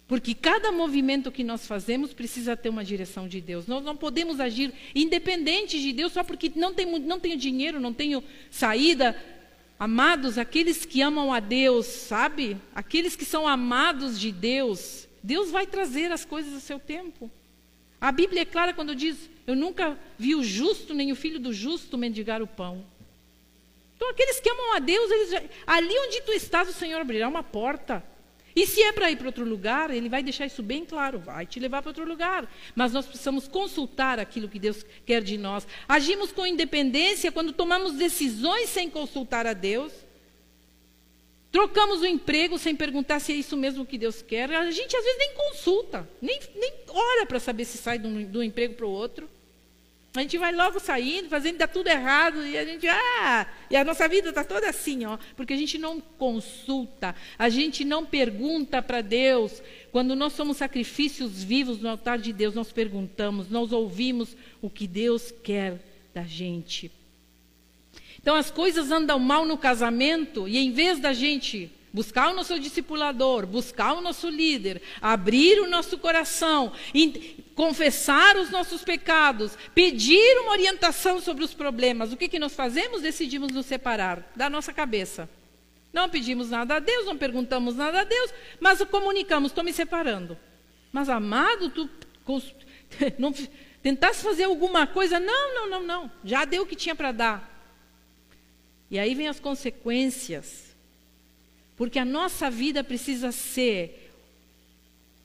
Porque 0.07 0.35
cada 0.35 0.71
movimento 0.71 1.31
que 1.31 1.43
nós 1.43 1.65
fazemos 1.65 2.13
precisa 2.13 2.55
ter 2.55 2.69
uma 2.69 2.85
direção 2.85 3.27
de 3.27 3.41
Deus. 3.41 3.65
Nós 3.65 3.83
não 3.83 3.97
podemos 3.97 4.39
agir 4.39 4.71
independente 4.93 5.81
de 5.81 5.91
Deus 5.91 6.13
só 6.13 6.23
porque 6.23 6.51
não 6.55 6.75
tenho, 6.75 6.99
não 6.99 7.19
tenho 7.19 7.35
dinheiro, 7.35 7.79
não 7.79 7.91
tenho 7.91 8.23
saída. 8.51 9.19
Amados, 9.79 10.37
aqueles 10.37 10.85
que 10.85 11.01
amam 11.01 11.33
a 11.33 11.39
Deus, 11.39 11.87
sabe? 11.87 12.55
Aqueles 12.73 13.15
que 13.15 13.25
são 13.25 13.47
amados 13.47 14.19
de 14.19 14.31
Deus, 14.31 15.07
Deus 15.23 15.49
vai 15.49 15.65
trazer 15.65 16.11
as 16.11 16.23
coisas 16.23 16.53
a 16.53 16.59
seu 16.59 16.79
tempo. 16.79 17.29
A 17.99 18.11
Bíblia 18.11 18.43
é 18.43 18.45
clara 18.45 18.73
quando 18.73 18.95
diz: 18.95 19.17
Eu 19.47 19.55
nunca 19.55 19.97
vi 20.19 20.35
o 20.35 20.43
justo 20.43 20.93
nem 20.93 21.11
o 21.11 21.15
filho 21.15 21.39
do 21.39 21.51
justo 21.51 21.97
mendigar 21.97 22.43
o 22.43 22.47
pão. 22.47 22.85
Então, 23.95 24.09
aqueles 24.11 24.39
que 24.39 24.49
amam 24.49 24.75
a 24.75 24.79
Deus, 24.79 25.09
eles 25.09 25.49
ali 25.65 25.93
onde 25.99 26.21
tu 26.21 26.31
estás, 26.31 26.69
o 26.69 26.73
Senhor 26.73 27.01
abrirá 27.01 27.27
uma 27.27 27.41
porta. 27.41 28.03
E 28.55 28.65
se 28.65 28.81
é 28.81 28.93
para 28.93 29.11
ir 29.11 29.17
para 29.17 29.27
outro 29.27 29.43
lugar, 29.43 29.91
ele 29.91 30.07
vai 30.07 30.23
deixar 30.23 30.45
isso 30.45 30.63
bem 30.63 30.85
claro, 30.85 31.19
vai 31.19 31.45
te 31.45 31.59
levar 31.59 31.81
para 31.81 31.89
outro 31.89 32.07
lugar. 32.07 32.49
Mas 32.73 32.93
nós 32.93 33.05
precisamos 33.05 33.49
consultar 33.49 34.17
aquilo 34.17 34.47
que 34.47 34.57
Deus 34.57 34.85
quer 35.05 35.21
de 35.21 35.37
nós. 35.37 35.67
Agimos 35.87 36.31
com 36.31 36.47
independência 36.47 37.33
quando 37.33 37.51
tomamos 37.51 37.93
decisões 37.93 38.69
sem 38.69 38.89
consultar 38.89 39.45
a 39.45 39.51
Deus. 39.51 39.91
Trocamos 41.51 42.01
o 42.01 42.05
emprego 42.05 42.57
sem 42.57 42.75
perguntar 42.75 43.19
se 43.19 43.33
é 43.33 43.35
isso 43.35 43.57
mesmo 43.57 43.85
que 43.85 43.97
Deus 43.97 44.21
quer. 44.21 44.49
A 44.53 44.71
gente 44.71 44.95
às 44.95 45.03
vezes 45.03 45.19
nem 45.19 45.33
consulta, 45.33 46.09
nem, 46.21 46.39
nem 46.55 46.73
ora 46.87 47.25
para 47.25 47.39
saber 47.39 47.65
se 47.65 47.77
sai 47.77 47.99
de 47.99 48.07
um, 48.07 48.25
de 48.25 48.37
um 48.37 48.43
emprego 48.43 48.75
para 48.75 48.85
o 48.85 48.89
outro. 48.89 49.29
A 50.15 50.21
gente 50.21 50.37
vai 50.37 50.53
logo 50.53 50.79
saindo, 50.79 51.27
fazendo 51.27 51.57
dá 51.57 51.67
tudo 51.67 51.87
errado 51.87 52.45
e 52.45 52.57
a 52.57 52.63
gente 52.63 52.87
ah, 52.87 53.47
e 53.69 53.75
a 53.75 53.83
nossa 53.83 54.07
vida 54.07 54.29
está 54.29 54.43
toda 54.43 54.69
assim, 54.69 55.05
ó, 55.05 55.17
porque 55.35 55.53
a 55.53 55.57
gente 55.57 55.77
não 55.77 55.99
consulta, 55.99 57.13
a 57.37 57.49
gente 57.49 57.83
não 57.83 58.05
pergunta 58.05 58.81
para 58.81 59.01
Deus. 59.01 59.61
Quando 59.91 60.15
nós 60.15 60.33
somos 60.33 60.57
sacrifícios 60.57 61.43
vivos 61.43 61.79
no 61.79 61.89
altar 61.89 62.17
de 62.17 62.31
Deus, 62.31 62.55
nós 62.55 62.71
perguntamos, 62.71 63.49
nós 63.49 63.71
ouvimos 63.71 64.35
o 64.61 64.69
que 64.69 64.87
Deus 64.87 65.33
quer 65.43 65.81
da 66.13 66.23
gente. 66.23 66.91
Então 68.21 68.35
as 68.35 68.49
coisas 68.49 68.91
andam 68.91 69.19
mal 69.19 69.45
no 69.45 69.57
casamento 69.57 70.47
e 70.47 70.57
em 70.57 70.71
vez 70.71 70.99
da 70.99 71.13
gente 71.13 71.71
buscar 71.95 72.29
o 72.29 72.35
nosso 72.35 72.59
discipulador, 72.59 73.47
buscar 73.47 73.93
o 73.93 74.01
nosso 74.01 74.27
líder, 74.27 74.81
abrir 75.01 75.61
o 75.61 75.67
nosso 75.67 75.97
coração, 75.97 76.73
confessar 77.55 78.35
os 78.35 78.49
nossos 78.49 78.83
pecados, 78.83 79.57
pedir 79.73 80.41
uma 80.41 80.51
orientação 80.51 81.21
sobre 81.21 81.45
os 81.45 81.53
problemas, 81.53 82.11
o 82.11 82.17
que, 82.17 82.27
que 82.27 82.37
nós 82.37 82.53
fazemos? 82.53 83.01
Decidimos 83.01 83.53
nos 83.53 83.65
separar 83.65 84.29
da 84.35 84.49
nossa 84.49 84.73
cabeça. 84.73 85.29
Não 85.93 86.09
pedimos 86.09 86.49
nada 86.49 86.75
a 86.75 86.79
Deus, 86.79 87.05
não 87.05 87.17
perguntamos 87.17 87.77
nada 87.77 88.01
a 88.01 88.03
Deus, 88.03 88.33
mas 88.59 88.83
comunicamos, 88.83 89.51
estou 89.51 89.63
me 89.63 89.71
separando. 89.71 90.37
Mas, 90.91 91.07
amado, 91.07 91.69
tu 91.69 91.89
não, 93.17 93.33
tentasse 93.81 94.21
fazer 94.21 94.43
alguma 94.43 94.85
coisa, 94.85 95.17
não, 95.17 95.55
não, 95.55 95.69
não, 95.69 95.83
não, 95.83 96.11
já 96.25 96.43
deu 96.43 96.63
o 96.63 96.65
que 96.65 96.75
tinha 96.75 96.93
para 96.93 97.13
dar. 97.13 97.55
E 98.91 98.99
aí 98.99 99.15
vem 99.15 99.29
as 99.29 99.39
consequências. 99.39 100.64
Porque 101.77 101.99
a 101.99 102.05
nossa 102.05 102.49
vida 102.49 102.83
precisa 102.83 103.31
ser 103.31 104.11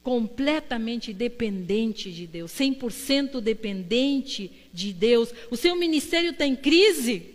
completamente 0.02 1.12
dependente 1.12 2.10
de 2.10 2.26
Deus, 2.26 2.50
100% 2.52 3.40
dependente 3.40 4.50
de 4.72 4.92
Deus. 4.92 5.32
O 5.50 5.56
seu 5.56 5.76
ministério 5.76 6.30
está 6.30 6.46
em 6.46 6.56
crise. 6.56 7.34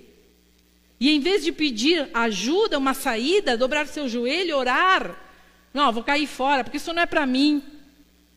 E 0.99 1.09
em 1.09 1.19
vez 1.19 1.43
de 1.43 1.51
pedir 1.51 2.09
ajuda, 2.13 2.77
uma 2.77 2.93
saída, 2.93 3.57
dobrar 3.57 3.87
seu 3.87 4.07
joelho, 4.07 4.57
orar, 4.57 5.25
não, 5.73 5.91
vou 5.91 6.03
cair 6.03 6.25
fora, 6.25 6.63
porque 6.63 6.77
isso 6.77 6.93
não 6.93 7.01
é 7.01 7.05
para 7.05 7.25
mim. 7.25 7.61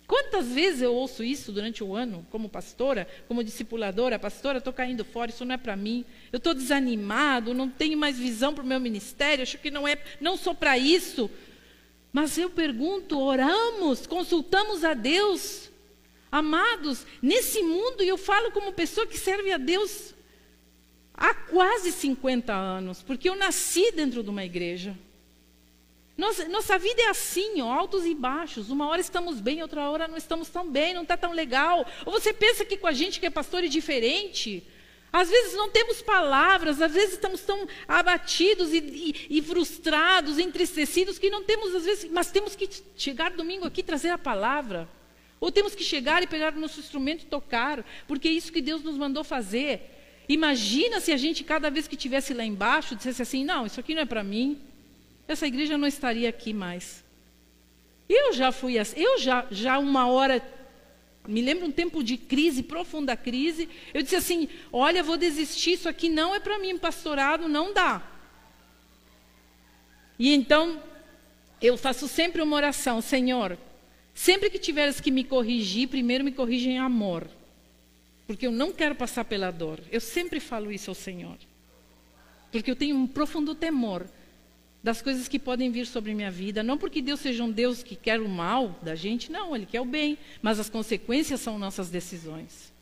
Quantas 0.09 0.47
vezes 0.47 0.81
eu 0.81 0.95
ouço 0.95 1.23
isso 1.23 1.53
durante 1.53 1.85
o 1.85 1.95
ano, 1.95 2.27
como 2.31 2.49
pastora, 2.49 3.07
como 3.29 3.45
discipuladora, 3.45 4.19
pastora, 4.19 4.57
estou 4.57 4.73
caindo 4.73 5.05
fora, 5.05 5.31
isso 5.31 5.45
não 5.45 5.55
é 5.55 5.59
para 5.59 5.77
mim. 5.77 6.03
Eu 6.33 6.39
estou 6.39 6.55
desanimado, 6.55 7.53
não 7.53 7.69
tenho 7.69 7.99
mais 7.99 8.19
visão 8.19 8.55
para 8.55 8.65
o 8.65 8.67
meu 8.67 8.81
ministério, 8.81 9.43
acho 9.43 9.59
que 9.59 9.71
não 9.71 9.87
é, 9.87 10.03
não 10.19 10.39
sou 10.39 10.55
para 10.55 10.79
isso. 10.79 11.31
Mas 12.11 12.39
eu 12.39 12.49
pergunto, 12.49 13.21
oramos, 13.21 14.07
consultamos 14.07 14.83
a 14.83 14.95
Deus. 14.95 15.71
Amados, 16.33 17.05
nesse 17.21 17.61
mundo, 17.63 18.03
e 18.03 18.09
eu 18.09 18.17
falo 18.17 18.51
como 18.51 18.73
pessoa 18.73 19.07
que 19.07 19.19
serve 19.19 19.53
a 19.53 19.59
Deus 19.59 20.15
há 21.13 21.35
quase 21.35 21.93
50 21.93 22.55
anos, 22.55 23.03
porque 23.03 23.29
eu 23.29 23.37
nasci 23.37 23.93
dentro 23.93 24.23
de 24.23 24.31
uma 24.31 24.43
igreja. 24.43 24.97
Nossa, 26.19 26.49
nossa 26.49 26.77
vida 26.77 27.01
é 27.01 27.11
assim, 27.11 27.61
ó, 27.61 27.73
altos 27.73 28.05
e 28.05 28.13
baixos. 28.13 28.71
Uma 28.71 28.89
hora 28.89 29.01
estamos 29.01 29.41
bem, 29.41 29.63
outra 29.63 29.89
hora 29.89 30.09
não 30.09 30.17
estamos 30.17 30.49
tão 30.49 30.69
bem, 30.69 30.93
não 30.93 31.03
está 31.03 31.17
tão 31.17 31.31
legal. 31.31 31.87
Ou 32.05 32.13
você 32.13 32.33
pensa 32.33 32.65
que 32.65 32.77
com 32.77 32.89
a 32.89 32.93
gente 32.93 33.21
que 33.21 33.27
é 33.27 33.31
pastor 33.31 33.63
é 33.63 33.69
diferente? 33.69 34.67
Às 35.13 35.31
vezes 35.31 35.55
não 35.55 35.71
temos 35.71 36.03
palavras, 36.03 36.83
às 36.83 36.93
vezes 36.93 37.15
estamos 37.15 37.43
tão 37.43 37.69
abatidos 37.87 38.73
e, 38.73 38.79
e, 38.79 39.39
e, 39.39 39.43
frustrados, 39.43 40.41
entristecidos, 40.41 41.21
que 41.21 41.31
não 41.31 41.45
temos, 41.45 41.73
às 41.73 41.85
vezes, 41.85 42.11
mas 42.11 42.33
temos 42.33 42.57
que 42.57 42.69
chegar 42.97 43.31
domingo 43.31 43.65
aqui 43.65 43.81
e 43.81 43.85
trazer 43.85 44.11
a 44.11 44.19
palavra. 44.19 44.89
Ou 45.39 45.53
temos 45.53 45.73
que 45.77 45.85
chegar 45.85 46.21
e 46.25 46.27
pegar 46.27 46.53
o 46.53 46.59
nosso 46.59 46.81
instrumento 46.81 47.23
e 47.23 47.27
tocar, 47.27 47.87
porque 48.09 48.27
é 48.27 48.33
isso 48.33 48.53
que 48.53 48.61
Deus 48.61 48.83
nos 48.83 48.99
mandou 48.99 49.23
fazer. 49.23 50.25
Imagina 50.29 50.99
se 50.99 51.13
a 51.13 51.17
gente, 51.17 51.45
cada 51.45 51.71
vez 51.71 51.87
que 51.87 51.95
estivesse 51.95 52.35
lá 52.35 52.45
embaixo, 52.45 52.97
dissesse 52.97 53.23
assim: 53.23 53.45
não, 53.45 53.65
isso 53.65 53.79
aqui 53.79 53.95
não 53.95 54.03
é 54.03 54.05
para 54.05 54.25
mim, 54.25 54.61
essa 55.29 55.47
igreja 55.47 55.77
não 55.77 55.87
estaria 55.87 56.29
aqui 56.29 56.55
mais. 56.55 57.05
Eu 58.09 58.33
já 58.33 58.51
fui 58.51 58.79
assim, 58.79 58.99
eu 58.99 59.19
já, 59.19 59.47
já 59.51 59.79
uma 59.79 60.09
hora, 60.09 60.43
me 61.29 61.43
lembro 61.43 61.67
um 61.67 61.71
tempo 61.71 62.03
de 62.03 62.17
crise, 62.17 62.63
profunda 62.63 63.15
crise, 63.15 63.69
eu 63.93 64.03
disse 64.03 64.17
assim: 64.17 64.49
olha, 64.73 65.03
vou 65.03 65.19
desistir, 65.19 65.73
isso 65.73 65.89
aqui 65.89 66.09
não 66.09 66.35
é 66.35 66.41
para 66.41 66.59
mim, 66.59 66.79
pastorado, 66.79 67.47
não 67.47 67.75
dá. 67.75 68.03
E 70.19 70.33
então, 70.35 70.83
eu 71.61 71.77
faço 71.77 72.09
sempre 72.09 72.41
uma 72.41 72.57
oração, 72.57 73.03
Senhor, 73.03 73.59
sempre 74.15 74.49
que 74.49 74.59
tiveres 74.59 74.99
que 74.99 75.11
me 75.11 75.23
corrigir, 75.23 75.89
primeiro 75.89 76.25
me 76.25 76.33
corrija 76.33 76.71
em 76.71 76.79
amor, 76.79 77.29
porque 78.27 78.47
eu 78.47 78.51
não 78.51 78.73
quero 78.73 78.95
passar 78.95 79.27
pela 79.27 79.51
dor. 79.51 79.81
Eu 79.93 80.01
sempre 80.01 80.41
falo 80.41 80.73
isso 80.73 80.91
ao 80.91 80.95
Senhor, 80.95 81.37
porque 82.51 82.71
eu 82.71 82.77
tenho 82.77 82.97
um 82.97 83.07
profundo 83.07 83.55
temor 83.55 84.09
das 84.83 85.03
coisas 85.03 85.29
que 85.29 85.39
podem 85.39 85.71
vir 85.71 85.87
sobre 85.87 86.15
minha 86.15 86.31
vida. 86.31 86.63
Não 86.63 86.79
porque 86.79 87.03
Deus 87.03 87.21
seja 87.21 87.43
um 87.43 87.51
Deus 87.51 87.83
que 87.83 87.97
quer 87.97 88.21
o 88.21 88.29
mal 88.29 88.79
da 88.83 88.95
gente, 88.95 89.31
não, 89.31 89.55
Ele 89.55 89.67
quer 89.67 89.81
o 89.81 89.85
bem, 89.85 90.19
mas 90.41 90.59
as 90.59 90.71
consequências 90.71 91.41
são 91.41 91.59
nossas 91.59 91.91
decisões. 91.91 92.73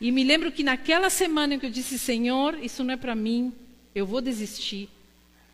E 0.00 0.12
me 0.12 0.22
lembro 0.22 0.52
que 0.52 0.62
naquela 0.62 1.10
semana 1.10 1.58
que 1.58 1.66
eu 1.66 1.70
disse, 1.70 1.98
Senhor, 1.98 2.56
isso 2.62 2.84
não 2.84 2.94
é 2.94 2.96
para 2.96 3.14
mim, 3.14 3.52
eu 3.94 4.06
vou 4.06 4.20
desistir. 4.20 4.88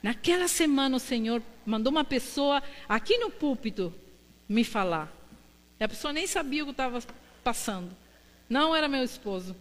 Naquela 0.03 0.49
semana 0.49 0.97
o 0.97 1.01
Senhor 1.01 1.43
mandou 1.65 1.91
uma 1.91 2.05
pessoa 2.05 2.63
aqui 2.87 3.17
no 3.17 3.31
púlpito 3.31 3.93
me 4.47 4.63
falar. 4.63 5.11
A 5.81 5.89
pessoa 5.89 6.13
nem 6.13 6.27
sabia 6.27 6.63
o 6.63 6.67
que 6.67 6.73
estava 6.73 7.03
passando. 7.43 7.91
Não 8.49 8.77
era 8.77 8.87
meu 8.87 9.03
esposo. 9.03 9.57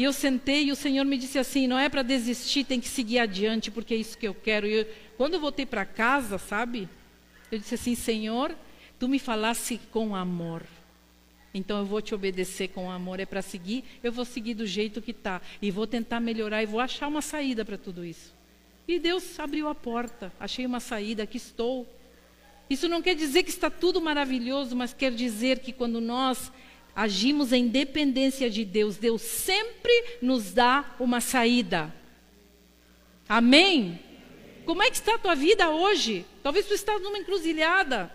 E 0.00 0.02
eu 0.02 0.14
sentei 0.14 0.64
e 0.64 0.72
o 0.72 0.76
Senhor 0.76 1.04
me 1.04 1.18
disse 1.18 1.38
assim: 1.38 1.66
não 1.66 1.78
é 1.78 1.86
para 1.86 2.00
desistir, 2.00 2.64
tem 2.64 2.80
que 2.80 2.88
seguir 2.88 3.18
adiante, 3.18 3.70
porque 3.70 3.92
é 3.92 3.98
isso 3.98 4.16
que 4.16 4.26
eu 4.26 4.32
quero. 4.32 4.66
E 4.66 4.72
eu, 4.72 4.86
quando 5.18 5.34
eu 5.34 5.40
voltei 5.40 5.66
para 5.66 5.84
casa, 5.84 6.38
sabe? 6.38 6.88
Eu 7.52 7.58
disse 7.58 7.74
assim: 7.74 7.94
Senhor, 7.94 8.56
tu 8.98 9.06
me 9.06 9.18
falasse 9.18 9.78
com 9.92 10.16
amor. 10.16 10.62
Então 11.52 11.80
eu 11.80 11.84
vou 11.84 12.00
te 12.00 12.14
obedecer 12.14 12.68
com 12.68 12.90
amor. 12.90 13.20
É 13.20 13.26
para 13.26 13.42
seguir, 13.42 13.84
eu 14.02 14.10
vou 14.10 14.24
seguir 14.24 14.54
do 14.54 14.66
jeito 14.66 15.02
que 15.02 15.10
está. 15.10 15.42
E 15.60 15.70
vou 15.70 15.86
tentar 15.86 16.18
melhorar 16.18 16.62
e 16.62 16.66
vou 16.66 16.80
achar 16.80 17.06
uma 17.06 17.20
saída 17.20 17.62
para 17.62 17.76
tudo 17.76 18.02
isso. 18.02 18.32
E 18.88 18.98
Deus 18.98 19.38
abriu 19.38 19.68
a 19.68 19.74
porta, 19.74 20.32
achei 20.40 20.64
uma 20.64 20.80
saída, 20.80 21.24
aqui 21.24 21.36
estou. 21.36 21.86
Isso 22.70 22.88
não 22.88 23.02
quer 23.02 23.14
dizer 23.14 23.42
que 23.42 23.50
está 23.50 23.68
tudo 23.68 24.00
maravilhoso, 24.00 24.74
mas 24.74 24.94
quer 24.94 25.12
dizer 25.12 25.58
que 25.58 25.74
quando 25.74 26.00
nós 26.00 26.50
agimos 26.94 27.52
em 27.52 27.68
dependência 27.68 28.50
de 28.50 28.64
Deus, 28.64 28.96
Deus 28.96 29.22
sempre 29.22 30.18
nos 30.20 30.52
dá 30.52 30.94
uma 30.98 31.20
saída. 31.20 31.94
Amém? 33.28 34.00
Como 34.64 34.82
é 34.82 34.90
que 34.90 34.96
está 34.96 35.14
a 35.14 35.18
tua 35.18 35.34
vida 35.34 35.70
hoje? 35.70 36.24
Talvez 36.42 36.66
tu 36.66 36.74
estás 36.74 37.00
numa 37.00 37.18
encruzilhada. 37.18 38.12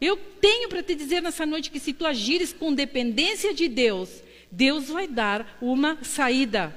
Eu 0.00 0.16
tenho 0.16 0.68
para 0.68 0.82
te 0.82 0.94
dizer 0.94 1.22
nessa 1.22 1.46
noite 1.46 1.70
que 1.70 1.78
se 1.78 1.92
tu 1.92 2.04
agires 2.04 2.52
com 2.52 2.74
dependência 2.74 3.54
de 3.54 3.68
Deus, 3.68 4.22
Deus 4.50 4.88
vai 4.88 5.06
dar 5.06 5.56
uma 5.60 6.02
saída. 6.02 6.74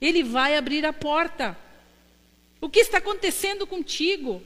Ele 0.00 0.22
vai 0.22 0.56
abrir 0.56 0.86
a 0.86 0.92
porta. 0.92 1.58
O 2.60 2.68
que 2.68 2.80
está 2.80 2.98
acontecendo 2.98 3.66
contigo? 3.66 4.42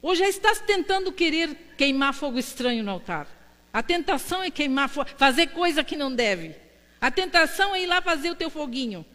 Ou 0.00 0.14
já 0.14 0.28
estás 0.28 0.60
tentando 0.60 1.12
querer 1.12 1.54
queimar 1.76 2.14
fogo 2.14 2.38
estranho 2.38 2.82
no 2.82 2.90
altar? 2.90 3.37
A 3.78 3.82
tentação 3.84 4.42
é 4.42 4.50
queimar, 4.50 4.88
fazer 4.88 5.50
coisa 5.50 5.84
que 5.84 5.96
não 5.96 6.12
deve. 6.12 6.52
A 7.00 7.12
tentação 7.12 7.76
é 7.76 7.82
ir 7.84 7.86
lá 7.86 8.02
fazer 8.02 8.28
o 8.28 8.34
teu 8.34 8.50
foguinho. 8.50 9.06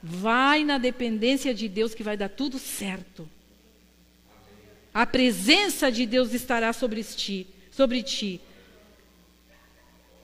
Vai 0.00 0.62
na 0.62 0.78
dependência 0.78 1.52
de 1.52 1.68
Deus 1.68 1.96
que 1.96 2.04
vai 2.04 2.16
dar 2.16 2.28
tudo 2.28 2.60
certo. 2.60 3.28
A 4.94 5.04
presença 5.04 5.90
de 5.90 6.06
Deus 6.06 6.32
estará 6.32 6.72
sobre 6.72 7.02
ti, 7.02 7.48
sobre 7.72 8.04
ti. 8.04 8.40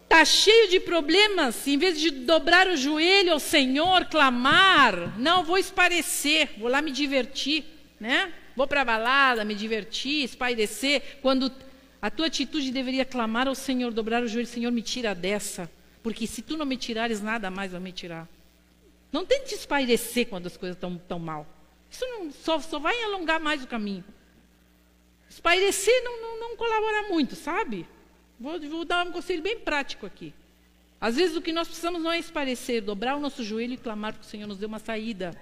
Está 0.05 0.25
cheio 0.25 0.71
de 0.71 0.79
problemas, 0.79 1.67
em 1.67 1.77
vez 1.77 1.99
de 1.99 2.13
dobrar 2.13 2.69
o 2.69 2.77
joelho 2.77 3.33
ao 3.33 3.41
Senhor, 3.41 4.05
clamar, 4.05 5.19
não, 5.19 5.43
vou 5.43 5.59
esparecer, 5.59 6.51
vou 6.59 6.69
lá 6.69 6.81
me 6.81 6.93
divertir, 6.93 7.65
né? 7.99 8.33
Vou 8.55 8.69
para 8.69 8.85
balada, 8.85 9.45
me 9.45 9.57
divertir, 9.57 10.23
espairecer, 10.23 11.19
quando 11.21 11.53
a 12.05 12.11
tua 12.11 12.27
atitude 12.27 12.71
deveria 12.71 13.03
clamar 13.03 13.49
ao 13.49 13.55
Senhor, 13.55 13.91
dobrar 13.91 14.23
o 14.23 14.29
joelho, 14.29 14.47
Senhor, 14.47 14.71
me 14.71 14.83
tira 14.83 15.15
dessa. 15.15 15.71
Porque 16.03 16.27
se 16.27 16.43
tu 16.43 16.55
não 16.55 16.67
me 16.67 16.77
tirares, 16.77 17.23
nada 17.23 17.51
mais 17.51 17.73
vai 17.73 17.81
me 17.81 17.93
tirar. 17.93 18.29
Não 19.11 19.25
tente 19.25 19.55
espairecer 19.55 20.29
quando 20.29 20.45
as 20.47 20.55
coisas 20.55 20.77
estão 20.77 20.99
tão 21.09 21.19
mal. 21.19 21.47
Isso 21.91 22.05
não, 22.05 22.31
só, 22.31 22.61
só 22.61 22.79
vai 22.79 22.95
alongar 23.05 23.41
mais 23.41 23.65
o 23.65 23.67
caminho. 23.67 24.05
Espairecer 25.31 25.95
não, 26.05 26.21
não, 26.21 26.41
não 26.41 26.57
colabora 26.59 27.09
muito, 27.09 27.35
sabe? 27.35 27.89
Vou, 28.39 28.61
vou, 28.61 28.85
dar 28.85 29.07
um 29.07 29.11
conselho 29.11 29.41
bem 29.41 29.59
prático 29.59 30.05
aqui. 30.05 30.35
Às 31.01 31.17
vezes 31.17 31.35
o 31.35 31.41
que 31.41 31.55
nós 31.55 31.69
precisamos 31.69 32.03
não 32.03 32.13
é 32.13 32.19
esparecer, 32.19 32.83
dobrar 32.83 33.17
o 33.17 33.21
nosso 33.21 33.43
joelho 33.43 33.73
e 33.73 33.79
clamar 33.79 34.13
que 34.13 34.27
o 34.27 34.29
Senhor 34.29 34.47
nos 34.47 34.59
dê 34.59 34.67
uma 34.67 34.79
saída. 34.79 35.35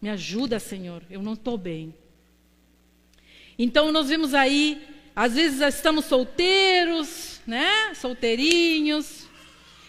Me 0.00 0.08
ajuda, 0.08 0.58
Senhor, 0.58 1.02
eu 1.10 1.20
não 1.20 1.34
estou 1.34 1.58
bem. 1.58 1.94
Então 3.58 3.92
nós 3.92 4.08
vemos 4.08 4.32
aí 4.32 4.93
às 5.14 5.34
vezes 5.34 5.60
estamos 5.60 6.06
solteiros, 6.06 7.40
né? 7.46 7.94
Solteirinhos, 7.94 9.28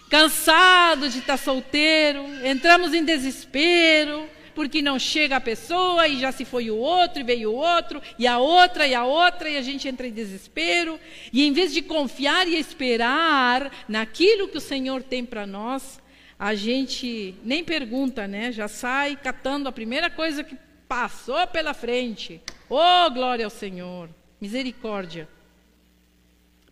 cansados 0.10 1.14
de 1.14 1.20
estar 1.20 1.38
solteiro, 1.38 2.24
entramos 2.46 2.94
em 2.94 3.04
desespero, 3.04 4.30
porque 4.54 4.82
não 4.82 4.98
chega 4.98 5.36
a 5.36 5.42
pessoa 5.42 6.08
e 6.08 6.18
já 6.18 6.32
se 6.32 6.46
foi 6.46 6.70
o 6.70 6.78
outro, 6.78 7.20
e 7.20 7.24
veio 7.24 7.52
o 7.52 7.56
outro, 7.56 8.02
e 8.18 8.26
a 8.26 8.38
outra, 8.38 8.88
e 8.88 8.94
a 8.94 9.04
outra, 9.04 9.50
e 9.50 9.58
a 9.58 9.62
gente 9.62 9.88
entra 9.88 10.08
em 10.08 10.12
desespero. 10.12 11.00
E 11.34 11.44
em 11.44 11.52
vez 11.52 11.74
de 11.74 11.82
confiar 11.82 12.48
e 12.48 12.56
esperar 12.56 13.72
naquilo 13.88 14.48
que 14.48 14.58
o 14.58 14.62
Senhor 14.62 15.04
tem 15.04 15.26
para 15.26 15.46
nós, 15.46 16.00
a 16.38 16.54
gente 16.54 17.36
nem 17.44 17.64
pergunta, 17.64 18.28
né? 18.28 18.52
Já 18.52 18.68
sai 18.68 19.18
catando 19.18 19.68
a 19.68 19.72
primeira 19.72 20.10
coisa 20.10 20.44
que 20.44 20.56
passou 20.88 21.46
pela 21.48 21.74
frente. 21.74 22.42
Oh, 22.70 23.10
glória 23.12 23.44
ao 23.44 23.52
Senhor! 23.52 24.10
Misericórdia. 24.40 25.28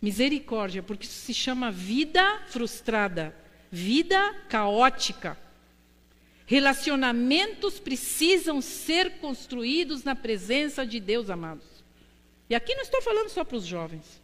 Misericórdia, 0.01 0.83
porque 0.83 1.05
isso 1.05 1.19
se 1.19 1.33
chama 1.33 1.71
vida 1.71 2.41
frustrada, 2.47 3.35
vida 3.71 4.33
caótica. 4.49 5.37
Relacionamentos 6.45 7.79
precisam 7.79 8.61
ser 8.61 9.19
construídos 9.19 10.03
na 10.03 10.15
presença 10.15 10.85
de 10.85 10.99
Deus, 10.99 11.29
amados. 11.29 11.65
E 12.49 12.55
aqui 12.55 12.75
não 12.75 12.81
estou 12.81 13.01
falando 13.01 13.29
só 13.29 13.43
para 13.43 13.57
os 13.57 13.65
jovens. 13.65 14.21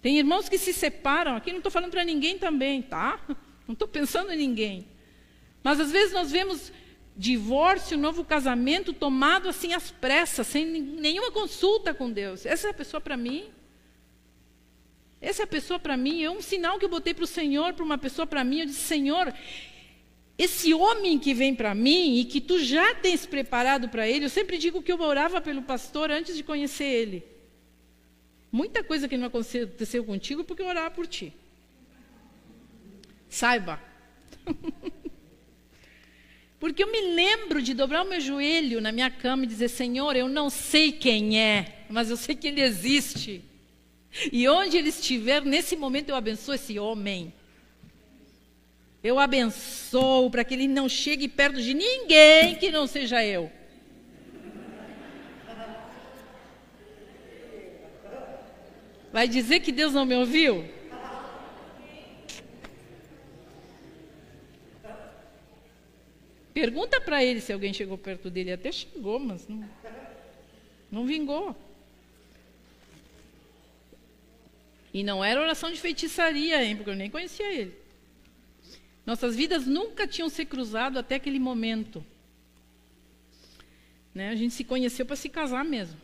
Tem 0.00 0.18
irmãos 0.18 0.48
que 0.48 0.58
se 0.58 0.72
separam, 0.72 1.34
aqui 1.34 1.50
não 1.50 1.58
estou 1.58 1.72
falando 1.72 1.90
para 1.90 2.04
ninguém 2.04 2.38
também, 2.38 2.82
tá? 2.82 3.20
Não 3.66 3.74
estou 3.74 3.86
pensando 3.86 4.32
em 4.32 4.36
ninguém. 4.38 4.88
Mas 5.62 5.78
às 5.78 5.92
vezes 5.92 6.14
nós 6.14 6.30
vemos 6.30 6.72
divórcio, 7.18 7.98
novo 7.98 8.24
casamento 8.24 8.92
tomado 8.92 9.48
assim 9.48 9.74
às 9.74 9.90
pressas, 9.90 10.46
sem 10.46 10.64
nenhuma 10.64 11.32
consulta 11.32 11.92
com 11.92 12.08
Deus. 12.08 12.46
Essa 12.46 12.68
é 12.68 12.70
a 12.70 12.74
pessoa 12.74 13.00
para 13.00 13.16
mim? 13.16 13.46
Essa 15.20 15.42
é 15.42 15.44
a 15.44 15.48
pessoa 15.48 15.80
para 15.80 15.96
mim? 15.96 16.22
É 16.22 16.30
um 16.30 16.40
sinal 16.40 16.78
que 16.78 16.84
eu 16.84 16.88
botei 16.88 17.12
para 17.12 17.24
o 17.24 17.26
Senhor, 17.26 17.74
para 17.74 17.84
uma 17.84 17.98
pessoa 17.98 18.24
para 18.24 18.44
mim. 18.44 18.60
Eu 18.60 18.66
disse, 18.66 18.82
Senhor, 18.82 19.34
esse 20.38 20.72
homem 20.72 21.18
que 21.18 21.34
vem 21.34 21.56
para 21.56 21.74
mim 21.74 22.20
e 22.20 22.24
que 22.24 22.40
tu 22.40 22.60
já 22.60 22.94
tens 22.94 23.26
preparado 23.26 23.88
para 23.88 24.08
ele, 24.08 24.26
eu 24.26 24.30
sempre 24.30 24.56
digo 24.56 24.80
que 24.80 24.92
eu 24.92 25.00
orava 25.00 25.40
pelo 25.40 25.62
pastor 25.62 26.12
antes 26.12 26.36
de 26.36 26.44
conhecer 26.44 26.84
ele. 26.84 27.26
Muita 28.52 28.84
coisa 28.84 29.08
que 29.08 29.16
não 29.16 29.26
aconteceu 29.26 30.04
contigo 30.04 30.44
porque 30.44 30.62
eu 30.62 30.66
orava 30.66 30.92
por 30.92 31.08
ti. 31.08 31.34
Saiba. 33.28 33.82
porque 36.60 36.82
eu 36.82 36.90
me 36.90 37.00
lembro 37.14 37.62
de 37.62 37.72
dobrar 37.72 38.04
o 38.04 38.08
meu 38.08 38.20
joelho 38.20 38.80
na 38.80 38.90
minha 38.90 39.10
cama 39.10 39.44
e 39.44 39.46
dizer: 39.46 39.68
Senhor, 39.68 40.16
eu 40.16 40.28
não 40.28 40.50
sei 40.50 40.90
quem 40.90 41.40
é, 41.40 41.84
mas 41.88 42.10
eu 42.10 42.16
sei 42.16 42.34
que 42.34 42.48
ele 42.48 42.60
existe. 42.60 43.44
E 44.32 44.48
onde 44.48 44.76
ele 44.76 44.88
estiver, 44.88 45.42
nesse 45.42 45.76
momento 45.76 46.08
eu 46.08 46.16
abençoo 46.16 46.54
esse 46.54 46.78
homem. 46.78 47.32
Eu 49.02 49.18
abençoo 49.18 50.28
para 50.30 50.42
que 50.42 50.54
ele 50.54 50.66
não 50.66 50.88
chegue 50.88 51.28
perto 51.28 51.62
de 51.62 51.72
ninguém 51.74 52.56
que 52.56 52.70
não 52.70 52.86
seja 52.86 53.24
eu. 53.24 53.50
Vai 59.12 59.28
dizer 59.28 59.60
que 59.60 59.70
Deus 59.70 59.94
não 59.94 60.04
me 60.04 60.16
ouviu? 60.16 60.77
Pergunta 66.60 67.00
para 67.00 67.22
ele 67.22 67.40
se 67.40 67.52
alguém 67.52 67.72
chegou 67.72 67.96
perto 67.96 68.28
dele. 68.28 68.50
Até 68.50 68.72
chegou, 68.72 69.20
mas 69.20 69.46
não, 69.46 69.70
não 70.90 71.06
vingou. 71.06 71.54
E 74.92 75.04
não 75.04 75.24
era 75.24 75.40
oração 75.40 75.70
de 75.70 75.80
feitiçaria, 75.80 76.64
hein? 76.64 76.74
Porque 76.74 76.90
eu 76.90 76.96
nem 76.96 77.08
conhecia 77.08 77.48
ele. 77.52 77.76
Nossas 79.06 79.36
vidas 79.36 79.66
nunca 79.66 80.04
tinham 80.04 80.28
se 80.28 80.44
cruzado 80.44 80.98
até 80.98 81.14
aquele 81.14 81.38
momento. 81.38 82.04
Né? 84.12 84.30
A 84.30 84.34
gente 84.34 84.52
se 84.52 84.64
conheceu 84.64 85.06
para 85.06 85.14
se 85.14 85.28
casar 85.28 85.64
mesmo. 85.64 86.00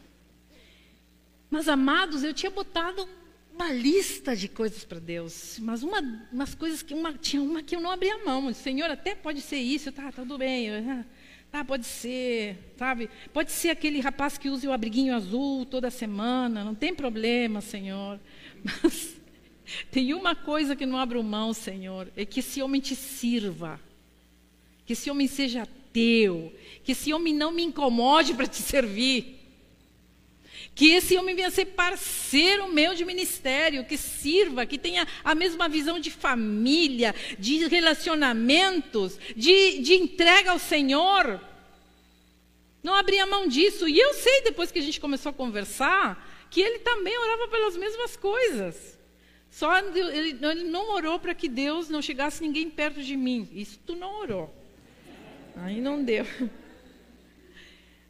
Mas, 1.50 1.68
amados, 1.68 2.22
eu 2.22 2.32
tinha 2.32 2.50
botado 2.50 3.09
uma 3.55 3.72
lista 3.72 4.34
de 4.34 4.48
coisas 4.48 4.84
para 4.84 4.98
Deus, 4.98 5.59
mas 5.61 5.82
uma, 5.84 6.00
umas 6.32 6.55
coisas 6.55 6.82
que 6.82 6.92
uma, 6.92 7.12
tinha 7.12 7.40
uma 7.40 7.62
que 7.62 7.76
eu 7.76 7.80
não 7.80 7.90
abria 7.90 8.16
a 8.16 8.24
mão. 8.24 8.52
Senhor, 8.52 8.90
até 8.90 9.14
pode 9.14 9.40
ser 9.40 9.59
isso, 9.59 9.92
tá, 9.92 10.11
tá 10.11 10.22
tudo 10.22 10.36
bem. 10.36 10.68
Tá, 11.52 11.64
pode 11.64 11.86
ser, 11.86 12.59
sabe? 12.76 13.09
Pode 13.32 13.52
ser 13.52 13.70
aquele 13.70 14.00
rapaz 14.00 14.36
que 14.36 14.50
usa 14.50 14.68
o 14.68 14.72
abriguinho 14.72 15.14
azul 15.14 15.64
toda 15.64 15.88
semana, 15.88 16.64
não 16.64 16.74
tem 16.74 16.92
problema, 16.92 17.61
Senhor. 17.61 18.18
Mas 18.82 19.14
tem 19.88 20.12
uma 20.14 20.34
coisa 20.34 20.74
que 20.74 20.84
não 20.84 20.98
abro 20.98 21.22
mão, 21.22 21.52
Senhor, 21.52 22.09
é 22.16 22.24
que 22.24 22.40
esse 22.40 22.61
homem 22.61 22.80
te 22.80 22.96
sirva, 22.96 23.80
que 24.84 24.94
esse 24.94 25.09
homem 25.09 25.28
seja 25.28 25.68
teu, 25.92 26.52
que 26.82 26.90
esse 26.90 27.14
homem 27.14 27.32
não 27.32 27.52
me 27.52 27.62
incomode 27.62 28.34
para 28.34 28.48
te 28.48 28.61
servir, 28.61 29.43
que 30.75 30.91
esse 30.91 31.16
homem 31.16 31.35
venha 31.35 31.51
ser 31.51 31.66
parceiro 31.66 32.72
meu 32.72 32.95
de 32.95 33.05
ministério, 33.05 33.85
que 33.85 33.97
sirva, 33.97 34.66
que 34.66 34.77
tenha 34.77 35.07
a 35.22 35.35
mesma 35.35 35.68
visão 35.68 36.01
de 36.01 36.11
família, 36.11 37.14
de 37.39 37.66
relacionamentos, 37.68 39.18
de, 39.37 39.79
de 39.79 39.95
entrega 39.95 40.51
ao 40.51 40.59
Senhor. 40.59 41.41
Não 42.83 42.95
abria 42.95 43.25
mão 43.25 43.47
disso. 43.47 43.89
E 43.89 43.99
eu 43.99 44.14
sei, 44.14 44.43
depois 44.43 44.72
que 44.72 44.79
a 44.81 44.83
gente 44.83 45.01
começou 45.01 45.31
a 45.31 45.33
conversar, 45.33 46.47
que 46.51 46.61
ele 46.61 46.81
também 46.81 47.16
orava 47.18 47.49
pelas 47.49 47.77
mesmas 47.77 48.16
coisas. 48.16 48.99
Só 49.51 49.79
ele, 49.79 50.01
ele 50.01 50.64
não 50.64 50.91
orou 50.91 51.20
para 51.20 51.35
que 51.35 51.49
Deus 51.49 51.89
não 51.89 52.03
chegasse 52.03 52.43
ninguém 52.43 52.68
perto 52.68 53.01
de 53.01 53.16
mim. 53.16 53.49
Isso 53.53 53.79
tu 53.87 53.95
não 53.95 54.20
orou. 54.20 54.53
Aí 55.57 55.81
não 55.81 56.03
deu. 56.03 56.27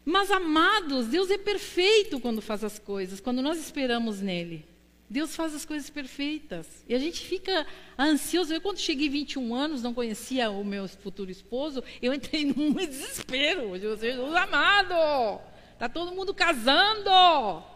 Mas 0.04 0.30
amados, 0.30 1.06
Deus 1.06 1.30
é 1.30 1.38
perfeito 1.38 2.20
quando 2.20 2.42
faz 2.42 2.62
as 2.62 2.78
coisas, 2.78 3.20
quando 3.20 3.40
nós 3.40 3.58
esperamos 3.58 4.20
nele. 4.20 4.66
Deus 5.08 5.36
faz 5.36 5.54
as 5.54 5.64
coisas 5.64 5.88
perfeitas. 5.88 6.66
E 6.88 6.94
a 6.94 6.98
gente 6.98 7.24
fica 7.24 7.66
ansioso. 7.98 8.52
Eu, 8.52 8.60
quando 8.60 8.78
cheguei 8.78 9.08
21 9.08 9.54
anos, 9.54 9.82
não 9.82 9.94
conhecia 9.94 10.50
o 10.50 10.64
meu 10.64 10.88
futuro 10.88 11.30
esposo, 11.30 11.82
eu 12.02 12.12
entrei 12.12 12.44
num 12.52 12.72
desespero. 12.72 13.78
Jesus 13.78 14.34
amado, 14.34 15.40
está 15.72 15.88
todo 15.88 16.14
mundo 16.14 16.34
casando. 16.34 17.10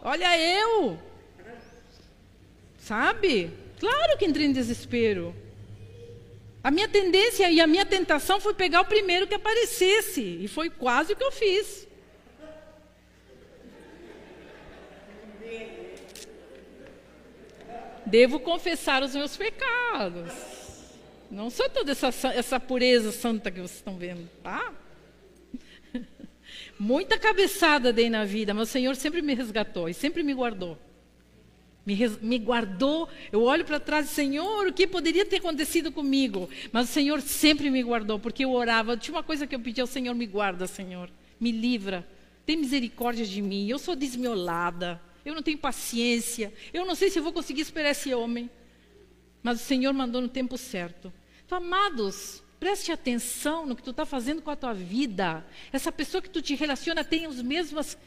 Olha 0.03 0.37
eu. 0.37 0.99
Sabe? 2.77 3.51
Claro 3.79 4.17
que 4.17 4.25
entrei 4.25 4.47
em 4.47 4.51
desespero. 4.51 5.35
A 6.63 6.69
minha 6.69 6.89
tendência 6.89 7.49
e 7.49 7.61
a 7.61 7.67
minha 7.67 7.85
tentação 7.85 8.39
foi 8.39 8.53
pegar 8.53 8.81
o 8.81 8.85
primeiro 8.85 9.25
que 9.25 9.35
aparecesse. 9.35 10.39
E 10.41 10.47
foi 10.47 10.69
quase 10.69 11.13
o 11.13 11.15
que 11.15 11.23
eu 11.23 11.31
fiz. 11.31 11.87
Devo 18.09 18.39
confessar 18.39 19.03
os 19.03 19.13
meus 19.13 19.37
pecados. 19.37 20.31
Não 21.29 21.49
sou 21.49 21.69
toda 21.69 21.91
essa, 21.91 22.07
essa 22.33 22.59
pureza 22.59 23.11
santa 23.11 23.51
que 23.51 23.59
vocês 23.59 23.77
estão 23.77 23.97
vendo, 23.97 24.27
tá? 24.41 24.73
Muita 26.79 27.17
cabeçada 27.17 27.93
dei 27.93 28.09
na 28.09 28.25
vida, 28.25 28.53
mas 28.53 28.69
o 28.69 28.71
Senhor 28.71 28.95
sempre 28.95 29.21
me 29.21 29.33
resgatou 29.33 29.87
e 29.87 29.93
sempre 29.93 30.23
me 30.23 30.33
guardou 30.33 30.77
me, 31.89 32.09
me 32.21 32.37
guardou. 32.37 33.09
Eu 33.31 33.43
olho 33.43 33.65
para 33.65 33.79
trás 33.79 34.07
e, 34.07 34.13
Senhor, 34.13 34.67
o 34.67 34.73
que 34.73 34.85
poderia 34.85 35.25
ter 35.25 35.37
acontecido 35.37 35.91
comigo? 35.91 36.49
Mas 36.71 36.89
o 36.89 36.91
Senhor 36.93 37.21
sempre 37.21 37.69
me 37.69 37.81
guardou, 37.81 38.19
porque 38.19 38.45
eu 38.45 38.51
orava. 38.51 38.95
Tinha 38.95 39.15
uma 39.15 39.23
coisa 39.23 39.47
que 39.47 39.55
eu 39.55 39.59
pedi 39.59 39.81
ao 39.81 39.87
Senhor: 39.87 40.13
me 40.13 40.27
guarda, 40.27 40.67
Senhor, 40.67 41.09
me 41.39 41.51
livra, 41.51 42.07
tem 42.45 42.57
misericórdia 42.57 43.25
de 43.25 43.41
mim. 43.41 43.67
Eu 43.67 43.79
sou 43.79 43.95
desmiolada, 43.95 45.01
eu 45.29 45.35
não 45.35 45.43
tenho 45.43 45.57
paciência, 45.57 46.51
eu 46.73 46.85
não 46.85 46.95
sei 46.95 47.09
se 47.09 47.19
vou 47.19 47.31
conseguir 47.31 47.61
esperar 47.61 47.91
esse 47.91 48.13
homem. 48.13 48.49
Mas 49.43 49.61
o 49.61 49.63
Senhor 49.63 49.93
mandou 49.93 50.21
no 50.21 50.27
tempo 50.27 50.57
certo. 50.57 51.13
Então, 51.45 51.57
amados, 51.57 52.43
preste 52.59 52.91
atenção 52.91 53.65
no 53.65 53.75
que 53.75 53.83
tu 53.83 53.91
está 53.91 54.05
fazendo 54.05 54.41
com 54.41 54.49
a 54.49 54.55
tua 54.55 54.73
vida. 54.73 55.45
Essa 55.71 55.91
pessoa 55.91 56.21
que 56.21 56.29
tu 56.29 56.41
te 56.41 56.55
relaciona 56.55 57.03
tem 57.03 57.25
as 57.25 57.41
mesmas 57.41 57.97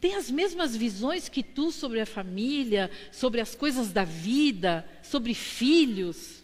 tem 0.00 0.16
as 0.16 0.28
mesmas 0.28 0.74
visões 0.74 1.28
que 1.28 1.44
tu 1.44 1.70
sobre 1.70 2.00
a 2.00 2.06
família, 2.06 2.90
sobre 3.12 3.40
as 3.40 3.54
coisas 3.54 3.92
da 3.92 4.02
vida, 4.02 4.84
sobre 5.00 5.32
filhos, 5.32 6.42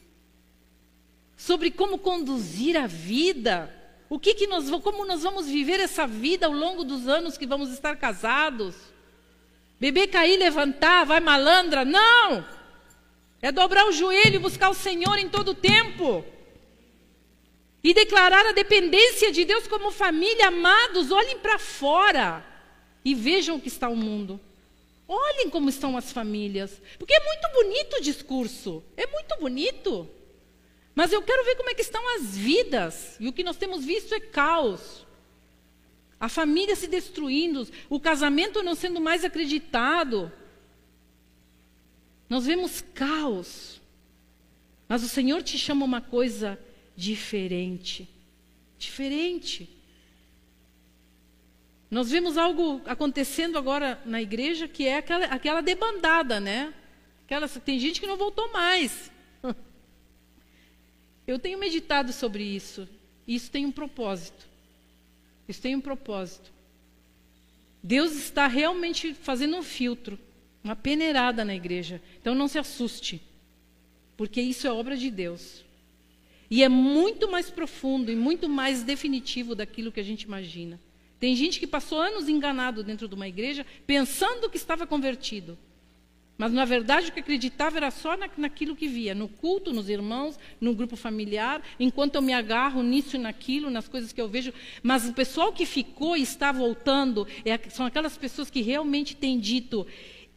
sobre 1.37 1.73
como 1.73 1.99
conduzir 1.99 2.77
a 2.77 2.87
vida. 2.87 3.75
O 4.09 4.17
que, 4.17 4.33
que 4.35 4.47
nós 4.47 4.71
como 4.83 5.05
nós 5.05 5.25
vamos 5.25 5.49
viver 5.49 5.81
essa 5.81 6.07
vida 6.07 6.47
ao 6.47 6.53
longo 6.53 6.85
dos 6.85 7.09
anos 7.09 7.37
que 7.37 7.49
vamos 7.49 7.71
estar 7.71 7.97
casados? 7.97 8.77
Beber, 9.81 10.09
cair, 10.09 10.37
levantar, 10.37 11.05
vai 11.05 11.21
malandra? 11.21 11.85
Não! 11.85 12.45
É 13.41 13.53
dobrar 13.53 13.87
o 13.87 13.93
joelho 13.93 14.37
e 14.37 14.39
buscar 14.39 14.69
o 14.71 14.75
Senhor 14.75 15.19
em 15.19 15.29
todo 15.29 15.53
o 15.53 15.55
tempo. 15.55 16.25
E 17.83 17.95
declarar 17.95 18.45
a 18.47 18.53
dependência 18.53 19.31
de 19.31 19.45
Deus 19.45 19.69
como 19.69 19.93
família, 19.93 20.49
amados, 20.49 21.13
olhem 21.13 21.39
para 21.39 21.59
fora. 21.59 22.45
E 23.05 23.15
vejam 23.15 23.57
o 23.57 23.61
que 23.61 23.69
está 23.69 23.89
o 23.89 23.97
mundo. 23.97 24.41
Olhem 25.07 25.49
como 25.49 25.69
estão 25.69 25.97
as 25.97 26.13
famílias. 26.13 26.83
Porque 26.99 27.15
é 27.15 27.25
muito 27.25 27.49
bonito 27.53 27.97
o 27.97 28.03
discurso. 28.03 28.85
É 28.97 29.07
muito 29.07 29.37
bonito. 29.39 30.09
Mas 30.95 31.13
eu 31.13 31.23
quero 31.23 31.45
ver 31.45 31.55
como 31.55 31.71
é 31.71 31.75
que 31.75 31.81
estão 31.81 32.03
as 32.17 32.37
vidas. 32.37 33.17
E 33.21 33.29
o 33.29 33.33
que 33.33 33.45
nós 33.45 33.57
temos 33.57 33.85
visto 33.85 34.13
é 34.13 34.21
caos. 34.21 35.07
A 36.21 36.29
família 36.29 36.75
se 36.75 36.89
destruindo, 36.89 37.67
o 37.89 38.01
casamento 38.01 38.63
não 38.63 38.75
sendo 38.75 39.01
mais 39.01 39.25
acreditado. 39.25 40.33
Nós 42.29 42.45
vemos 42.45 42.81
caos. 42.95 43.81
Mas 44.89 45.03
o 45.03 45.09
Senhor 45.09 45.43
te 45.43 45.59
chama 45.59 45.85
uma 45.85 46.01
coisa 46.01 46.59
diferente. 46.97 48.09
Diferente. 48.79 49.69
Nós 51.91 52.11
vemos 52.11 52.37
algo 52.37 52.83
acontecendo 52.85 53.57
agora 53.57 54.01
na 54.05 54.21
igreja 54.21 54.67
que 54.67 54.87
é 54.87 54.99
aquela, 54.99 55.27
aquela 55.27 55.61
debandada, 55.61 56.41
né? 56.41 56.75
Aquela, 57.25 57.49
tem 57.49 57.79
gente 57.79 58.01
que 58.01 58.07
não 58.07 58.17
voltou 58.17 58.53
mais. 58.53 59.13
Eu 61.27 61.39
tenho 61.39 61.59
meditado 61.59 62.13
sobre 62.13 62.43
isso. 62.43 62.89
Isso 63.27 63.51
tem 63.51 63.65
um 63.65 63.73
propósito. 63.73 64.48
Isso 65.49 65.63
tem 65.63 65.75
um 65.75 65.81
propósito. 65.81 66.53
Deus 67.83 68.13
está 68.13 68.47
realmente 68.47 69.15
fazendo 69.15 69.57
um 69.57 69.63
filtro, 69.63 70.19
uma 70.63 70.77
peneirada 70.77 71.45
na 71.45 71.55
igreja. 71.55 72.03
Então 72.21 72.35
não 72.35 72.47
se 72.47 72.59
assuste, 72.59 73.23
porque 74.17 74.41
isso 74.41 74.67
é 74.67 74.73
obra 74.73 74.97
de 74.97 75.11
Deus. 75.11 75.65
E 76.51 76.63
é 76.63 76.69
muito 76.69 77.31
mais 77.31 77.51
profundo 77.51 78.11
e 78.11 78.17
muito 78.17 78.49
mais 78.49 78.83
definitivo 78.83 79.55
daquilo 79.55 79.93
que 79.93 80.01
a 80.01 80.05
gente 80.05 80.23
imagina. 80.23 80.81
Tem 81.21 81.35
gente 81.35 81.59
que 81.59 81.67
passou 81.67 82.01
anos 82.01 82.29
enganado 82.29 82.83
dentro 82.83 83.09
de 83.09 83.15
uma 83.15 83.29
igreja, 83.29 83.67
pensando 83.87 84.49
que 84.49 84.57
estava 84.57 84.87
convertido. 84.87 85.59
Mas, 86.39 86.53
na 86.53 86.65
verdade, 86.65 87.09
o 87.09 87.13
que 87.13 87.19
acreditava 87.19 87.79
era 87.79 87.91
só 87.91 88.17
na, 88.17 88.31
naquilo 88.37 88.77
que 88.77 88.87
via, 88.87 89.13
no 89.13 89.27
culto, 89.27 89.73
nos 89.73 89.89
irmãos, 89.89 90.39
no 90.61 90.73
grupo 90.73 90.95
familiar, 90.95 91.61
enquanto 91.81 92.15
eu 92.15 92.23
me 92.23 92.33
agarro 92.33 92.81
nisso 92.81 93.17
e 93.17 93.19
naquilo, 93.19 93.69
nas 93.69 93.89
coisas 93.89 94.13
que 94.13 94.21
eu 94.21 94.29
vejo. 94.29 94.55
Mas 94.81 95.09
o 95.09 95.13
pessoal 95.13 95.53
que 95.53 95.67
ficou 95.67 96.17
e 96.17 96.23
está 96.23 96.53
voltando 96.53 97.27
é, 97.45 97.59
são 97.69 97.85
aquelas 97.85 98.17
pessoas 98.17 98.49
que 98.49 98.63
realmente 98.63 99.17
têm 99.17 99.37
dito: 99.37 99.85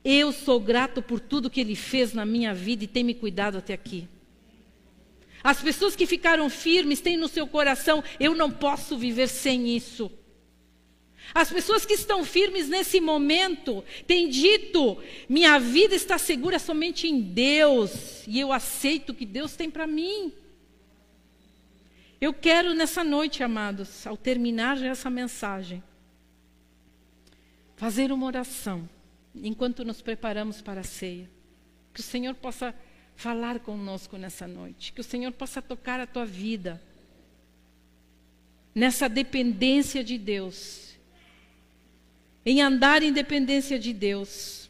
Eu 0.04 0.32
sou 0.32 0.60
grato 0.60 1.04
por 1.04 1.20
tudo 1.20 1.52
que 1.52 1.62
Ele 1.62 1.76
fez 1.76 2.14
na 2.14 2.26
minha 2.26 2.52
vida 2.52 2.84
e 2.84 2.88
tem 2.88 3.04
me 3.04 3.14
cuidado 3.14 3.60
até 3.60 3.76
aqui. 3.76 4.08
As 5.44 5.62
pessoas 5.62 5.96
que 5.96 6.08
ficaram 6.08 6.50
firmes 6.50 7.00
têm 7.00 7.16
no 7.16 7.28
seu 7.28 7.46
coração: 7.46 8.04
Eu 8.20 8.34
não 8.34 8.50
posso 8.50 8.98
viver 8.98 9.28
sem 9.28 9.76
isso. 9.76 10.12
As 11.34 11.52
pessoas 11.52 11.86
que 11.86 11.94
estão 11.94 12.26
firmes 12.26 12.68
nesse 12.68 13.00
momento 13.00 13.84
têm 14.06 14.30
dito: 14.30 14.98
minha 15.30 15.60
vida 15.60 15.96
está 15.96 16.18
segura 16.18 16.60
somente 16.60 17.08
em 17.08 17.22
Deus 17.22 18.26
e 18.28 18.40
eu 18.40 18.52
aceito 18.52 19.12
o 19.12 19.16
que 19.16 19.26
Deus 19.26 19.56
tem 19.56 19.70
para 19.70 19.88
mim. 19.88 20.34
Eu 22.20 22.34
quero 22.34 22.74
nessa 22.74 23.04
noite, 23.04 23.44
amados, 23.44 24.06
ao 24.06 24.16
terminar 24.16 24.82
essa 24.84 25.10
mensagem, 25.10 25.82
fazer 27.76 28.12
uma 28.12 28.28
oração 28.28 28.88
enquanto 29.34 29.84
nos 29.84 30.02
preparamos 30.02 30.62
para 30.62 30.82
a 30.82 30.84
ceia. 30.84 31.30
Que 31.94 32.00
o 32.00 32.04
Senhor 32.04 32.36
possa 32.36 32.76
falar 33.16 33.60
conosco 33.60 34.18
nessa 34.18 34.48
noite, 34.48 34.94
que 34.94 35.02
o 35.02 35.04
Senhor 35.04 35.32
possa 35.32 35.62
tocar 35.62 36.00
a 36.00 36.06
tua 36.06 36.26
vida 36.26 36.82
nessa 38.74 39.10
dependência 39.10 40.04
de 40.04 40.18
Deus 40.18 40.91
em 42.46 42.62
andar 42.62 43.04
em 43.04 43.14
dependência 43.14 43.78
de 43.78 43.94
Deus 43.94 44.70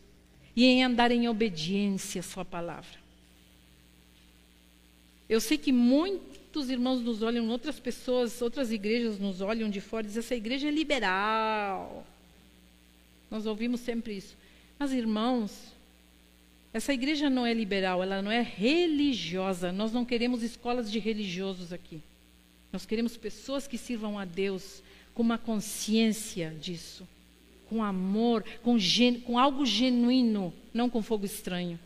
e 0.56 0.66
em 0.66 0.84
andar 0.84 1.12
em 1.12 1.28
obediência 1.28 2.20
à 2.20 2.24
Sua 2.24 2.44
palavra. 2.44 3.00
Eu 5.30 5.40
sei 5.40 5.58
que 5.58 5.72
muitos 5.72 6.70
irmãos 6.70 7.02
nos 7.02 7.22
olham, 7.22 7.48
outras 7.50 7.80
pessoas, 7.80 8.42
outras 8.42 8.72
igrejas 8.72 9.18
nos 9.18 9.40
olham 9.40 9.70
de 9.70 9.80
fora 9.80 10.06
e 10.06 10.08
dizem: 10.08 10.20
essa 10.20 10.36
igreja 10.36 10.68
é 10.68 10.72
liberal. 10.72 12.06
Nós 13.30 13.46
ouvimos 13.46 13.80
sempre 13.80 14.18
isso. 14.18 14.36
Mas, 14.78 14.92
irmãos, 14.92 15.72
essa 16.74 16.92
igreja 16.92 17.30
não 17.30 17.46
é 17.46 17.54
liberal, 17.54 18.04
ela 18.04 18.22
não 18.22 18.30
é 18.32 18.42
religiosa. 18.42 19.72
Nós 19.72 19.94
não 19.94 20.04
queremos 20.04 20.44
escolas 20.44 20.92
de 20.92 21.00
religiosos 21.00 21.72
aqui. 21.72 22.02
Nós 22.74 22.86
queremos 22.86 23.16
pessoas 23.16 23.68
que 23.68 23.78
sirvam 23.78 24.20
a 24.20 24.26
Deus 24.26 24.84
com 25.14 25.22
uma 25.22 25.38
consciência 25.38 26.54
disso 26.60 27.08
com 27.72 27.82
amor, 27.82 28.44
com, 28.62 28.78
com 29.26 29.40
algo 29.40 29.66
genuíno, 29.66 30.54
não 30.74 30.90
com 30.90 31.02
fogo 31.02 31.26
estranho. 31.26 31.80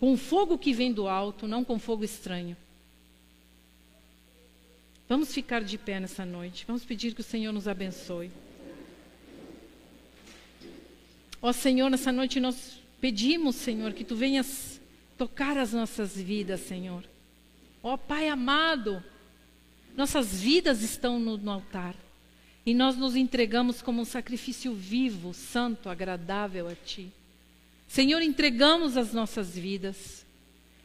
Com 0.00 0.16
fogo 0.16 0.56
que 0.56 0.72
vem 0.72 0.90
do 0.90 1.06
alto, 1.06 1.46
não 1.46 1.62
com 1.62 1.78
fogo 1.78 2.02
estranho. 2.02 2.56
Vamos 5.06 5.34
ficar 5.34 5.62
de 5.62 5.76
pé 5.76 6.00
nessa 6.00 6.24
noite. 6.24 6.64
Vamos 6.66 6.86
pedir 6.86 7.14
que 7.14 7.20
o 7.20 7.24
Senhor 7.24 7.52
nos 7.52 7.68
abençoe. 7.68 8.30
Ó 11.42 11.52
Senhor, 11.52 11.90
nessa 11.90 12.10
noite 12.10 12.40
nós 12.40 12.78
pedimos, 12.98 13.56
Senhor, 13.56 13.92
que 13.92 14.04
tu 14.04 14.16
venhas 14.16 14.80
tocar 15.18 15.58
as 15.58 15.74
nossas 15.74 16.16
vidas, 16.16 16.60
Senhor. 16.60 17.04
Ó 17.82 17.98
Pai 17.98 18.26
amado, 18.26 19.04
nossas 19.94 20.40
vidas 20.40 20.80
estão 20.80 21.18
no, 21.20 21.36
no 21.36 21.50
altar. 21.50 21.94
E 22.64 22.72
nós 22.74 22.96
nos 22.96 23.16
entregamos 23.16 23.82
como 23.82 24.02
um 24.02 24.04
sacrifício 24.04 24.72
vivo, 24.72 25.34
santo, 25.34 25.88
agradável 25.88 26.68
a 26.68 26.74
Ti. 26.74 27.10
Senhor, 27.88 28.22
entregamos 28.22 28.96
as 28.96 29.12
nossas 29.12 29.56
vidas. 29.56 30.24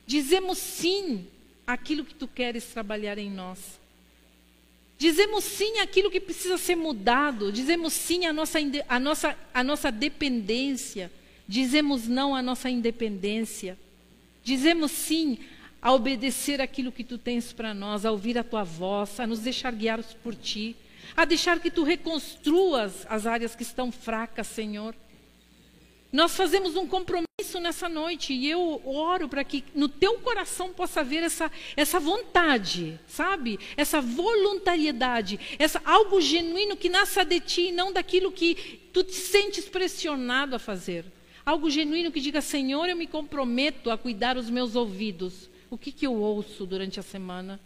Dizemos 0.06 0.58
sim 0.58 1.28
àquilo 1.68 2.04
que 2.04 2.16
Tu 2.16 2.28
queres 2.28 2.66
trabalhar 2.66 3.20
em 3.20 3.30
nós. 3.30 3.80
Dizemos 4.98 5.44
sim 5.44 5.78
àquilo 5.78 6.10
que 6.10 6.20
precisa 6.20 6.58
ser 6.58 6.76
mudado. 6.76 7.52
Dizemos 7.52 7.94
sim 7.94 8.26
à 8.26 8.34
nossa, 8.34 8.58
à 8.90 9.00
nossa, 9.00 9.38
à 9.54 9.64
nossa 9.64 9.92
dependência. 9.92 11.12
Dizemos 11.48 12.08
não 12.08 12.36
à 12.36 12.42
nossa 12.42 12.72
independência. 12.72 13.78
Dizemos 14.44 14.92
sim 14.92 15.38
a 15.80 15.94
obedecer 15.94 16.60
aquilo 16.60 16.92
que 16.92 17.04
Tu 17.04 17.20
tens 17.20 17.54
para 17.54 17.72
nós, 17.76 18.04
a 18.04 18.12
ouvir 18.12 18.36
a 18.36 18.44
Tua 18.44 18.64
voz, 18.64 19.20
a 19.20 19.28
nos 19.28 19.42
deixar 19.42 19.72
guiar 19.74 20.04
por 20.24 20.34
Ti 20.34 20.76
a 21.16 21.26
deixar 21.26 21.60
que 21.60 21.72
tu 21.72 21.84
reconstruas 21.84 23.06
as 23.10 23.26
áreas 23.26 23.56
que 23.56 23.64
estão 23.64 23.92
fracas, 23.92 24.48
Senhor. 24.48 24.96
Nós 26.12 26.36
fazemos 26.36 26.76
um 26.76 26.88
compromisso 26.88 27.60
nessa 27.60 27.90
noite 27.90 28.34
e 28.34 28.50
eu 28.50 28.82
oro 28.86 29.28
para 29.28 29.44
que 29.44 29.64
no 29.76 29.90
teu 29.90 30.20
coração 30.20 30.74
possa 30.74 31.02
haver 31.02 31.22
essa, 31.22 31.52
essa 31.76 32.00
vontade, 32.00 32.98
sabe? 33.08 33.60
Essa 33.76 34.00
voluntariedade, 34.00 35.40
essa 35.60 35.82
algo 35.84 36.22
genuíno 36.22 36.78
que 36.78 36.88
nasça 36.88 37.26
de 37.26 37.40
ti 37.42 37.68
e 37.68 37.72
não 37.72 37.92
daquilo 37.92 38.32
que 38.32 38.80
tu 38.94 39.04
te 39.04 39.16
sentes 39.16 39.66
pressionado 39.66 40.56
a 40.56 40.60
fazer. 40.60 41.06
Algo 41.46 41.70
genuíno 41.70 42.12
que 42.12 42.22
diga, 42.22 42.42
Senhor, 42.42 42.88
eu 42.88 42.96
me 42.96 43.08
comprometo 43.08 43.92
a 43.92 43.98
cuidar 43.98 44.38
os 44.38 44.50
meus 44.50 44.76
ouvidos. 44.76 45.50
O 45.70 45.78
que, 45.78 45.92
que 45.92 46.08
eu 46.08 46.14
ouço 46.14 46.66
durante 46.66 47.00
a 47.00 47.04
semana? 47.04 47.60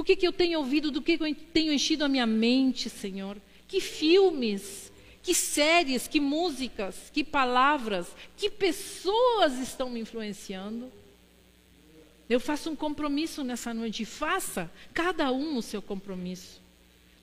O 0.00 0.02
que, 0.02 0.16
que 0.16 0.26
eu 0.26 0.32
tenho 0.32 0.60
ouvido, 0.60 0.90
do 0.90 1.02
que 1.02 1.18
eu 1.20 1.36
tenho 1.52 1.74
enchido 1.74 2.06
a 2.06 2.08
minha 2.08 2.26
mente, 2.26 2.88
Senhor? 2.88 3.36
Que 3.68 3.82
filmes, 3.82 4.90
que 5.22 5.34
séries, 5.34 6.08
que 6.08 6.18
músicas, 6.18 7.10
que 7.12 7.22
palavras, 7.22 8.06
que 8.34 8.48
pessoas 8.48 9.58
estão 9.58 9.90
me 9.90 10.00
influenciando? 10.00 10.90
Eu 12.30 12.40
faço 12.40 12.70
um 12.70 12.74
compromisso 12.74 13.44
nessa 13.44 13.74
noite. 13.74 14.06
Faça 14.06 14.70
cada 14.94 15.30
um 15.30 15.58
o 15.58 15.62
seu 15.62 15.82
compromisso. 15.82 16.62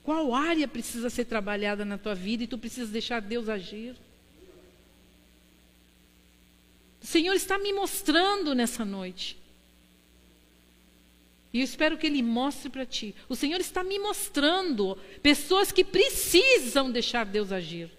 Qual 0.04 0.36
área 0.36 0.68
precisa 0.68 1.10
ser 1.10 1.26
trabalhada 1.26 1.84
na 1.84 1.98
tua 1.98 2.14
vida 2.14 2.44
e 2.44 2.48
tu 2.48 2.60
precisas 2.60 2.92
deixar 2.92 3.22
Deus 3.22 3.50
agir? 3.50 3.96
O 7.02 7.08
Senhor 7.08 7.34
está 7.34 7.58
me 7.58 7.74
mostrando 7.74 8.54
nessa 8.54 8.86
noite. 8.86 9.36
E 11.54 11.60
eu 11.60 11.64
espero 11.64 11.98
que 11.98 12.08
Ele 12.08 12.22
mostre 12.22 12.70
para 12.70 12.86
ti. 12.86 13.16
O 13.30 13.36
Senhor 13.36 13.60
está 13.60 13.84
me 13.84 13.98
mostrando 14.00 14.98
pessoas 15.22 15.72
que 15.72 15.84
precisam 15.84 16.92
deixar 16.92 17.26
Deus 17.26 17.52
agir. 17.52 17.90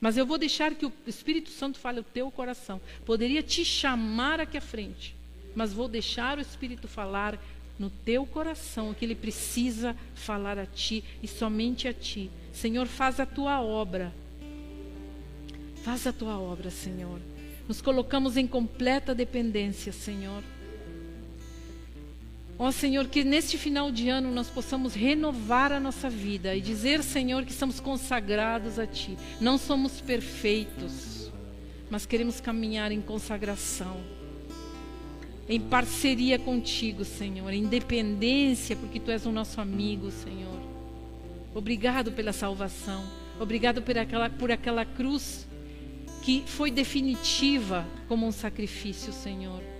Mas 0.00 0.16
eu 0.16 0.26
vou 0.26 0.36
deixar 0.36 0.74
que 0.74 0.84
o 0.84 0.92
Espírito 1.06 1.50
Santo 1.50 1.78
fale 1.78 2.00
o 2.00 2.04
teu 2.04 2.30
coração. 2.30 2.80
Poderia 3.04 3.42
te 3.42 3.64
chamar 3.64 4.40
aqui 4.40 4.58
à 4.58 4.60
frente, 4.60 5.14
mas 5.54 5.72
vou 5.72 5.86
deixar 5.86 6.38
o 6.38 6.40
Espírito 6.40 6.88
falar 6.88 7.38
no 7.78 7.88
teu 7.88 8.26
coração 8.26 8.90
o 8.90 8.94
que 8.94 9.04
ele 9.04 9.14
precisa 9.14 9.96
falar 10.14 10.58
a 10.58 10.66
ti 10.66 11.02
e 11.22 11.28
somente 11.28 11.88
a 11.88 11.92
ti. 11.92 12.30
Senhor, 12.52 12.86
faz 12.86 13.18
a 13.20 13.26
tua 13.26 13.62
obra. 13.62 14.12
Faz 15.82 16.06
a 16.06 16.12
tua 16.12 16.38
obra, 16.38 16.70
Senhor. 16.70 17.20
Nos 17.66 17.80
colocamos 17.80 18.36
em 18.36 18.46
completa 18.46 19.14
dependência, 19.14 19.92
Senhor. 19.92 20.42
Ó 22.62 22.70
Senhor, 22.70 23.08
que 23.08 23.24
neste 23.24 23.58
final 23.58 23.90
de 23.90 24.08
ano 24.08 24.30
nós 24.30 24.48
possamos 24.48 24.94
renovar 24.94 25.72
a 25.72 25.80
nossa 25.80 26.08
vida 26.08 26.54
e 26.54 26.60
dizer, 26.60 27.02
Senhor, 27.02 27.44
que 27.44 27.50
estamos 27.50 27.80
consagrados 27.80 28.78
a 28.78 28.86
Ti. 28.86 29.18
Não 29.40 29.58
somos 29.58 30.00
perfeitos, 30.00 31.28
mas 31.90 32.06
queremos 32.06 32.40
caminhar 32.40 32.92
em 32.92 33.00
consagração, 33.00 34.00
em 35.48 35.60
parceria 35.60 36.38
contigo, 36.38 37.04
Senhor, 37.04 37.52
em 37.52 37.66
dependência, 37.66 38.76
porque 38.76 39.00
Tu 39.00 39.10
és 39.10 39.26
o 39.26 39.32
nosso 39.32 39.60
amigo, 39.60 40.12
Senhor. 40.12 40.60
Obrigado 41.52 42.12
pela 42.12 42.32
salvação, 42.32 43.04
obrigado 43.40 43.82
por 43.82 43.98
aquela, 43.98 44.30
por 44.30 44.52
aquela 44.52 44.84
cruz 44.84 45.48
que 46.22 46.44
foi 46.46 46.70
definitiva 46.70 47.84
como 48.06 48.24
um 48.24 48.30
sacrifício, 48.30 49.12
Senhor. 49.12 49.71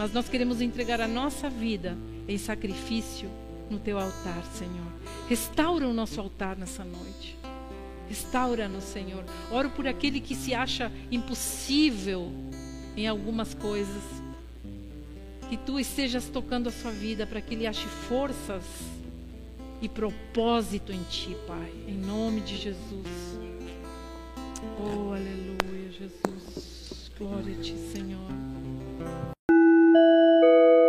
Mas 0.00 0.14
nós 0.14 0.30
queremos 0.30 0.62
entregar 0.62 0.98
a 0.98 1.06
nossa 1.06 1.50
vida 1.50 1.94
em 2.26 2.38
sacrifício 2.38 3.28
no 3.68 3.78
teu 3.78 3.98
altar, 3.98 4.42
Senhor. 4.54 4.90
Restaura 5.28 5.86
o 5.86 5.92
nosso 5.92 6.18
altar 6.18 6.56
nessa 6.56 6.82
noite. 6.82 7.36
Restaura-nos, 8.08 8.84
Senhor. 8.84 9.22
Oro 9.50 9.68
por 9.68 9.86
aquele 9.86 10.18
que 10.18 10.34
se 10.34 10.54
acha 10.54 10.90
impossível 11.10 12.32
em 12.96 13.06
algumas 13.06 13.52
coisas. 13.52 14.02
Que 15.50 15.58
tu 15.58 15.78
estejas 15.78 16.30
tocando 16.30 16.70
a 16.70 16.72
sua 16.72 16.92
vida 16.92 17.26
para 17.26 17.42
que 17.42 17.52
ele 17.52 17.66
ache 17.66 17.86
forças 17.86 18.64
e 19.82 19.88
propósito 19.88 20.92
em 20.92 21.02
ti, 21.10 21.36
Pai. 21.46 21.74
Em 21.86 21.98
nome 21.98 22.40
de 22.40 22.56
Jesus. 22.56 23.38
Oh, 24.78 25.12
aleluia, 25.12 25.92
Jesus. 25.92 27.12
Glória 27.18 27.54
a 27.54 27.60
ti, 27.60 27.74
Senhor 27.92 28.30
thank 29.92 30.42
you 30.42 30.79